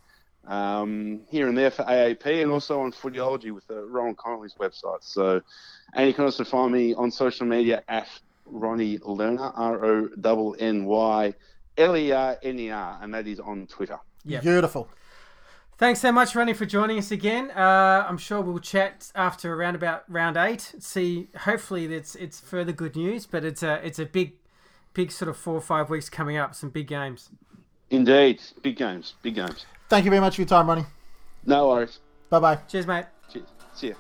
um, 0.48 1.22
here 1.30 1.48
and 1.48 1.58
there 1.58 1.72
for 1.72 1.84
AAP, 1.84 2.42
and 2.42 2.52
also 2.52 2.82
on 2.82 2.92
Footyology 2.92 3.52
with 3.52 3.70
uh, 3.70 3.84
Rohan 3.86 4.16
Connolly's 4.16 4.56
website. 4.60 5.02
So, 5.02 5.42
and 5.94 6.08
you 6.08 6.14
can 6.14 6.26
also 6.26 6.44
find 6.44 6.72
me 6.72 6.94
on 6.94 7.12
social 7.12 7.46
media 7.46 7.84
at 7.88 8.08
Ronny 8.46 8.98
Lerner, 9.00 9.52
R 9.56 9.86
O 9.86 10.52
N 10.54 10.56
N 10.60 10.86
Y 10.86 11.34
L 11.78 11.98
E 11.98 12.12
R 12.12 12.38
N 12.42 12.60
E 12.60 12.72
R, 12.72 13.00
and 13.02 13.14
that 13.14 13.28
is 13.28 13.40
on 13.40 13.68
Twitter. 13.68 14.00
Yeah. 14.26 14.42
Beautiful. 14.42 14.90
Thanks 15.80 16.02
so 16.02 16.12
much, 16.12 16.36
Ronny, 16.36 16.52
for 16.54 16.66
joining 16.66 16.98
us 16.98 17.10
again. 17.10 17.52
Uh, 17.52 18.06
I'm 18.06 18.18
sure 18.18 18.42
we'll 18.42 18.60
chat 18.60 19.14
after 19.16 19.54
around 19.54 19.76
about 19.76 20.04
round 20.10 20.36
eight. 20.36 20.76
See, 20.80 21.30
hopefully 21.38 21.86
it's 21.86 22.16
it's 22.16 22.38
further 22.38 22.74
good 22.74 22.98
news, 22.98 23.26
but 23.26 23.46
it's 23.46 23.64
a 23.64 23.76
it's 23.76 23.98
a 23.98 24.06
big, 24.06 24.34
big 24.94 25.10
sort 25.10 25.30
of 25.30 25.38
four 25.38 25.56
or 25.56 25.62
five 25.62 25.90
weeks 25.90 26.10
coming 26.10 26.36
up. 26.36 26.54
Some 26.54 26.70
big 26.70 26.88
games. 26.88 27.30
Indeed, 27.90 28.42
big 28.62 28.76
games, 28.76 29.14
big 29.22 29.36
games. 29.36 29.66
Thank 29.88 30.04
you 30.04 30.12
very 30.12 30.20
much 30.20 30.36
for 30.36 30.42
your 30.42 30.50
time, 30.50 30.68
Ronny. 30.68 30.84
No 31.46 31.70
worries. 31.70 32.00
Bye 32.30 32.40
bye. 32.40 32.56
Cheers, 32.68 32.86
mate. 32.86 33.06
Cheers. 33.32 33.46
See 33.74 33.88
ya. 33.88 33.96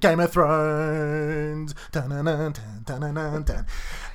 Game 0.00 0.20
of 0.20 0.32
Thrones. 0.32 1.74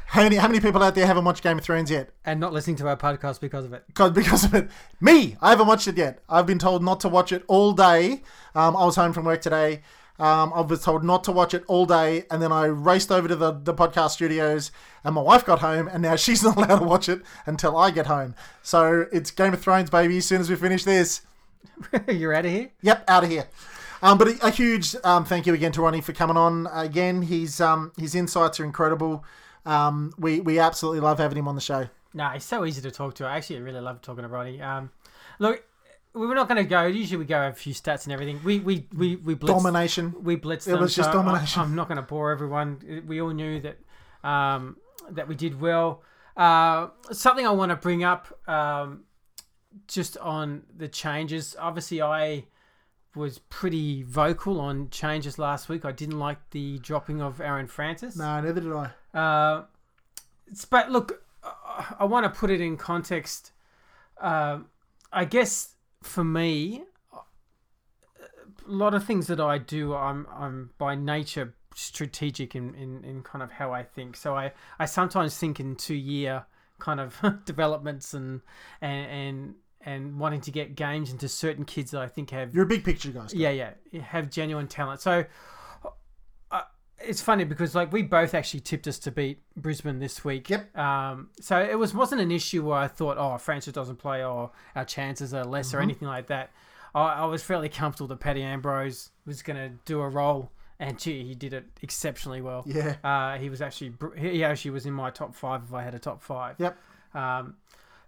How 0.07 0.23
many 0.23 0.35
how 0.35 0.47
many 0.47 0.59
people 0.59 0.83
out 0.83 0.95
there 0.95 1.07
haven't 1.07 1.23
watched 1.23 1.43
Game 1.43 1.57
of 1.57 1.63
Thrones 1.63 1.89
yet? 1.89 2.09
And 2.25 2.39
not 2.41 2.51
listening 2.51 2.75
to 2.77 2.87
our 2.87 2.97
podcast 2.97 3.39
because 3.39 3.63
of 3.65 3.73
it. 3.73 3.85
because 3.87 4.11
because 4.11 4.43
of 4.43 4.53
it. 4.53 4.69
Me, 4.99 5.37
I 5.41 5.51
haven't 5.51 5.67
watched 5.67 5.87
it 5.87 5.97
yet. 5.97 6.19
I've 6.27 6.45
been 6.45 6.59
told 6.59 6.83
not 6.83 6.99
to 6.99 7.09
watch 7.09 7.31
it 7.31 7.43
all 7.47 7.71
day. 7.71 8.21
Um, 8.53 8.75
I 8.75 8.83
was 8.85 8.97
home 8.97 9.13
from 9.13 9.25
work 9.25 9.41
today. 9.41 9.81
Um, 10.19 10.53
I 10.53 10.61
was 10.61 10.83
told 10.83 11.03
not 11.03 11.23
to 11.25 11.31
watch 11.31 11.53
it 11.53 11.63
all 11.67 11.85
day, 11.85 12.25
and 12.29 12.41
then 12.41 12.51
I 12.51 12.65
raced 12.65 13.11
over 13.11 13.27
to 13.27 13.35
the, 13.35 13.51
the 13.51 13.73
podcast 13.73 14.11
studios, 14.11 14.71
and 15.03 15.15
my 15.15 15.21
wife 15.21 15.43
got 15.43 15.59
home, 15.59 15.87
and 15.87 16.03
now 16.03 16.15
she's 16.17 16.43
not 16.43 16.55
allowed 16.55 16.79
to 16.79 16.85
watch 16.85 17.09
it 17.09 17.21
until 17.45 17.75
I 17.75 17.91
get 17.91 18.05
home. 18.05 18.35
So 18.61 19.07
it's 19.11 19.31
Game 19.31 19.53
of 19.53 19.61
Thrones, 19.61 19.89
baby. 19.89 20.17
As 20.17 20.25
soon 20.25 20.39
as 20.39 20.49
we 20.49 20.55
finish 20.55 20.83
this, 20.83 21.21
You're 22.07 22.33
out 22.33 22.45
of 22.45 22.51
here. 22.51 22.69
Yep, 22.81 23.05
out 23.07 23.23
of 23.23 23.29
here. 23.29 23.47
Um, 24.01 24.17
but 24.17 24.27
a, 24.27 24.47
a 24.47 24.49
huge 24.49 24.95
um, 25.03 25.25
thank 25.25 25.45
you 25.45 25.53
again 25.53 25.71
to 25.73 25.81
Ronny 25.81 26.01
for 26.01 26.13
coming 26.13 26.37
on 26.37 26.67
again. 26.73 27.21
His 27.21 27.61
um, 27.61 27.91
his 27.97 28.15
insights 28.15 28.59
are 28.59 28.65
incredible. 28.65 29.23
Um, 29.65 30.13
we 30.17 30.41
we 30.41 30.59
absolutely 30.59 30.99
love 30.99 31.19
having 31.19 31.37
him 31.37 31.47
on 31.47 31.55
the 31.55 31.61
show. 31.61 31.87
No, 32.13 32.27
he's 32.29 32.43
so 32.43 32.65
easy 32.65 32.81
to 32.81 32.91
talk 32.91 33.15
to. 33.15 33.25
I 33.25 33.37
actually 33.37 33.61
really 33.61 33.79
love 33.79 34.01
talking 34.01 34.23
to 34.23 34.27
Ronny. 34.27 34.61
Um, 34.61 34.91
look, 35.39 35.63
we 36.13 36.27
were 36.27 36.35
not 36.35 36.47
going 36.47 36.63
to 36.63 36.69
go. 36.69 36.85
Usually 36.85 37.17
we 37.17 37.25
go 37.25 37.37
over 37.37 37.47
a 37.47 37.53
few 37.53 37.73
stats 37.73 38.03
and 38.05 38.13
everything. 38.13 38.39
We 38.43 38.59
we 38.59 38.87
we 38.95 39.15
we 39.15 39.35
blitzed, 39.35 39.47
Domination. 39.47 40.15
We 40.23 40.37
blitzed. 40.37 40.67
It 40.67 40.71
them, 40.71 40.81
was 40.81 40.95
just 40.95 41.11
so 41.11 41.19
I- 41.19 41.23
domination. 41.23 41.61
I'm 41.61 41.75
not 41.75 41.87
going 41.87 41.95
to 41.97 42.01
bore 42.03 42.31
everyone. 42.31 43.03
We 43.07 43.21
all 43.21 43.31
knew 43.31 43.59
that 43.61 43.79
um, 44.27 44.77
that 45.11 45.27
we 45.27 45.35
did 45.35 45.59
well. 45.59 46.03
Uh, 46.37 46.87
something 47.11 47.45
I 47.45 47.51
want 47.51 47.69
to 47.71 47.75
bring 47.75 48.03
up 48.03 48.27
um, 48.49 49.03
just 49.87 50.17
on 50.17 50.63
the 50.75 50.87
changes. 50.87 51.55
Obviously, 51.59 52.01
I 52.01 52.45
was 53.15 53.37
pretty 53.39 54.01
vocal 54.03 54.59
on 54.59 54.89
changes 54.89 55.37
last 55.37 55.69
week. 55.69 55.85
I 55.85 55.91
didn't 55.91 56.17
like 56.17 56.37
the 56.49 56.79
dropping 56.79 57.21
of 57.21 57.39
Aaron 57.41 57.67
Francis. 57.67 58.15
No, 58.17 58.41
neither 58.41 58.61
did 58.61 58.71
I. 58.73 59.17
Uh, 59.17 59.63
but 60.69 60.91
look, 60.91 61.23
I- 61.43 61.95
I 61.99 62.05
want 62.05 62.23
to 62.23 62.29
put 62.39 62.49
it 62.49 62.61
in 62.61 62.77
context. 62.77 63.51
Uh, 64.19 64.59
I 65.11 65.25
guess 65.25 65.72
for 66.03 66.23
me, 66.23 66.83
a 67.13 68.71
lot 68.71 68.93
of 68.93 69.05
things 69.05 69.27
that 69.27 69.39
I 69.39 69.57
do, 69.57 69.93
I'm 69.93 70.27
I'm 70.31 70.71
by 70.77 70.95
nature 70.95 71.53
strategic 71.75 72.55
in, 72.55 72.75
in, 72.75 73.03
in 73.03 73.23
kind 73.23 73.41
of 73.41 73.51
how 73.51 73.73
I 73.73 73.83
think. 73.83 74.15
So 74.15 74.35
I, 74.35 74.51
I 74.79 74.85
sometimes 74.85 75.37
think 75.37 75.59
in 75.59 75.75
two 75.75 75.95
year 75.95 76.45
kind 76.79 76.99
of 76.99 77.19
developments 77.45 78.13
and 78.13 78.41
and 78.81 79.11
and 79.11 79.55
and 79.85 80.19
wanting 80.19 80.41
to 80.41 80.51
get 80.51 80.75
games 80.75 81.11
into 81.11 81.27
certain 81.27 81.65
kids 81.65 81.91
that 81.91 82.01
I 82.01 82.07
think 82.07 82.29
have 82.29 82.53
You're 82.53 82.63
a 82.63 82.67
big 82.67 82.83
picture 82.83 83.09
guy. 83.09 83.27
Scott. 83.27 83.35
yeah, 83.35 83.49
yeah, 83.91 84.01
have 84.01 84.29
genuine 84.29 84.67
talent. 84.67 85.01
So, 85.01 85.25
it's 87.05 87.21
funny 87.21 87.43
because 87.43 87.75
like 87.75 87.91
we 87.91 88.01
both 88.03 88.33
actually 88.33 88.59
tipped 88.61 88.87
us 88.87 88.99
to 88.99 89.11
beat 89.11 89.39
Brisbane 89.55 89.99
this 89.99 90.23
week. 90.25 90.49
Yep. 90.49 90.77
Um, 90.77 91.29
so 91.39 91.59
it 91.59 91.77
was 91.77 91.93
wasn't 91.93 92.21
an 92.21 92.31
issue 92.31 92.65
where 92.65 92.77
I 92.77 92.87
thought, 92.87 93.17
oh, 93.17 93.37
Francis 93.37 93.73
doesn't 93.73 93.97
play, 93.97 94.23
or 94.23 94.51
our 94.75 94.85
chances 94.85 95.33
are 95.33 95.43
less, 95.45 95.73
or 95.73 95.77
Mm-hmm. 95.77 95.83
anything 95.83 96.07
like 96.07 96.27
that. 96.27 96.51
I, 96.95 97.01
I 97.13 97.25
was 97.25 97.43
fairly 97.43 97.69
comfortable 97.69 98.07
that 98.09 98.19
Paddy 98.19 98.43
Ambrose 98.43 99.09
was 99.25 99.41
going 99.41 99.57
to 99.57 99.75
do 99.85 100.01
a 100.01 100.09
role, 100.09 100.51
and 100.79 100.99
gee, 100.99 101.23
he 101.23 101.35
did 101.35 101.53
it 101.53 101.65
exceptionally 101.81 102.41
well. 102.41 102.63
Yeah. 102.65 102.95
Uh, 103.03 103.37
he 103.37 103.49
was 103.49 103.61
actually 103.61 103.93
he 104.17 104.43
actually 104.43 104.71
was 104.71 104.85
in 104.85 104.93
my 104.93 105.09
top 105.09 105.35
five 105.35 105.63
if 105.67 105.73
I 105.73 105.81
had 105.83 105.95
a 105.95 105.99
top 105.99 106.21
five. 106.21 106.55
Yep. 106.59 106.77
Um, 107.13 107.55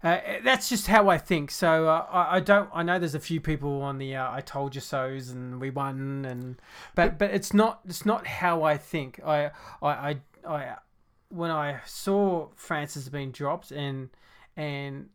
uh, 0.06 0.22
that's 0.44 0.70
just 0.70 0.86
how 0.86 1.10
I 1.10 1.18
think. 1.18 1.50
So 1.50 1.88
uh, 1.88 2.06
I, 2.12 2.36
I 2.36 2.40
don't. 2.40 2.70
I 2.72 2.84
know 2.84 3.00
there's 3.00 3.16
a 3.16 3.20
few 3.20 3.42
people 3.42 3.82
on 3.82 3.98
the 3.98 4.16
uh, 4.16 4.32
"I 4.32 4.40
told 4.40 4.76
you 4.76 4.82
so's" 4.82 5.30
and 5.32 5.60
we 5.60 5.72
won, 5.72 6.26
and 6.26 6.62
but 6.94 7.18
but 7.18 7.32
it's 7.32 7.56
not. 7.56 7.80
It's 7.88 8.06
not 8.06 8.28
how 8.28 8.62
I 8.62 8.78
think. 8.78 9.20
I 9.26 9.50
I 9.82 9.90
I, 9.92 10.18
I 10.48 10.76
when 11.30 11.50
I 11.50 11.80
saw 11.88 12.50
Francis 12.56 13.10
being 13.10 13.32
dropped 13.32 13.72
and 13.72 14.10
and 14.56 15.10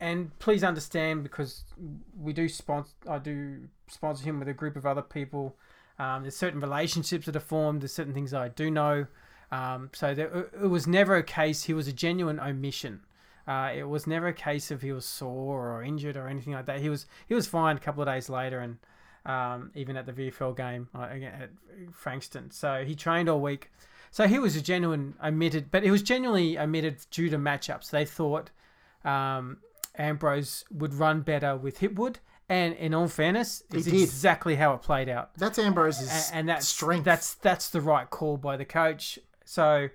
and 0.00 0.36
please 0.40 0.64
understand 0.64 1.22
because 1.22 1.62
we 2.20 2.32
do 2.32 2.48
sponsor. 2.48 2.92
I 3.08 3.18
do 3.18 3.68
sponsor 3.86 4.24
him 4.24 4.40
with 4.40 4.48
a 4.48 4.54
group 4.54 4.74
of 4.74 4.84
other 4.86 5.02
people. 5.02 5.54
Um, 6.00 6.22
there's 6.22 6.36
certain 6.36 6.58
relationships 6.58 7.26
that 7.26 7.36
are 7.36 7.40
formed. 7.40 7.82
There's 7.82 7.92
certain 7.92 8.14
things 8.14 8.34
I 8.34 8.48
do 8.48 8.72
know. 8.72 9.06
Um, 9.52 9.90
so 9.92 10.14
there, 10.14 10.48
it 10.60 10.68
was 10.68 10.88
never 10.88 11.14
a 11.14 11.22
case. 11.22 11.64
He 11.64 11.74
was 11.74 11.86
a 11.86 11.92
genuine 11.92 12.40
omission. 12.40 13.02
Uh, 13.50 13.72
it 13.74 13.82
was 13.82 14.06
never 14.06 14.28
a 14.28 14.32
case 14.32 14.70
of 14.70 14.80
he 14.80 14.92
was 14.92 15.04
sore 15.04 15.72
or 15.72 15.82
injured 15.82 16.16
or 16.16 16.28
anything 16.28 16.52
like 16.52 16.66
that. 16.66 16.78
He 16.78 16.88
was 16.88 17.06
he 17.26 17.34
was 17.34 17.48
fine 17.48 17.76
a 17.76 17.80
couple 17.80 18.00
of 18.00 18.06
days 18.06 18.30
later, 18.30 18.60
and 18.60 18.78
um, 19.26 19.72
even 19.74 19.96
at 19.96 20.06
the 20.06 20.12
VFL 20.12 20.56
game 20.56 20.88
uh, 20.94 21.08
at 21.10 21.50
Frankston. 21.90 22.52
So 22.52 22.84
he 22.86 22.94
trained 22.94 23.28
all 23.28 23.40
week. 23.40 23.72
So 24.12 24.28
he 24.28 24.38
was 24.38 24.54
a 24.54 24.60
genuine 24.60 25.14
omitted, 25.20 25.72
but 25.72 25.82
it 25.82 25.90
was 25.90 26.00
genuinely 26.00 26.60
omitted 26.60 26.98
due 27.10 27.28
to 27.28 27.38
matchups. 27.38 27.90
They 27.90 28.04
thought 28.04 28.50
um, 29.04 29.56
Ambrose 29.98 30.64
would 30.70 30.94
run 30.94 31.22
better 31.22 31.56
with 31.56 31.80
Hipwood, 31.80 32.16
and 32.48 32.74
in 32.74 32.94
all 32.94 33.08
fairness, 33.08 33.64
it's 33.72 33.88
exactly 33.88 34.54
how 34.54 34.74
it 34.74 34.82
played 34.82 35.08
out 35.08 35.34
That's 35.36 35.58
Ambrose's 35.58 36.30
and, 36.30 36.38
and 36.38 36.48
that's 36.48 36.68
strength. 36.68 37.04
That's 37.04 37.34
that's 37.34 37.70
the 37.70 37.80
right 37.80 38.08
call 38.08 38.36
by 38.36 38.56
the 38.56 38.64
coach. 38.64 39.18
So 39.44 39.88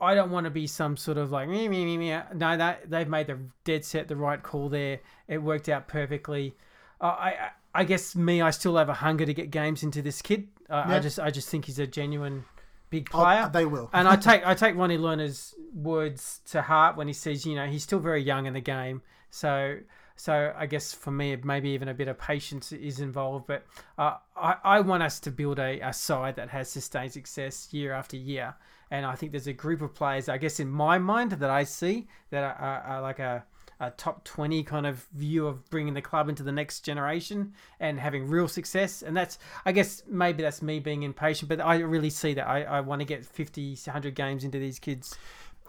I 0.00 0.14
don't 0.14 0.30
want 0.30 0.44
to 0.44 0.50
be 0.50 0.66
some 0.66 0.96
sort 0.96 1.18
of 1.18 1.30
like 1.30 1.48
me 1.48 1.68
me 1.68 1.84
me 1.84 1.96
me. 1.98 2.08
No, 2.34 2.56
that 2.56 2.90
they've 2.90 3.08
made 3.08 3.26
the 3.28 3.38
dead 3.64 3.84
set 3.84 4.08
the 4.08 4.16
right 4.16 4.42
call 4.42 4.68
there. 4.68 5.00
It 5.28 5.38
worked 5.38 5.68
out 5.68 5.86
perfectly. 5.88 6.54
Uh, 7.00 7.04
I 7.06 7.28
I- 7.28 7.50
I 7.78 7.84
guess 7.84 8.16
me, 8.16 8.40
I 8.40 8.52
still 8.52 8.74
have 8.78 8.88
a 8.88 8.94
hunger 8.94 9.26
to 9.26 9.34
get 9.34 9.50
games 9.50 9.82
into 9.82 10.00
this 10.00 10.22
kid. 10.22 10.48
Uh, 10.70 10.84
I 10.86 10.98
just 10.98 11.20
I 11.20 11.30
just 11.30 11.50
think 11.50 11.66
he's 11.66 11.78
a 11.78 11.86
genuine 11.86 12.46
big 12.88 13.10
Oh, 13.12 13.18
player. 13.18 13.50
they 13.52 13.66
will. 13.66 13.90
and 13.92 14.08
I 14.08 14.16
take 14.28 14.46
I 14.46 14.54
take 14.54 14.76
Ronny 14.76 14.96
Lerner's 14.96 15.54
words 15.74 16.40
to 16.46 16.62
heart 16.62 16.96
when 16.96 17.06
he 17.06 17.12
says, 17.12 17.44
you 17.44 17.54
know, 17.54 17.66
he's 17.66 17.82
still 17.82 17.98
very 17.98 18.22
young 18.22 18.46
in 18.46 18.54
the 18.54 18.62
game. 18.62 19.02
So 19.28 19.76
so 20.16 20.54
I 20.56 20.64
guess 20.64 20.94
for 20.94 21.10
me, 21.10 21.36
maybe 21.36 21.68
even 21.68 21.88
a 21.88 21.92
bit 21.94 22.08
of 22.08 22.18
patience 22.18 22.72
is 22.72 23.00
involved. 23.00 23.46
But 23.46 23.66
uh, 23.98 24.14
I 24.34 24.56
I 24.64 24.80
want 24.80 25.02
us 25.02 25.20
to 25.20 25.30
build 25.30 25.58
a, 25.58 25.78
a 25.80 25.92
side 25.92 26.36
that 26.36 26.48
has 26.48 26.70
sustained 26.70 27.12
success 27.12 27.68
year 27.74 27.92
after 27.92 28.16
year. 28.16 28.54
And 28.90 29.04
I 29.04 29.14
think 29.14 29.32
there's 29.32 29.46
a 29.48 29.52
group 29.52 29.82
of 29.82 29.94
players, 29.94 30.28
I 30.28 30.38
guess, 30.38 30.60
in 30.60 30.70
my 30.70 30.98
mind 30.98 31.32
that 31.32 31.50
I 31.50 31.64
see 31.64 32.06
that 32.30 32.44
are, 32.44 32.54
are, 32.54 32.80
are 32.82 33.02
like 33.02 33.18
a 33.18 33.44
a 33.78 33.90
top 33.90 34.24
20 34.24 34.62
kind 34.62 34.86
of 34.86 35.06
view 35.12 35.46
of 35.46 35.68
bringing 35.70 35.94
the 35.94 36.00
club 36.00 36.28
into 36.28 36.42
the 36.42 36.52
next 36.52 36.80
generation 36.80 37.52
and 37.78 38.00
having 38.00 38.26
real 38.26 38.48
success. 38.48 39.02
And 39.02 39.16
that's, 39.16 39.38
I 39.66 39.72
guess, 39.72 40.02
maybe 40.08 40.42
that's 40.42 40.62
me 40.62 40.78
being 40.80 41.02
impatient, 41.02 41.48
but 41.48 41.60
I 41.60 41.78
really 41.78 42.10
see 42.10 42.34
that. 42.34 42.46
I, 42.48 42.62
I 42.62 42.80
want 42.80 43.00
to 43.00 43.04
get 43.04 43.24
50, 43.24 43.76
100 43.84 44.14
games 44.14 44.44
into 44.44 44.58
these 44.58 44.78
kids. 44.78 45.14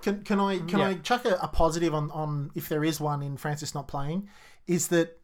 Can, 0.01 0.21
can 0.23 0.39
I 0.39 0.59
can 0.59 0.79
Yeah. 0.79 0.89
I 0.89 0.93
chuck 0.95 1.25
a, 1.25 1.37
a 1.41 1.47
positive 1.47 1.93
on, 1.93 2.11
on 2.11 2.51
if 2.55 2.69
there 2.69 2.83
is 2.83 3.01
one 3.01 3.23
in 3.23 3.35
Francis 3.35 3.73
not 3.73 3.87
playing? 3.87 4.29
Is 4.67 4.87
that 4.89 5.19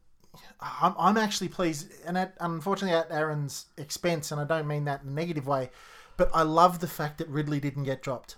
I'm, 0.60 0.94
I'm 0.98 1.16
actually 1.16 1.48
pleased, 1.48 1.92
and 2.04 2.18
at, 2.18 2.36
unfortunately 2.40 2.96
at 2.96 3.10
Aaron's 3.10 3.66
expense, 3.78 4.32
and 4.32 4.40
I 4.40 4.44
don't 4.44 4.66
mean 4.66 4.84
that 4.86 5.02
in 5.02 5.08
a 5.08 5.12
negative 5.12 5.46
way, 5.46 5.70
but 6.16 6.30
I 6.34 6.42
love 6.42 6.80
the 6.80 6.86
fact 6.86 7.18
that 7.18 7.28
Ridley 7.28 7.60
didn't 7.60 7.84
get 7.84 8.02
dropped. 8.02 8.36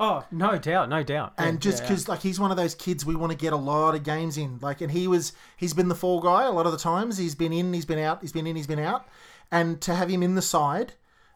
Oh, 0.00 0.24
no 0.30 0.58
doubt, 0.58 0.88
no 0.88 1.02
doubt. 1.02 1.32
and 1.38 1.56
Yeah, 1.56 1.70
just 1.70 1.82
yeah, 1.82 1.88
because 1.88 2.08
like 2.08 2.20
he's 2.22 2.38
one 2.38 2.52
of 2.52 2.56
those 2.56 2.74
kids 2.76 3.04
we 3.04 3.16
want 3.16 3.32
to 3.32 3.38
get 3.38 3.52
a 3.52 3.56
lot 3.56 3.96
of 3.96 4.04
games 4.04 4.38
in 4.38 4.58
like 4.62 4.80
and 4.80 4.92
he 4.92 5.08
was 5.08 5.32
he's 5.56 5.74
been 5.74 5.88
the 5.88 5.94
fall 5.96 6.20
guy 6.20 6.44
a 6.44 6.50
lot 6.52 6.66
of 6.66 6.72
the 6.72 6.78
times 6.78 7.18
he's 7.18 7.34
been 7.34 7.52
in 7.52 7.72
he's 7.72 7.84
been 7.84 7.98
out 7.98 8.20
he's 8.20 8.30
been 8.32 8.46
in 8.46 8.54
he's 8.54 8.68
been 8.68 8.78
out 8.78 9.08
and 9.50 9.80
to 9.80 9.94
have 9.96 10.08
him 10.08 10.22
in 10.22 10.36
the 10.36 10.42
side 10.42 10.92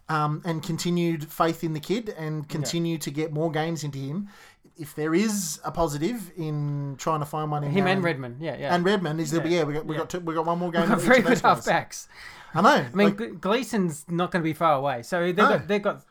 um, 0.08 0.42
and 0.44 0.62
continued 0.62 1.28
faith 1.32 1.64
in 1.64 1.72
the 1.72 1.80
kid 1.80 2.10
and 2.16 2.48
continue 2.48 2.98
to 2.98 3.10
get 3.10 3.32
more 3.32 3.50
games 3.50 3.82
into 3.82 3.98
him 3.98 4.28
if 4.76 4.94
there 4.94 5.12
is 5.12 5.60
a 5.64 5.72
positive 5.72 6.30
in 6.36 6.94
trying 6.98 7.18
to 7.20 7.26
find 7.26 7.50
one 7.50 7.64
in 7.64 7.70
him 7.72 7.78
and 7.80 7.88
Aaron- 7.88 8.02
Redman, 8.02 8.36
yeah, 8.38 8.56
yeah. 8.56 8.74
and 8.74 8.84
Redman 8.84 9.18
is 9.18 9.32
there 9.32 9.44
Yeah, 9.44 9.58
yeah, 9.58 9.64
we 9.64 9.74
got 9.74 9.86
we 9.86 9.94
yeah. 9.96 10.00
got 10.02 10.10
two, 10.10 10.20
we 10.20 10.34
got 10.34 10.46
one 10.46 10.58
more 10.60 10.70
game 10.70 10.82
We've 10.82 10.90
got 10.90 11.00
very 11.00 11.20
good 11.22 11.38
halfbacks. 11.38 12.06
I 12.54 12.60
know 12.60 12.68
I 12.68 12.88
mean, 12.94 13.16
like, 13.16 13.40
Gleeson's 13.40 14.04
not 14.08 14.30
going 14.30 14.42
to 14.42 14.44
be 14.44 14.52
far 14.52 14.74
away, 14.74 15.02
so 15.02 15.20
they've 15.22 15.36
No. 15.36 15.48
got 15.48 15.68
they've 15.68 15.82
got. 15.82 16.02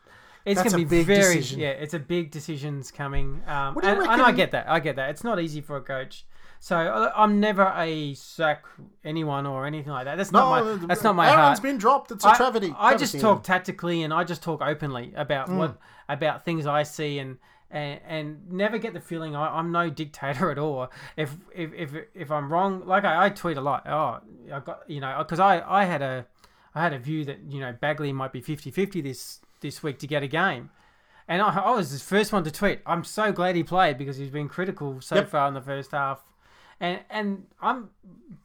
It's 0.44 0.60
going 0.60 0.72
to 0.72 0.76
be 0.78 0.84
big 0.84 1.06
very 1.06 1.36
decision. 1.36 1.60
yeah. 1.60 1.68
It's 1.68 1.94
a 1.94 2.00
big 2.00 2.32
decisions 2.32 2.90
coming, 2.90 3.42
um, 3.46 3.74
What 3.76 3.84
do 3.84 3.90
you 3.90 3.94
and, 4.02 4.10
and 4.10 4.22
I 4.22 4.32
get 4.32 4.50
that. 4.50 4.68
I 4.68 4.80
get 4.80 4.96
that. 4.96 5.10
It's 5.10 5.22
not 5.22 5.38
easy 5.38 5.60
for 5.60 5.76
a 5.76 5.80
coach. 5.80 6.26
So 6.58 6.76
I- 6.76 7.22
I'm 7.22 7.38
never 7.38 7.72
a 7.76 8.14
sack 8.14 8.64
anyone 9.04 9.46
or 9.46 9.66
anything 9.66 9.92
like 9.92 10.04
that. 10.06 10.16
That's 10.16 10.32
not 10.32 10.64
my 10.64 10.86
that's 10.86 11.04
not 11.04 11.14
my 11.14 11.26
Aaron's 11.26 11.58
heart. 11.58 11.62
been 11.62 11.78
dropped 11.78 12.10
it's 12.10 12.24
a 12.24 12.30
I- 12.30 12.36
travesty 12.36 12.74
I, 12.76 12.96
just 12.96 13.20
talk 13.20 13.44
tactically 13.44 14.02
and 14.02 14.12
I 14.12 14.24
just 14.24 14.42
talk 14.42 14.60
openly 14.62 15.12
about 15.16 15.48
Mm. 15.48 15.58
what 15.58 15.78
about 16.08 16.44
things 16.44 16.66
I 16.66 16.82
see 16.82 17.18
and 17.20 17.38
and, 17.70 18.00
and 18.06 18.50
never 18.52 18.78
get 18.78 18.92
the 18.94 19.00
feeling 19.00 19.34
I, 19.34 19.56
I'm 19.58 19.72
no 19.72 19.90
dictator 19.90 20.50
at 20.54 20.58
all. 20.58 20.90
If 21.16 21.36
if 21.54 21.72
if, 21.72 21.94
if 22.14 22.30
I'm 22.32 22.52
wrong, 22.52 22.84
like 22.86 23.04
I, 23.04 23.26
I 23.26 23.28
tweet 23.30 23.56
a 23.56 23.60
lot. 23.60 23.86
Oh, 23.88 24.20
I 24.52 24.58
got 24.60 24.82
you 24.88 25.00
know 25.00 25.14
because 25.18 25.38
I, 25.40 25.62
I 25.68 25.84
had 25.84 26.02
a 26.02 26.26
I 26.74 26.82
had 26.82 26.92
a 26.92 26.98
view 26.98 27.24
that 27.26 27.38
you 27.48 27.60
know 27.60 27.72
Bagley 27.72 28.12
might 28.12 28.32
be 28.32 28.40
50-50 28.42 29.02
this 29.02 29.40
this 29.60 29.82
week 29.82 29.98
to 30.00 30.06
get 30.06 30.22
a 30.22 30.28
game. 30.28 30.70
And 31.28 31.40
I, 31.40 31.54
I 31.56 31.70
was 31.70 31.92
the 31.92 31.98
first 32.04 32.32
one 32.32 32.42
to 32.44 32.50
tweet. 32.50 32.80
I'm 32.84 33.04
so 33.04 33.30
glad 33.32 33.54
he 33.54 33.62
played 33.62 33.96
because 33.96 34.16
he's 34.16 34.30
been 34.30 34.48
critical 34.48 35.00
so 35.00 35.16
Yep. 35.16 35.28
far 35.28 35.48
in 35.48 35.54
the 35.54 35.60
first 35.60 35.92
half 35.92 36.22
and 36.82 36.98
and 37.08 37.46
I'm 37.62 37.90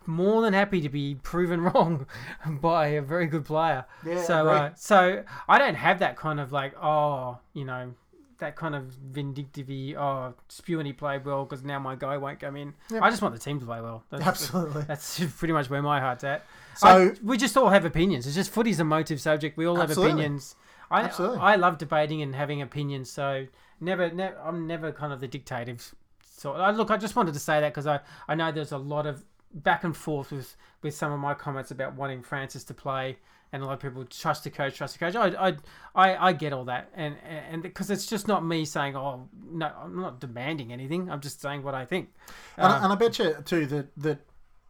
more 0.06 0.42
than 0.44 0.54
happy 0.54 0.80
to 0.82 0.90
be 0.90 1.16
proven 1.16 1.60
wrong 1.68 2.06
by 2.48 2.88
a 2.90 3.02
very 3.02 3.26
good 3.26 3.46
player. 3.46 3.86
Yeah, 4.06 4.22
so 4.24 4.48
uh, 4.48 4.72
so 4.76 5.24
I 5.50 5.58
don't 5.58 5.76
have 5.76 6.00
that 6.00 6.16
kind 6.16 6.40
of 6.40 6.52
like 6.54 6.74
oh 6.82 7.40
you 7.54 7.66
know 7.66 7.94
that 8.40 8.56
kind 8.56 8.76
of 8.76 8.86
vindictive 8.86 9.70
oh 9.98 10.34
spewing 10.48 10.86
he 10.86 10.94
played 10.94 11.26
well 11.26 11.44
because 11.44 11.64
now 11.64 11.80
my 11.80 11.96
guy 11.96 12.18
won't 12.18 12.40
come 12.40 12.56
in. 12.56 12.74
Yep. 12.92 13.02
I 13.02 13.10
just 13.10 13.22
want 13.22 13.34
the 13.34 13.40
team 13.40 13.60
to 13.60 13.66
play 13.66 13.82
well. 13.82 14.04
That's, 14.10 14.24
absolutely 14.28 14.84
That's 14.84 15.20
pretty 15.38 15.54
much 15.54 15.70
where 15.70 15.82
my 15.82 16.00
heart's 16.00 16.24
at. 16.24 16.46
So- 16.76 16.88
I- 16.88 17.12
we 17.24 17.38
just 17.38 17.58
all 17.58 17.70
have 17.70 17.86
opinions. 17.86 18.28
It's 18.28 18.36
just 18.36 18.52
footy's 18.52 18.80
a 18.80 18.84
motive 18.84 19.20
subject. 19.20 19.58
We 19.58 19.66
all 19.66 19.78
have 19.78 19.92
opinions. 19.92 20.56
I, 20.90 21.02
Absolutely. 21.02 21.40
I 21.40 21.56
love 21.56 21.78
debating 21.78 22.22
and 22.22 22.34
having 22.36 22.62
opinions. 22.62 23.10
So 23.10 23.48
never, 23.82 24.10
never 24.12 24.38
I'm 24.40 24.68
never 24.68 24.92
kind 24.92 25.12
of 25.12 25.20
the 25.20 25.28
dictative. 25.28 25.94
So 26.24 26.54
I 26.54 26.72
look, 26.72 26.92
I 26.92 26.98
just 26.98 27.16
wanted 27.16 27.34
to 27.34 27.40
say 27.40 27.60
that 27.60 27.74
because 27.74 27.88
I, 27.88 28.00
I 28.28 28.36
know 28.36 28.52
there's 28.52 28.72
a 28.72 28.78
lot 28.78 29.06
of 29.06 29.26
back 29.54 29.84
and 29.84 29.96
forth 29.96 30.32
with, 30.32 30.56
with 30.82 30.94
some 30.94 31.12
of 31.12 31.20
my 31.20 31.34
comments 31.34 31.72
about 31.72 31.96
wanting 31.96 32.22
Francis 32.22 32.64
to 32.66 32.74
play, 32.74 33.18
and 33.52 33.64
a 33.64 33.66
lot 33.66 33.74
of 33.74 33.80
people 33.80 34.04
trust 34.06 34.44
the 34.44 34.50
coach, 34.50 34.76
trust 34.76 34.98
the 34.98 35.00
coach. 35.00 35.16
I, 35.16 35.50
I, 35.50 35.56
I, 35.96 36.28
I 36.30 36.34
get 36.34 36.54
all 36.54 36.66
that, 36.66 36.90
and 36.94 37.16
and 37.50 37.62
because 37.62 37.90
it's 37.90 38.06
just 38.06 38.28
not 38.28 38.46
me 38.46 38.66
saying, 38.66 38.96
oh 38.96 39.28
no, 39.52 39.72
I'm 39.84 40.00
not 40.00 40.20
demanding 40.20 40.74
anything. 40.74 41.10
I'm 41.10 41.22
just 41.22 41.42
saying 41.42 41.64
what 41.64 41.74
I 41.74 41.86
think. 41.86 42.10
And, 42.58 42.68
Uh, 42.72 42.76
I, 42.76 42.84
and 42.84 42.94
I 42.94 42.96
bet 42.96 43.20
you 43.20 43.36
too 43.46 43.66
that 43.68 43.96
that 43.98 44.20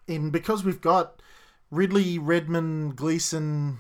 in 0.07 0.29
because 0.29 0.63
we've 0.63 0.81
got 0.81 1.21
Ridley, 1.71 2.17
Redman, 2.19 2.91
Gleeson, 2.91 3.79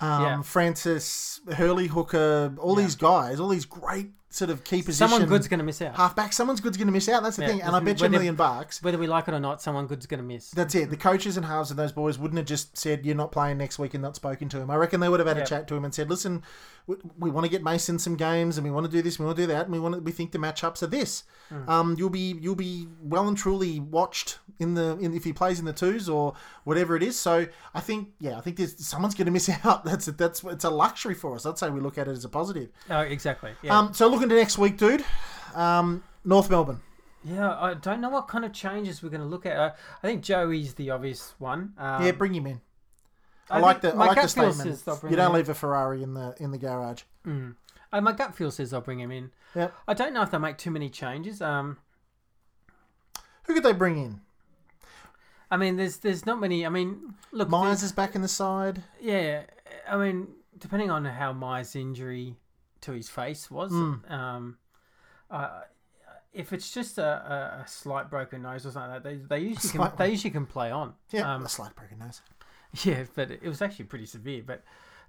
um, 0.00 0.22
Yeah. 0.22 0.42
Francis, 0.42 1.40
Hurley, 1.54 1.88
Hooker, 1.88 2.54
all 2.58 2.74
these 2.74 2.94
guys, 2.94 3.40
all 3.40 3.48
these 3.48 3.64
great 3.64 4.10
sort 4.32 4.48
of 4.50 4.62
key 4.62 4.80
position 4.80 5.08
Someone 5.08 5.28
good's 5.28 5.48
going 5.48 5.58
to 5.58 5.64
miss 5.64 5.82
out. 5.82 5.96
halfback. 5.96 6.32
Someone's 6.32 6.60
good's 6.60 6.76
going 6.76 6.86
to 6.86 6.92
miss 6.92 7.08
out. 7.08 7.22
That's 7.24 7.36
the 7.36 7.42
Yeah, 7.42 7.48
thing. 7.48 7.62
And 7.62 7.74
I 7.74 7.80
bet 7.80 8.00
you 8.00 8.06
a 8.06 8.08
million 8.08 8.36
bucks. 8.36 8.80
Whether 8.82 8.96
we 8.96 9.06
like 9.08 9.26
it 9.26 9.34
or 9.34 9.40
not, 9.40 9.60
someone 9.60 9.86
good's 9.88 10.06
going 10.06 10.20
to 10.20 10.26
miss. 10.26 10.50
That's 10.52 10.74
it. 10.76 10.88
The 10.90 10.96
coaches 10.96 11.36
and 11.36 11.44
halves 11.44 11.70
of 11.72 11.76
those 11.76 11.90
boys 11.92 12.16
wouldn't 12.18 12.38
have 12.38 12.46
just 12.46 12.76
said 12.78 13.04
you're 13.04 13.16
not 13.16 13.32
playing 13.32 13.58
next 13.58 13.78
week 13.80 13.94
and 13.94 14.02
not 14.02 14.14
spoken 14.16 14.48
to 14.50 14.60
him. 14.60 14.70
I 14.70 14.76
reckon 14.76 15.00
they 15.00 15.08
would 15.08 15.18
have 15.20 15.26
had 15.26 15.36
Yeah. 15.36 15.42
a 15.42 15.46
chat 15.46 15.66
to 15.68 15.74
him 15.74 15.84
and 15.84 15.92
said, 15.92 16.08
"Listen, 16.08 16.42
we, 16.86 16.96
we 17.18 17.30
want 17.30 17.44
to 17.44 17.50
get 17.50 17.62
Mason 17.64 17.98
some 17.98 18.14
games, 18.16 18.56
and 18.56 18.64
we 18.64 18.70
want 18.70 18.86
to 18.86 18.92
do 18.92 19.02
this, 19.02 19.18
we 19.18 19.24
want 19.26 19.36
to 19.36 19.42
do 19.42 19.46
that, 19.48 19.64
and 19.64 19.72
we 19.72 19.80
want 19.80 19.96
to, 19.96 20.00
we 20.00 20.12
think 20.12 20.30
the 20.32 20.38
matchups 20.38 20.82
are 20.82 20.86
this. 20.88 21.24
Hmm. 21.48 21.68
Um, 21.68 21.94
you'll 21.98 22.08
be 22.10 22.36
you'll 22.40 22.54
be 22.54 22.86
well 23.02 23.26
and 23.26 23.36
truly 23.36 23.80
watched 23.80 24.38
in 24.60 24.74
the 24.74 24.96
in, 24.98 25.12
if 25.12 25.24
he 25.24 25.32
plays 25.32 25.58
in 25.58 25.64
the 25.64 25.72
twos 25.72 26.08
or 26.08 26.34
whatever 26.64 26.94
it 26.94 27.02
is. 27.02 27.18
So 27.18 27.46
I 27.74 27.80
think 27.80 28.10
yeah, 28.20 28.38
I 28.38 28.40
think 28.42 28.56
there's 28.58 28.84
someone's 28.86 29.14
going 29.16 29.26
to 29.26 29.32
miss 29.32 29.48
out. 29.64 29.84
That's 29.84 30.06
that's 30.06 30.44
it's 30.44 30.64
a 30.64 30.70
luxury 30.70 31.14
for 31.14 31.34
us. 31.34 31.44
I'd 31.46 31.58
say 31.58 31.68
we 31.70 31.80
look 31.80 31.98
at 31.98 32.06
it 32.06 32.12
as 32.12 32.24
a 32.24 32.28
positive. 32.28 32.68
Oh, 32.88 33.00
exactly. 33.00 33.50
Yeah. 33.62 33.76
Um, 33.76 33.92
so 33.92 34.08
looking 34.20 34.36
to 34.36 34.36
next 34.36 34.58
week, 34.58 34.76
dude. 34.76 35.02
Um, 35.54 36.04
North 36.26 36.50
Melbourne. 36.50 36.80
yeah, 37.24 37.58
I 37.58 37.72
don't 37.72 38.02
know 38.02 38.10
what 38.10 38.28
kind 38.28 38.44
of 38.44 38.52
changes 38.52 39.02
we're 39.02 39.08
going 39.08 39.22
to 39.22 39.26
look 39.26 39.46
at. 39.46 39.56
Uh, 39.56 39.70
I 40.02 40.06
think 40.06 40.22
Joey's 40.22 40.74
the 40.74 40.90
obvious 40.90 41.34
one. 41.38 41.72
Um, 41.78 42.04
yeah, 42.04 42.12
bring 42.12 42.34
him 42.34 42.46
in. 42.46 42.60
I, 43.48 43.56
I 43.56 43.60
like 43.60 43.80
the 43.80 43.92
I 43.92 43.94
like 43.94 44.20
the 44.20 44.28
statement. 44.28 44.82
You 45.10 45.16
don't 45.16 45.32
leave 45.32 45.48
a 45.48 45.54
Ferrari 45.54 46.02
in 46.02 46.12
the 46.12 46.34
in 46.38 46.50
the 46.50 46.58
garage. 46.58 47.02
Uh, 47.26 48.00
my 48.00 48.12
gut 48.12 48.36
feel 48.36 48.50
says 48.50 48.74
I'll 48.74 48.82
bring 48.82 49.00
him 49.00 49.10
in. 49.10 49.30
Yep. 49.56 49.74
I 49.88 49.94
don't 49.94 50.12
know 50.12 50.22
if 50.22 50.30
they'll 50.30 50.38
make 50.38 50.58
too 50.58 50.70
many 50.70 50.90
changes. 50.90 51.40
Um, 51.40 51.78
Who 53.44 53.54
could 53.54 53.64
they 53.64 53.72
bring 53.72 53.96
in? 53.96 54.20
I 55.50 55.56
mean, 55.56 55.76
there's 55.76 55.96
there's 55.96 56.26
not 56.26 56.38
many. 56.38 56.66
I 56.66 56.68
mean, 56.68 57.14
look, 57.32 57.48
Myers 57.48 57.82
is 57.82 57.90
back 57.90 58.14
in 58.14 58.22
the 58.22 58.28
side. 58.28 58.84
Yeah, 59.00 59.44
I 59.88 59.96
mean, 59.96 60.28
depending 60.58 60.90
on 60.90 61.06
how 61.06 61.32
Myers' 61.32 61.74
injury 61.74 62.36
to 62.82 62.92
his 62.92 63.08
face 63.08 63.50
was, 63.50 63.70
Hmm. 63.70 63.94
um, 64.12 64.58
uh, 65.30 65.60
if 66.32 66.52
it's 66.52 66.70
just 66.72 66.98
a, 66.98 67.62
a, 67.64 67.64
slight 67.66 68.08
broken 68.10 68.42
nose 68.42 68.64
or 68.64 68.70
something 68.70 68.92
like 68.92 69.02
that, 69.02 69.28
they, 69.28 69.38
they 69.38 69.44
usually 69.48 69.72
can, 69.72 69.92
they 69.98 70.10
usually 70.10 70.30
can 70.30 70.46
play 70.46 70.70
on. 70.70 70.94
Yeah, 71.10 71.34
Um, 71.34 71.44
a 71.44 71.48
slight 71.48 71.74
broken 71.74 71.98
nose. 71.98 72.22
yeah, 72.84 73.04
but 73.14 73.30
it 73.30 73.42
was 73.42 73.60
actually 73.62 73.86
pretty 73.86 74.06
severe. 74.06 74.42
But 74.46 74.62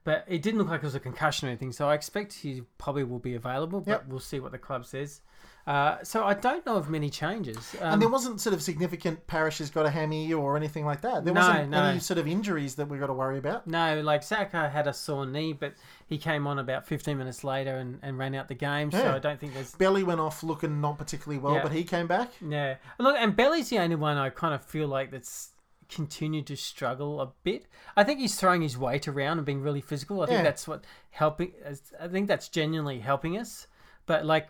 but 0.03 0.26
it 0.28 0.41
didn't 0.41 0.57
look 0.57 0.69
like 0.69 0.82
it 0.82 0.86
was 0.86 0.95
a 0.95 0.99
concussion 0.99 1.47
or 1.47 1.51
anything. 1.51 1.72
So 1.72 1.88
I 1.88 1.93
expect 1.93 2.34
he 2.34 2.63
probably 2.80 3.03
will 3.03 3.19
be 3.19 3.36
available. 3.36 3.82
But 3.82 3.91
Yep. 3.91 4.05
we'll 4.07 4.19
see 4.19 4.39
what 4.39 4.51
the 4.51 4.57
club 4.57 4.84
says. 4.86 5.22
Uh, 5.68 5.97
so 6.03 6.24
I 6.26 6.34
don't 6.34 6.66
know 6.66 6.76
of 6.76 6.89
many 6.89 7.09
changes. 7.09 7.76
Um, 7.80 7.93
and 7.93 8.01
there 8.01 8.09
wasn't 8.09 8.41
sort 8.41 8.53
of 8.53 8.64
significant 8.64 9.28
Parish 9.28 9.59
got 9.70 9.86
a 9.86 9.89
hammy 9.91 10.34
or 10.34 10.57
anything 10.57 10.86
like 10.86 11.01
that. 11.01 11.24
There 11.24 11.34
No, 11.34 11.41
wasn't 11.41 11.70
no. 11.70 11.84
any 11.84 11.99
sort 11.99 12.18
of 12.18 12.28
injuries 12.28 12.76
that 12.76 12.88
we 12.88 12.97
got 12.97 13.07
to 13.07 13.14
worry 13.14 13.38
about. 13.38 13.68
No, 13.68 14.01
like 14.01 14.24
Saka 14.24 14.70
had 14.70 14.88
a 14.88 14.93
sore 14.93 15.26
knee, 15.26 15.53
but 15.53 15.74
he 16.07 16.18
came 16.18 16.47
on 16.47 16.57
about 16.59 16.88
15 16.88 17.18
minutes 17.18 17.43
later 17.43 17.76
and, 17.78 17.99
and 18.01 18.18
ran 18.18 18.34
out 18.34 18.47
the 18.47 18.55
game. 18.55 18.91
So 18.91 19.14
I 19.16 19.20
don't 19.20 19.39
think 19.39 19.53
there's. 19.53 19.74
Belly 19.76 20.03
went 20.03 20.20
off 20.20 20.41
looking 20.43 20.82
not 20.82 20.97
particularly 20.97 21.38
well, 21.39 21.55
Yeah. 21.55 21.64
but 21.64 21.72
he 21.72 21.84
came 21.84 22.07
back. 22.07 22.32
Yeah. 22.41 22.76
Look, 22.97 23.16
and 23.18 23.36
Belly's 23.36 23.70
the 23.70 23.80
only 23.80 23.95
one 23.95 24.18
I 24.18 24.30
kind 24.30 24.53
of 24.55 24.64
feel 24.66 24.88
like 24.88 25.12
that's 25.12 25.49
continued 25.89 26.47
to 26.47 26.55
struggle 26.55 27.20
a 27.22 27.32
bit. 27.43 27.66
I 27.95 28.03
think 28.03 28.20
he's 28.20 28.36
throwing 28.39 28.62
his 28.62 28.78
weight 28.78 29.07
around 29.07 29.38
and 29.38 29.45
being 29.45 29.62
really 29.62 29.82
physical. 29.82 30.22
I 30.22 30.26
think 30.26 30.38
Yeah. 30.39 30.43
that's 30.43 30.68
what 30.68 30.86
helping. 31.12 31.51
I 31.99 32.07
think 32.07 32.28
that's 32.28 32.47
genuinely 32.49 32.99
helping 32.99 33.38
us. 33.38 33.68
But 34.05 34.26
like, 34.26 34.49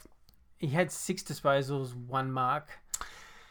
he 0.62 0.68
had 0.68 0.92
six 0.92 1.22
disposals, 1.24 1.94
one 1.94 2.32
mark. 2.32 2.70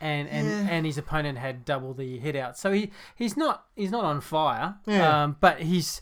And, 0.02 0.28
and, 0.30 0.46
Yeah. 0.48 0.66
and 0.70 0.86
his 0.86 0.96
opponent 0.96 1.36
had 1.36 1.66
double 1.66 1.92
the 1.92 2.18
hit 2.18 2.34
out, 2.34 2.56
so 2.56 2.72
he, 2.72 2.90
he's 3.14 3.36
not 3.36 3.66
he's 3.76 3.90
not 3.90 4.02
on 4.02 4.22
fire. 4.22 4.76
Yeah. 4.86 5.24
Um, 5.24 5.36
but 5.40 5.60
he's 5.60 6.00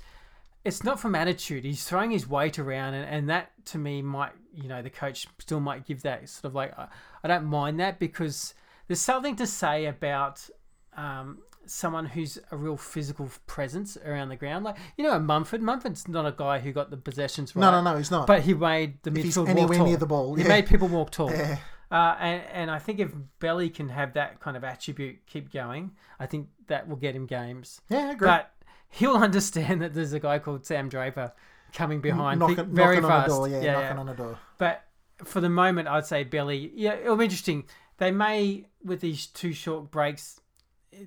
it's 0.64 0.84
not 0.84 1.00
from 1.00 1.16
attitude. 1.16 1.64
He's 1.64 1.82
throwing 1.82 2.12
his 2.12 2.28
weight 2.28 2.60
around, 2.60 2.94
and, 2.94 3.08
and 3.08 3.28
that 3.28 3.50
to 3.66 3.78
me 3.78 4.00
might, 4.02 4.30
you 4.54 4.68
know, 4.68 4.82
the 4.82 4.90
coach 4.90 5.26
still 5.40 5.58
might 5.58 5.84
give 5.84 6.02
that 6.02 6.28
sort 6.28 6.44
of 6.44 6.54
like, 6.54 6.78
I, 6.78 6.86
I 7.24 7.28
don't 7.28 7.46
mind 7.46 7.80
that 7.80 7.98
because 7.98 8.54
there's 8.86 9.00
something 9.00 9.34
to 9.34 9.48
say 9.48 9.86
about 9.86 10.48
um, 10.96 11.38
someone 11.70 12.06
who's 12.06 12.38
a 12.50 12.56
real 12.56 12.76
physical 12.76 13.30
presence 13.46 13.96
around 14.04 14.28
the 14.28 14.36
ground. 14.36 14.64
Like, 14.64 14.76
you 14.96 15.04
know, 15.04 15.18
Mumford. 15.18 15.62
Mumford's 15.62 16.08
not 16.08 16.26
a 16.26 16.32
guy 16.32 16.58
who 16.58 16.72
got 16.72 16.90
the 16.90 16.96
possessions 16.96 17.54
right. 17.54 17.62
No, 17.62 17.70
no, 17.70 17.92
no, 17.92 17.96
he's 17.96 18.10
not. 18.10 18.26
But 18.26 18.42
he 18.42 18.54
made 18.54 19.02
the 19.02 19.10
midfield 19.10 19.38
walk 19.38 19.48
anywhere 19.48 19.78
tall. 19.78 19.86
near 19.86 19.96
the 19.96 20.06
ball, 20.06 20.34
he 20.34 20.44
made 20.44 20.66
people 20.66 20.88
walk 20.88 21.10
tall. 21.10 21.30
Yeah. 21.30 21.58
Uh, 21.90 22.16
and, 22.20 22.42
and 22.52 22.70
I 22.70 22.78
think 22.78 23.00
if 23.00 23.12
Belly 23.38 23.70
can 23.70 23.88
have 23.88 24.12
that 24.14 24.40
kind 24.40 24.56
of 24.56 24.64
attribute 24.64 25.26
keep 25.26 25.50
going, 25.50 25.92
I 26.20 26.26
think 26.26 26.48
that 26.66 26.86
will 26.86 26.96
get 26.96 27.16
him 27.16 27.26
games. 27.26 27.80
yeah, 27.88 28.08
I 28.08 28.10
agree. 28.12 28.28
But 28.28 28.52
he'll 28.90 29.16
understand 29.16 29.80
that 29.82 29.94
there's 29.94 30.12
a 30.12 30.20
guy 30.20 30.38
called 30.38 30.66
Sam 30.66 30.88
Draper 30.88 31.32
coming 31.72 32.00
behind 32.00 32.40
knocking, 32.40 32.66
very 32.74 32.96
knocking 32.96 33.08
fast. 33.08 33.30
on 33.30 33.36
a 33.36 33.48
door, 33.48 33.48
yeah, 33.48 33.64
yeah, 33.64 33.72
knocking 33.72 33.96
yeah. 33.96 34.00
on 34.00 34.08
a 34.08 34.14
door. 34.14 34.38
But 34.58 34.84
for 35.24 35.40
the 35.40 35.48
moment, 35.48 35.88
I'd 35.88 36.06
say 36.06 36.24
Belly. 36.24 36.72
Yeah, 36.74 36.94
it'll 36.94 37.16
be 37.16 37.24
interesting. 37.24 37.64
They 37.98 38.10
may 38.10 38.66
with 38.84 39.00
these 39.00 39.26
two 39.26 39.52
short 39.52 39.90
breaks, 39.90 40.40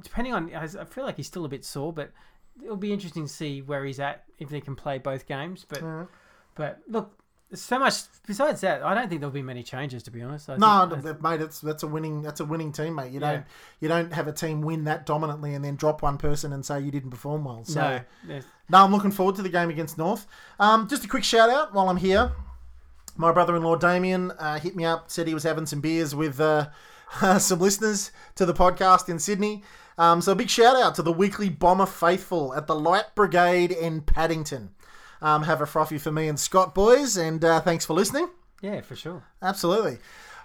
depending 0.04 0.34
on. 0.34 0.54
I 0.56 0.68
feel 0.68 1.04
like 1.06 1.18
he's 1.18 1.28
still 1.28 1.46
a 1.46 1.50
bit 1.50 1.64
sore, 1.66 1.94
but 1.94 2.12
it'll 2.64 2.76
be 2.78 2.94
interesting 2.94 3.26
to 3.26 3.32
see 3.32 3.62
where 3.62 3.86
he's 3.86 4.00
at 4.00 4.24
if 4.40 4.50
they 4.50 4.62
can 4.62 4.76
play 4.76 4.98
both 4.98 5.26
games. 5.28 5.66
But 5.68 5.82
Mm. 5.82 6.08
but 6.56 6.80
look, 6.88 7.18
so 7.54 7.78
much 7.80 7.96
besides 8.26 8.62
that, 8.62 8.82
I 8.84 8.94
don't 8.94 9.10
think 9.10 9.20
there'll 9.22 9.34
be 9.34 9.42
many 9.42 9.62
changes. 9.64 10.04
To 10.04 10.12
be 10.12 10.22
honest, 10.22 10.50
I 10.50 10.56
No, 10.58 10.88
think, 10.90 11.04
th- 11.04 11.16
mate, 11.22 11.42
it's 11.42 11.60
that's 11.60 11.84
a 11.84 11.88
winning 11.88 12.22
that's 12.22 12.40
a 12.40 12.46
winning 12.46 12.72
team, 12.72 12.96
mate. 12.96 13.12
You 13.12 13.20
Yeah. 13.20 13.32
don't 13.32 13.46
you 13.82 13.88
don't 13.90 14.14
have 14.14 14.28
a 14.28 14.32
team 14.34 14.62
win 14.62 14.86
that 14.86 15.06
dominantly 15.06 15.54
and 15.56 15.64
then 15.66 15.76
drop 15.76 16.02
one 16.02 16.18
person 16.18 16.54
and 16.54 16.66
say 16.66 16.80
you 16.80 16.92
didn't 16.92 17.10
perform 17.12 17.44
well. 17.46 17.64
So 17.66 18.02
no, 18.26 18.40
No, 18.70 18.86
I'm 18.86 18.92
looking 18.92 19.12
forward 19.12 19.36
to 19.36 19.42
the 19.42 19.50
game 19.50 19.70
against 19.70 19.98
North. 19.98 20.28
Um, 20.60 20.88
just 20.88 21.04
a 21.04 21.08
quick 21.10 21.26
shout 21.26 21.50
out 21.50 21.74
while 21.74 21.90
I'm 21.90 21.98
here. 21.98 22.32
My 23.18 23.34
brother-in-law 23.34 23.76
Damien 23.76 24.32
uh, 24.32 24.58
hit 24.58 24.74
me 24.78 24.86
up, 24.86 25.12
said 25.12 25.28
he 25.28 25.34
was 25.34 25.44
having 25.44 25.66
some 25.66 25.82
beers 25.82 26.16
with 26.16 26.40
uh, 26.40 26.70
some 27.40 27.60
listeners 27.60 28.12
to 28.36 28.46
the 28.46 28.54
podcast 28.54 29.10
in 29.10 29.20
Sydney. 29.20 29.64
Um, 29.98 30.22
so 30.22 30.32
a 30.32 30.36
big 30.36 30.50
shout 30.50 30.76
out 30.76 30.96
to 30.96 31.02
the 31.02 31.12
weekly 31.12 31.50
Bomber 31.50 31.86
faithful 31.86 32.54
at 32.54 32.68
the 32.68 32.76
Light 32.76 33.14
Brigade 33.16 33.72
in 33.72 34.02
Paddington. 34.02 34.72
Um, 35.22 35.44
have 35.44 35.62
a 35.62 35.66
frothy 35.66 35.98
for 35.98 36.12
me 36.12 36.28
and 36.28 36.40
Scott, 36.40 36.74
boys, 36.74 37.18
and 37.18 37.44
uh, 37.46 37.62
thanks 37.62 37.86
for 37.86 37.94
listening. 37.94 38.30
yeah, 38.62 38.82
for 38.82 38.96
sure. 38.96 39.24
Absolutely. 39.42 40.00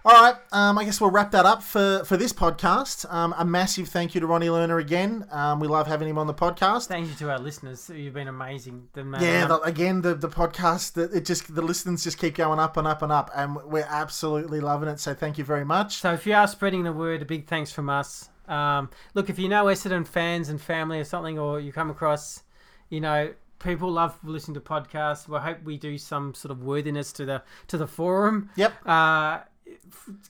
All 0.04 0.12
right, 0.12 0.36
um, 0.52 0.78
I 0.78 0.84
guess 0.84 1.00
we'll 1.00 1.10
wrap 1.10 1.32
that 1.32 1.46
up 1.46 1.62
for, 1.62 2.04
for 2.04 2.16
this 2.16 2.32
podcast. 2.32 3.12
Um, 3.12 3.34
a 3.36 3.44
massive 3.44 3.88
thank 3.88 4.14
you 4.14 4.20
to 4.20 4.26
Ronny 4.26 4.46
Lerner 4.46 4.80
again. 4.80 5.26
Um, 5.30 5.58
we 5.58 5.66
love 5.66 5.86
having 5.86 6.08
him 6.08 6.16
on 6.18 6.26
the 6.26 6.34
podcast. 6.34 6.86
Thank 6.86 7.08
you 7.08 7.14
to 7.16 7.30
our 7.30 7.38
listeners. 7.38 7.90
You've 7.92 8.14
been 8.14 8.28
amazing. 8.28 8.88
The 8.92 9.02
Yeah, 9.20 9.46
the, 9.46 9.60
again, 9.62 10.02
the 10.02 10.14
the 10.14 10.28
podcast, 10.28 10.92
the, 10.92 11.04
it 11.04 11.24
just 11.24 11.52
the 11.52 11.62
listens 11.62 12.04
just 12.04 12.18
keep 12.18 12.36
going 12.36 12.60
up 12.60 12.76
and 12.76 12.86
up 12.86 13.02
and 13.02 13.10
up, 13.10 13.30
and 13.34 13.56
we're 13.64 13.86
absolutely 13.88 14.60
loving 14.60 14.88
it. 14.88 15.00
So 15.00 15.12
thank 15.12 15.38
you 15.38 15.44
very 15.44 15.64
much. 15.64 15.96
So 15.96 16.12
if 16.12 16.26
you 16.26 16.34
are 16.34 16.46
spreading 16.46 16.84
the 16.84 16.92
word, 16.92 17.22
a 17.22 17.24
big 17.24 17.48
thanks 17.48 17.72
from 17.72 17.90
us. 17.90 18.28
Um, 18.46 18.90
look, 19.14 19.28
if 19.28 19.38
you 19.38 19.48
know 19.48 19.64
Essendon 19.64 20.06
fans 20.06 20.48
and 20.48 20.60
family 20.60 21.00
or 21.00 21.04
something, 21.04 21.38
or 21.38 21.58
you 21.58 21.72
come 21.72 21.90
across, 21.90 22.44
you 22.90 23.00
know, 23.00 23.34
people 23.58 23.90
love 23.90 24.16
listening 24.22 24.54
to 24.54 24.60
podcasts. 24.60 25.28
We 25.28 25.38
hope 25.38 25.64
we 25.64 25.76
do 25.76 25.98
some 25.98 26.34
sort 26.34 26.52
of 26.52 26.62
worthiness 26.62 27.12
to 27.14 27.24
the 27.24 27.42
to 27.68 27.76
the 27.76 27.86
forum. 27.86 28.50
Yep. 28.56 28.72
Uh, 28.86 29.40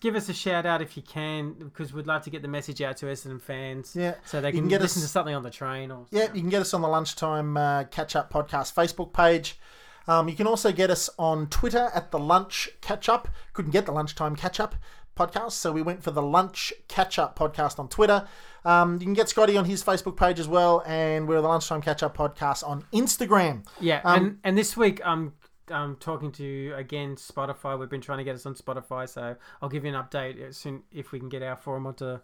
give 0.01 0.15
us 0.15 0.29
a 0.29 0.33
shout 0.35 0.67
out 0.67 0.83
if 0.83 0.97
you 0.97 1.03
can, 1.03 1.53
because 1.55 1.93
we'd 1.93 2.07
love 2.07 2.23
to 2.23 2.31
get 2.31 2.43
the 2.43 2.49
message 2.49 2.81
out 2.83 2.97
to 2.99 3.07
Essendon 3.07 3.41
fans. 3.41 3.95
Yeah. 3.97 4.15
So 4.25 4.41
they 4.41 4.51
can, 4.51 4.61
can 4.61 4.69
get 4.69 4.81
listen 4.81 5.01
us- 5.01 5.07
to 5.07 5.13
something 5.13 5.35
on 5.35 5.43
the 5.43 5.51
train 5.51 5.91
or. 5.91 6.07
Yeah, 6.11 6.25
you 6.35 6.41
can 6.41 6.51
get 6.51 6.61
us 6.63 6.73
on 6.75 6.81
the 6.83 6.89
lunchtime 6.89 7.57
uh, 7.57 7.85
catch 7.85 8.17
up 8.17 8.33
podcast 8.33 8.75
Facebook 8.75 9.13
page. 9.13 9.59
Um, 10.09 10.29
you 10.29 10.37
can 10.37 10.47
also 10.47 10.71
get 10.71 10.91
us 10.91 11.11
on 11.19 11.49
Twitter 11.49 11.91
at 11.95 12.11
the 12.13 12.19
lunch 12.19 12.69
catch 12.81 13.09
up. 13.09 13.29
Couldn't 13.53 13.73
get 13.73 13.87
the 13.87 13.93
lunchtime 13.93 14.37
catch 14.37 14.61
up 14.61 14.77
podcast, 15.17 15.53
so 15.53 15.73
we 15.73 15.83
went 15.83 16.03
for 16.03 16.11
the 16.11 16.23
lunch 16.23 16.73
catch 16.89 17.19
up 17.19 17.37
podcast 17.39 17.79
on 17.79 17.89
Twitter. 17.89 18.29
Um, 18.65 18.95
you 18.95 19.01
can 19.01 19.15
get 19.15 19.29
Scotty 19.29 19.57
on 19.57 19.65
his 19.65 19.83
Facebook 19.83 20.17
page 20.17 20.39
as 20.39 20.47
well, 20.47 20.83
and 20.87 21.27
we're 21.27 21.41
the 21.41 21.49
lunchtime 21.49 21.81
catch 21.81 22.03
up 22.03 22.17
podcast 22.17 22.67
on 22.69 22.85
Instagram. 22.93 23.65
Yeah, 23.81 24.01
Um, 24.05 24.17
and 24.27 24.39
and 24.45 24.59
this 24.59 24.77
week 24.77 25.01
I'm 25.05 25.33
I'm 25.71 25.97
talking 25.97 26.33
to 26.33 26.73
again 26.77 27.17
Spotify. 27.17 27.79
We've 27.79 27.89
been 27.89 28.01
trying 28.01 28.19
to 28.19 28.25
get 28.25 28.35
us 28.35 28.47
on 28.47 28.55
Spotify, 28.55 29.09
so 29.09 29.37
I'll 29.61 29.69
give 29.69 29.85
you 29.85 29.95
an 29.95 30.03
update 30.03 30.41
as 30.41 30.57
soon 30.57 30.83
if 30.93 31.13
we 31.13 31.19
can 31.19 31.29
get 31.29 31.43
our 31.43 31.57
forum 31.57 31.87
onto 31.87 32.19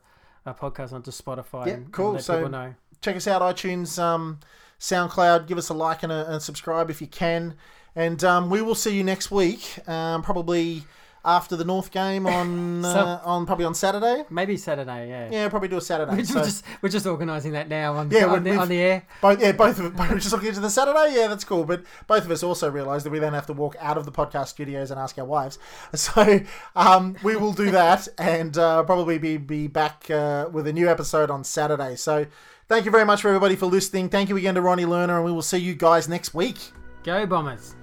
our 0.47 0.55
podcast 0.55 0.93
onto 0.93 1.11
Spotify. 1.11 1.66
Yeah, 1.66 1.72
and, 1.74 1.84
and 1.84 1.93
cool. 1.93 2.12
let 2.12 2.22
So- 2.24 2.74
check 3.01 3.16
us 3.16 3.26
out 3.26 3.43
iTunes, 3.43 3.99
um, 4.01 4.40
SoundCloud. 4.80 5.47
Give 5.47 5.59
us 5.59 5.68
a 5.68 5.74
like 5.74 6.03
and 6.03 6.12
a, 6.12 6.30
and 6.32 6.43
subscribe 6.43 6.90
if 6.90 7.01
you 7.01 7.07
can. 7.07 7.55
And 7.95 8.22
um, 8.24 8.49
we 8.49 8.62
will 8.62 8.74
see 8.74 8.97
you 8.97 9.05
next 9.05 9.30
week, 9.30 9.78
um, 9.88 10.22
probably 10.22 10.84
after 11.24 11.54
the 11.56 11.64
North 11.64 11.90
game 11.90 12.26
on 12.26 12.82
So- 12.84 12.88
uh, 12.88 13.20
on 13.24 13.46
probably 13.46 13.64
on 13.64 13.74
Saturday. 13.74 14.24
Maybe 14.30 14.56
Saturday. 14.56 15.08
Yeah. 15.08 15.28
Yeah, 15.30 15.48
probably 15.48 15.68
do 15.68 15.76
a 15.76 15.80
Saturday. 15.80 16.16
We're, 16.16 16.24
So 16.24 16.42
just 16.42 16.64
we're 16.80 16.88
just 16.88 17.06
organising 17.06 17.52
that 17.52 17.68
now 17.68 17.94
on 17.94 18.10
Yeah, 18.10 18.26
on, 18.26 18.42
the, 18.44 18.56
on 18.56 18.68
the 18.68 18.78
air. 18.80 19.04
both 19.20 19.40
yeah, 19.40 19.52
both 19.52 19.78
of 19.78 19.96
we're 19.98 20.18
just 20.18 20.32
looking 20.32 20.48
into 20.48 20.60
the 20.60 20.70
Saturday. 20.70 21.14
Yeah, 21.14 21.28
that's 21.28 21.44
cool. 21.44 21.64
But 21.64 21.84
both 22.06 22.24
of 22.24 22.30
us 22.30 22.42
also 22.42 22.70
realise 22.70 23.02
that 23.04 23.10
we 23.10 23.18
then 23.18 23.34
have 23.34 23.46
to 23.46 23.52
walk 23.52 23.76
out 23.80 23.96
of 23.96 24.04
the 24.04 24.12
podcast 24.12 24.48
studios 24.48 24.90
and 24.90 24.98
ask 24.98 25.18
our 25.18 25.24
wives. 25.24 25.58
So 25.94 26.40
um, 26.74 27.16
we 27.22 27.36
will 27.36 27.52
do 27.52 27.70
that 27.70 28.08
and 28.18 28.56
uh, 28.58 28.82
probably 28.84 29.18
be 29.18 29.36
be 29.36 29.66
back 29.68 30.10
uh, 30.10 30.48
with 30.50 30.66
a 30.66 30.72
new 30.72 30.88
episode 30.88 31.30
on 31.30 31.44
Saturday. 31.44 31.96
So. 31.96 32.26
Thank 32.68 32.86
you 32.86 32.90
very 32.90 33.04
much 33.04 33.20
for 33.20 33.28
everybody 33.28 33.54
for 33.54 33.66
listening. 33.66 34.08
Thank 34.08 34.30
you 34.30 34.36
again 34.38 34.54
to 34.54 34.62
Ronny 34.62 34.84
Lerner, 34.84 35.16
and 35.16 35.24
we 35.26 35.32
will 35.32 35.42
see 35.42 35.58
you 35.58 35.74
guys 35.74 36.08
next 36.08 36.32
week. 36.32 36.56
Go 37.02 37.26
Bombers. 37.26 37.74